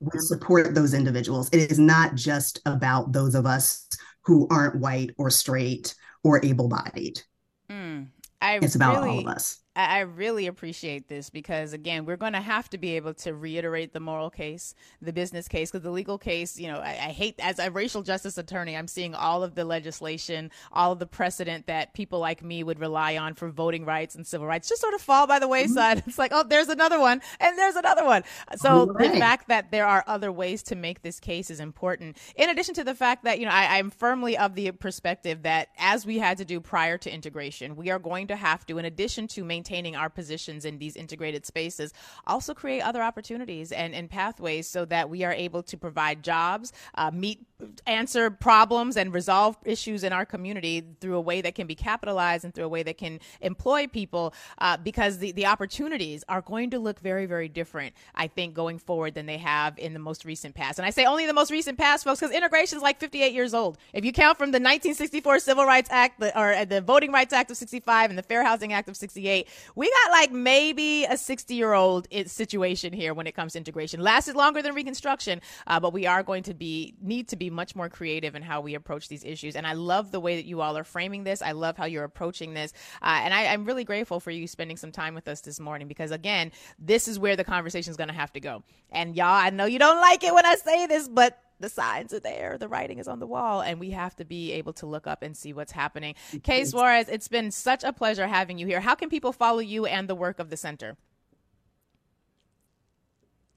will 0.00 0.20
support 0.20 0.74
those 0.74 0.94
individuals. 0.94 1.48
It 1.50 1.70
is 1.70 1.78
not 1.78 2.14
just 2.14 2.60
about 2.66 3.12
those 3.12 3.34
of 3.34 3.46
us 3.46 3.88
who 4.22 4.46
aren't 4.50 4.76
white 4.76 5.10
or 5.18 5.30
straight 5.30 5.94
or 6.22 6.44
able 6.44 6.68
bodied. 6.68 7.20
Mm, 7.68 8.08
it's 8.40 8.74
about 8.74 8.96
really, 8.96 9.10
all 9.10 9.18
of 9.20 9.26
us. 9.26 9.60
I 9.76 10.00
really 10.00 10.48
appreciate 10.48 11.08
this 11.08 11.30
because, 11.30 11.72
again, 11.72 12.04
we're 12.04 12.16
going 12.16 12.32
to 12.32 12.40
have 12.40 12.68
to 12.70 12.78
be 12.78 12.96
able 12.96 13.14
to 13.14 13.34
reiterate 13.34 13.92
the 13.92 14.00
moral 14.00 14.28
case, 14.28 14.74
the 15.00 15.12
business 15.12 15.46
case, 15.46 15.70
because 15.70 15.84
the 15.84 15.92
legal 15.92 16.18
case, 16.18 16.58
you 16.58 16.66
know, 16.66 16.78
I, 16.78 16.90
I, 16.90 17.12
hate, 17.12 17.36
as 17.38 17.60
a 17.60 17.70
racial 17.70 18.02
justice 18.02 18.36
attorney, 18.36 18.76
I'm 18.76 18.88
seeing 18.88 19.14
all 19.14 19.44
of 19.44 19.54
the 19.54 19.64
legislation, 19.64 20.50
all 20.72 20.90
of 20.92 20.98
the 20.98 21.06
precedent 21.06 21.68
that 21.68 21.94
people 21.94 22.18
like 22.18 22.42
me 22.42 22.64
would 22.64 22.80
rely 22.80 23.16
on 23.16 23.34
for 23.34 23.48
voting 23.48 23.84
rights 23.84 24.16
and 24.16 24.26
civil 24.26 24.46
rights 24.46 24.68
just 24.68 24.80
sort 24.80 24.94
of 24.94 25.00
fall 25.00 25.28
by 25.28 25.38
the 25.38 25.48
wayside. 25.48 25.98
Mm-hmm. 25.98 26.00
It's 26.10 26.18
like, 26.18 26.32
oh, 26.34 26.42
there's 26.42 26.68
another 26.68 26.98
one, 26.98 27.22
and 27.38 27.56
there's 27.56 27.76
another 27.76 28.04
one. 28.04 28.24
So 28.56 28.86
right. 28.86 29.12
the 29.12 29.18
fact 29.18 29.46
that 29.46 29.70
there 29.70 29.86
are 29.86 30.02
other 30.08 30.32
ways 30.32 30.64
to 30.64 30.74
make 30.74 31.02
this 31.02 31.20
case 31.20 31.50
is 31.50 31.60
important. 31.60 32.16
In 32.34 32.50
addition 32.50 32.74
to 32.74 32.84
the 32.84 32.96
fact 32.96 33.22
that, 33.22 33.38
you 33.38 33.44
know, 33.44 33.52
I, 33.52 33.78
I'm 33.78 33.90
firmly 33.90 34.36
of 34.36 34.56
the 34.56 34.72
perspective 34.72 35.44
that 35.44 35.68
as 35.78 36.04
we 36.04 36.18
had 36.18 36.38
to 36.38 36.44
do 36.44 36.58
prior 36.58 36.98
to 36.98 37.12
integration, 37.12 37.76
we 37.76 37.90
are 37.90 38.00
going 38.00 38.26
to 38.26 38.36
have 38.36 38.66
to, 38.66 38.78
in 38.78 38.84
addition 38.84 39.28
to 39.28 39.44
maintaining 39.44 39.69
maintaining 39.70 39.94
our 39.94 40.08
positions 40.08 40.64
in 40.64 40.78
these 40.78 40.96
integrated 40.96 41.46
spaces, 41.46 41.92
also 42.26 42.52
create 42.54 42.80
other 42.80 43.02
opportunities 43.02 43.70
and, 43.70 43.94
and 43.94 44.10
pathways 44.10 44.66
so 44.66 44.84
that 44.84 45.08
we 45.08 45.22
are 45.22 45.32
able 45.32 45.62
to 45.62 45.76
provide 45.76 46.22
jobs, 46.24 46.72
uh, 46.96 47.10
meet, 47.12 47.46
answer 47.86 48.30
problems, 48.30 48.96
and 48.96 49.14
resolve 49.14 49.56
issues 49.64 50.02
in 50.02 50.12
our 50.12 50.24
community 50.24 50.82
through 51.00 51.14
a 51.14 51.20
way 51.20 51.40
that 51.40 51.54
can 51.54 51.66
be 51.66 51.74
capitalized 51.74 52.44
and 52.44 52.52
through 52.52 52.64
a 52.64 52.68
way 52.68 52.82
that 52.82 52.98
can 52.98 53.20
employ 53.42 53.86
people 53.86 54.34
uh, 54.58 54.76
because 54.76 55.18
the, 55.18 55.30
the 55.32 55.46
opportunities 55.46 56.24
are 56.28 56.40
going 56.40 56.70
to 56.70 56.78
look 56.78 56.98
very, 56.98 57.26
very 57.26 57.48
different, 57.48 57.94
I 58.14 58.26
think, 58.26 58.54
going 58.54 58.78
forward 58.78 59.14
than 59.14 59.26
they 59.26 59.38
have 59.38 59.78
in 59.78 59.92
the 59.92 60.00
most 60.00 60.24
recent 60.24 60.54
past. 60.54 60.78
And 60.78 60.86
I 60.86 60.90
say 60.90 61.04
only 61.04 61.26
the 61.26 61.34
most 61.34 61.50
recent 61.50 61.78
past, 61.78 62.02
folks, 62.02 62.20
because 62.20 62.34
integration 62.34 62.78
is 62.78 62.82
like 62.82 62.98
58 62.98 63.32
years 63.32 63.54
old. 63.54 63.78
If 63.92 64.04
you 64.04 64.12
count 64.12 64.36
from 64.36 64.50
the 64.50 64.56
1964 64.56 65.38
Civil 65.40 65.64
Rights 65.64 65.90
Act 65.92 66.18
the, 66.18 66.38
or 66.38 66.64
the 66.64 66.80
Voting 66.80 67.12
Rights 67.12 67.32
Act 67.32 67.50
of 67.50 67.56
65 67.56 68.10
and 68.10 68.18
the 68.18 68.22
Fair 68.22 68.42
Housing 68.42 68.72
Act 68.72 68.88
of 68.88 68.96
68, 68.96 69.46
we 69.74 69.90
got 69.90 70.12
like 70.12 70.32
maybe 70.32 71.04
a 71.04 71.16
60 71.16 71.54
year 71.54 71.72
old 71.72 72.06
situation 72.26 72.92
here 72.92 73.14
when 73.14 73.26
it 73.26 73.32
comes 73.32 73.52
to 73.52 73.58
integration. 73.58 74.00
Lasted 74.00 74.36
longer 74.36 74.62
than 74.62 74.74
Reconstruction, 74.74 75.40
uh, 75.66 75.80
but 75.80 75.92
we 75.92 76.06
are 76.06 76.22
going 76.22 76.42
to 76.44 76.54
be 76.54 76.94
need 77.00 77.28
to 77.28 77.36
be 77.36 77.50
much 77.50 77.74
more 77.74 77.88
creative 77.88 78.34
in 78.34 78.42
how 78.42 78.60
we 78.60 78.74
approach 78.74 79.08
these 79.08 79.24
issues. 79.24 79.56
And 79.56 79.66
I 79.66 79.72
love 79.72 80.10
the 80.10 80.20
way 80.20 80.36
that 80.36 80.46
you 80.46 80.60
all 80.60 80.76
are 80.76 80.84
framing 80.84 81.24
this. 81.24 81.42
I 81.42 81.52
love 81.52 81.76
how 81.76 81.84
you're 81.84 82.04
approaching 82.04 82.54
this, 82.54 82.72
uh, 83.02 83.20
and 83.22 83.34
I, 83.34 83.46
I'm 83.46 83.64
really 83.64 83.84
grateful 83.84 84.20
for 84.20 84.30
you 84.30 84.46
spending 84.46 84.76
some 84.76 84.92
time 84.92 85.14
with 85.14 85.28
us 85.28 85.40
this 85.40 85.60
morning 85.60 85.88
because 85.88 86.10
again, 86.10 86.52
this 86.78 87.08
is 87.08 87.18
where 87.18 87.36
the 87.36 87.44
conversation 87.44 87.90
is 87.90 87.96
going 87.96 88.08
to 88.08 88.14
have 88.14 88.32
to 88.32 88.40
go. 88.40 88.62
And 88.90 89.16
y'all, 89.16 89.26
I 89.26 89.50
know 89.50 89.64
you 89.66 89.78
don't 89.78 90.00
like 90.00 90.24
it 90.24 90.34
when 90.34 90.46
I 90.46 90.54
say 90.56 90.86
this, 90.86 91.08
but 91.08 91.38
the 91.60 91.68
signs 91.68 92.12
are 92.12 92.20
there, 92.20 92.56
the 92.58 92.68
writing 92.68 92.98
is 92.98 93.06
on 93.06 93.20
the 93.20 93.26
wall, 93.26 93.60
and 93.60 93.78
we 93.78 93.90
have 93.90 94.16
to 94.16 94.24
be 94.24 94.52
able 94.52 94.72
to 94.74 94.86
look 94.86 95.06
up 95.06 95.22
and 95.22 95.36
see 95.36 95.52
what's 95.52 95.72
happening. 95.72 96.14
Mm-hmm. 96.28 96.38
Kay 96.38 96.64
Suarez, 96.64 97.08
it's 97.08 97.28
been 97.28 97.50
such 97.50 97.84
a 97.84 97.92
pleasure 97.92 98.26
having 98.26 98.58
you 98.58 98.66
here. 98.66 98.80
How 98.80 98.94
can 98.94 99.08
people 99.08 99.32
follow 99.32 99.60
you 99.60 99.86
and 99.86 100.08
the 100.08 100.14
work 100.14 100.38
of 100.38 100.50
the 100.50 100.56
center? 100.56 100.96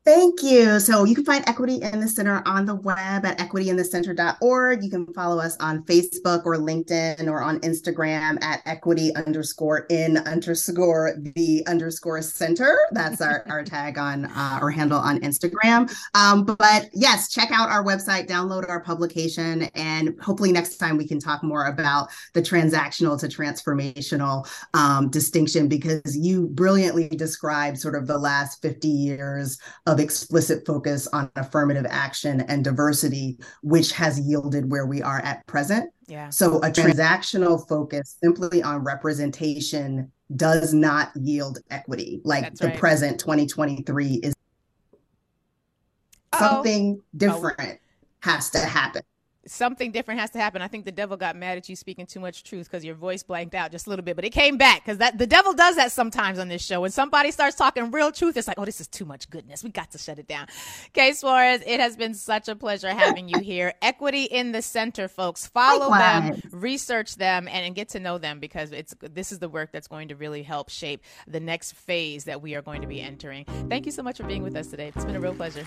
Thank 0.06 0.44
you. 0.44 0.82
So 0.82 1.06
you 1.06 1.16
can 1.16 1.24
find 1.24 1.48
Equity 1.48 1.82
in 1.82 2.02
the 2.02 2.10
Center 2.10 2.44
on 2.46 2.66
the 2.66 2.76
web 2.76 3.26
at 3.26 3.38
equityinthecenter.org. 3.38 4.84
You 4.84 4.90
can 4.90 5.06
follow 5.14 5.40
us 5.40 5.56
on 5.62 5.86
Facebook 5.86 6.46
or 6.46 6.58
LinkedIn 6.58 7.28
or 7.28 7.42
on 7.42 7.62
Instagram 7.62 8.44
at 8.44 8.62
equity 8.66 9.16
underscore 9.16 9.86
in 9.90 10.18
underscore 10.18 11.16
the 11.18 11.66
underscore 11.68 12.22
center. 12.22 12.78
That's 12.92 13.22
our, 13.22 13.46
our 13.48 13.64
tag 13.64 13.98
on 13.98 14.26
uh, 14.26 14.60
or 14.62 14.72
handle 14.72 15.00
on 15.00 15.22
Instagram. 15.22 15.90
Um, 16.16 16.44
but 16.44 16.90
yes, 16.92 17.32
check 17.32 17.52
out 17.52 17.70
our 17.70 17.86
website, 17.86 18.28
download 18.28 18.68
our 18.68 18.82
publication, 18.82 19.64
and 19.74 20.20
hopefully 20.22 20.52
next 20.52 20.80
time 20.80 20.98
we 20.98 21.08
can 21.08 21.20
talk 21.20 21.44
more 21.44 21.68
about 21.68 22.10
the 22.34 22.42
transactional 22.42 23.18
to 23.22 23.28
transformational 23.28 24.46
um, 24.74 25.10
distinction 25.10 25.70
because 25.70 26.18
you 26.18 26.48
brilliantly 26.48 27.08
described 27.08 27.80
sort 27.80 27.96
of 27.96 28.06
the 28.06 28.18
last 28.18 28.62
50 28.62 28.90
years 28.90 29.58
of 29.86 29.93
of 29.94 30.00
explicit 30.00 30.66
focus 30.66 31.08
on 31.08 31.32
affirmative 31.36 31.86
action 31.90 32.42
and 32.42 32.64
diversity, 32.64 33.38
which 33.62 33.92
has 33.94 34.20
yielded 34.20 34.70
where 34.70 34.86
we 34.86 35.02
are 35.02 35.20
at 35.20 35.46
present. 35.48 35.92
Yeah. 36.08 36.30
So 36.30 36.58
a 36.58 36.72
transactional 36.72 37.66
focus 37.68 38.18
simply 38.22 38.62
on 38.62 38.84
representation 38.84 40.12
does 40.36 40.74
not 40.74 41.12
yield 41.16 41.60
equity. 41.70 42.22
Like 42.24 42.44
That's 42.44 42.60
the 42.60 42.68
right. 42.68 42.78
present 42.78 43.20
2023 43.20 44.22
is 44.24 44.34
Uh-oh. 46.34 46.40
something 46.40 47.00
oh. 47.00 47.04
different 47.16 47.60
oh. 47.60 47.78
has 48.22 48.50
to 48.52 48.60
happen 48.60 49.04
something 49.46 49.92
different 49.92 50.20
has 50.20 50.30
to 50.32 50.40
happen. 50.40 50.62
I 50.62 50.68
think 50.68 50.86
the 50.86 50.92
devil 50.92 51.18
got 51.18 51.36
mad 51.36 51.58
at 51.58 51.70
you 51.70 51.76
speaking 51.76 52.06
too 52.06 52.20
much 52.20 52.44
truth 52.44 52.70
because 52.70 52.84
your 52.84 52.96
voice 52.96 53.24
blanked 53.24 53.56
out 53.56 53.72
just 53.72 53.88
a 53.88 53.90
little 53.90 54.06
bit, 54.06 54.16
but 54.16 54.26
it 54.26 54.32
came 54.32 54.58
back 54.58 54.84
because 54.84 54.98
that 55.00 55.18
the 55.18 55.28
devil 55.28 55.54
does 55.54 55.76
that 55.76 55.92
sometimes 55.92 56.40
on 56.40 56.48
this 56.48 56.64
show. 56.64 56.82
When 56.82 56.92
somebody 56.92 57.32
starts 57.32 57.56
talking 57.56 57.92
real 57.92 58.12
truth, 58.12 58.38
it's 58.38 58.48
like, 58.48 58.60
oh, 58.60 58.66
this 58.66 58.80
is 58.82 58.88
too 58.88 59.06
much 59.06 59.30
goodness. 59.30 59.64
We 59.64 59.70
got 59.70 59.92
to 59.92 59.98
shut 59.98 60.20
it 60.20 60.28
down. 60.28 60.48
Kay 60.94 61.14
Suarez, 61.14 61.62
it 61.66 61.80
has 61.80 61.96
been 61.96 62.14
such 62.14 62.48
a 62.48 62.56
pleasure 62.56 62.90
having 62.90 63.28
you 63.28 63.40
here. 63.40 63.74
Equity 63.82 64.24
in 64.24 64.52
the 64.52 64.62
center, 64.62 65.08
folks. 65.08 65.48
Follow 65.48 65.90
Likewise. 65.90 66.42
them, 66.42 66.60
research 66.60 67.16
them, 67.16 67.48
and, 67.48 67.66
and 67.66 67.76
get 67.76 67.90
to 67.90 68.00
know 68.00 68.18
them 68.18 68.40
because 68.40 68.72
it's 68.72 68.96
this 69.02 69.32
is 69.32 69.40
the 69.40 69.50
work 69.50 69.72
that's 69.72 69.88
going 69.88 70.08
to 70.10 70.16
really 70.16 70.44
help 70.44 70.70
shape 70.70 71.02
the 71.28 71.40
next 71.40 71.74
phase 71.74 72.26
that 72.26 72.42
we 72.42 72.56
are 72.56 72.62
going 72.62 72.82
to 72.82 72.88
be 72.88 73.02
entering. 73.02 73.46
Thank 73.70 73.86
you 73.86 73.92
so 73.92 74.04
much 74.04 74.18
for 74.18 74.24
being 74.24 74.44
with 74.44 74.56
us 74.56 74.68
today. 74.68 74.92
It's 74.96 75.06
been 75.06 75.16
a 75.16 75.20
real 75.20 75.36
pleasure. 75.36 75.66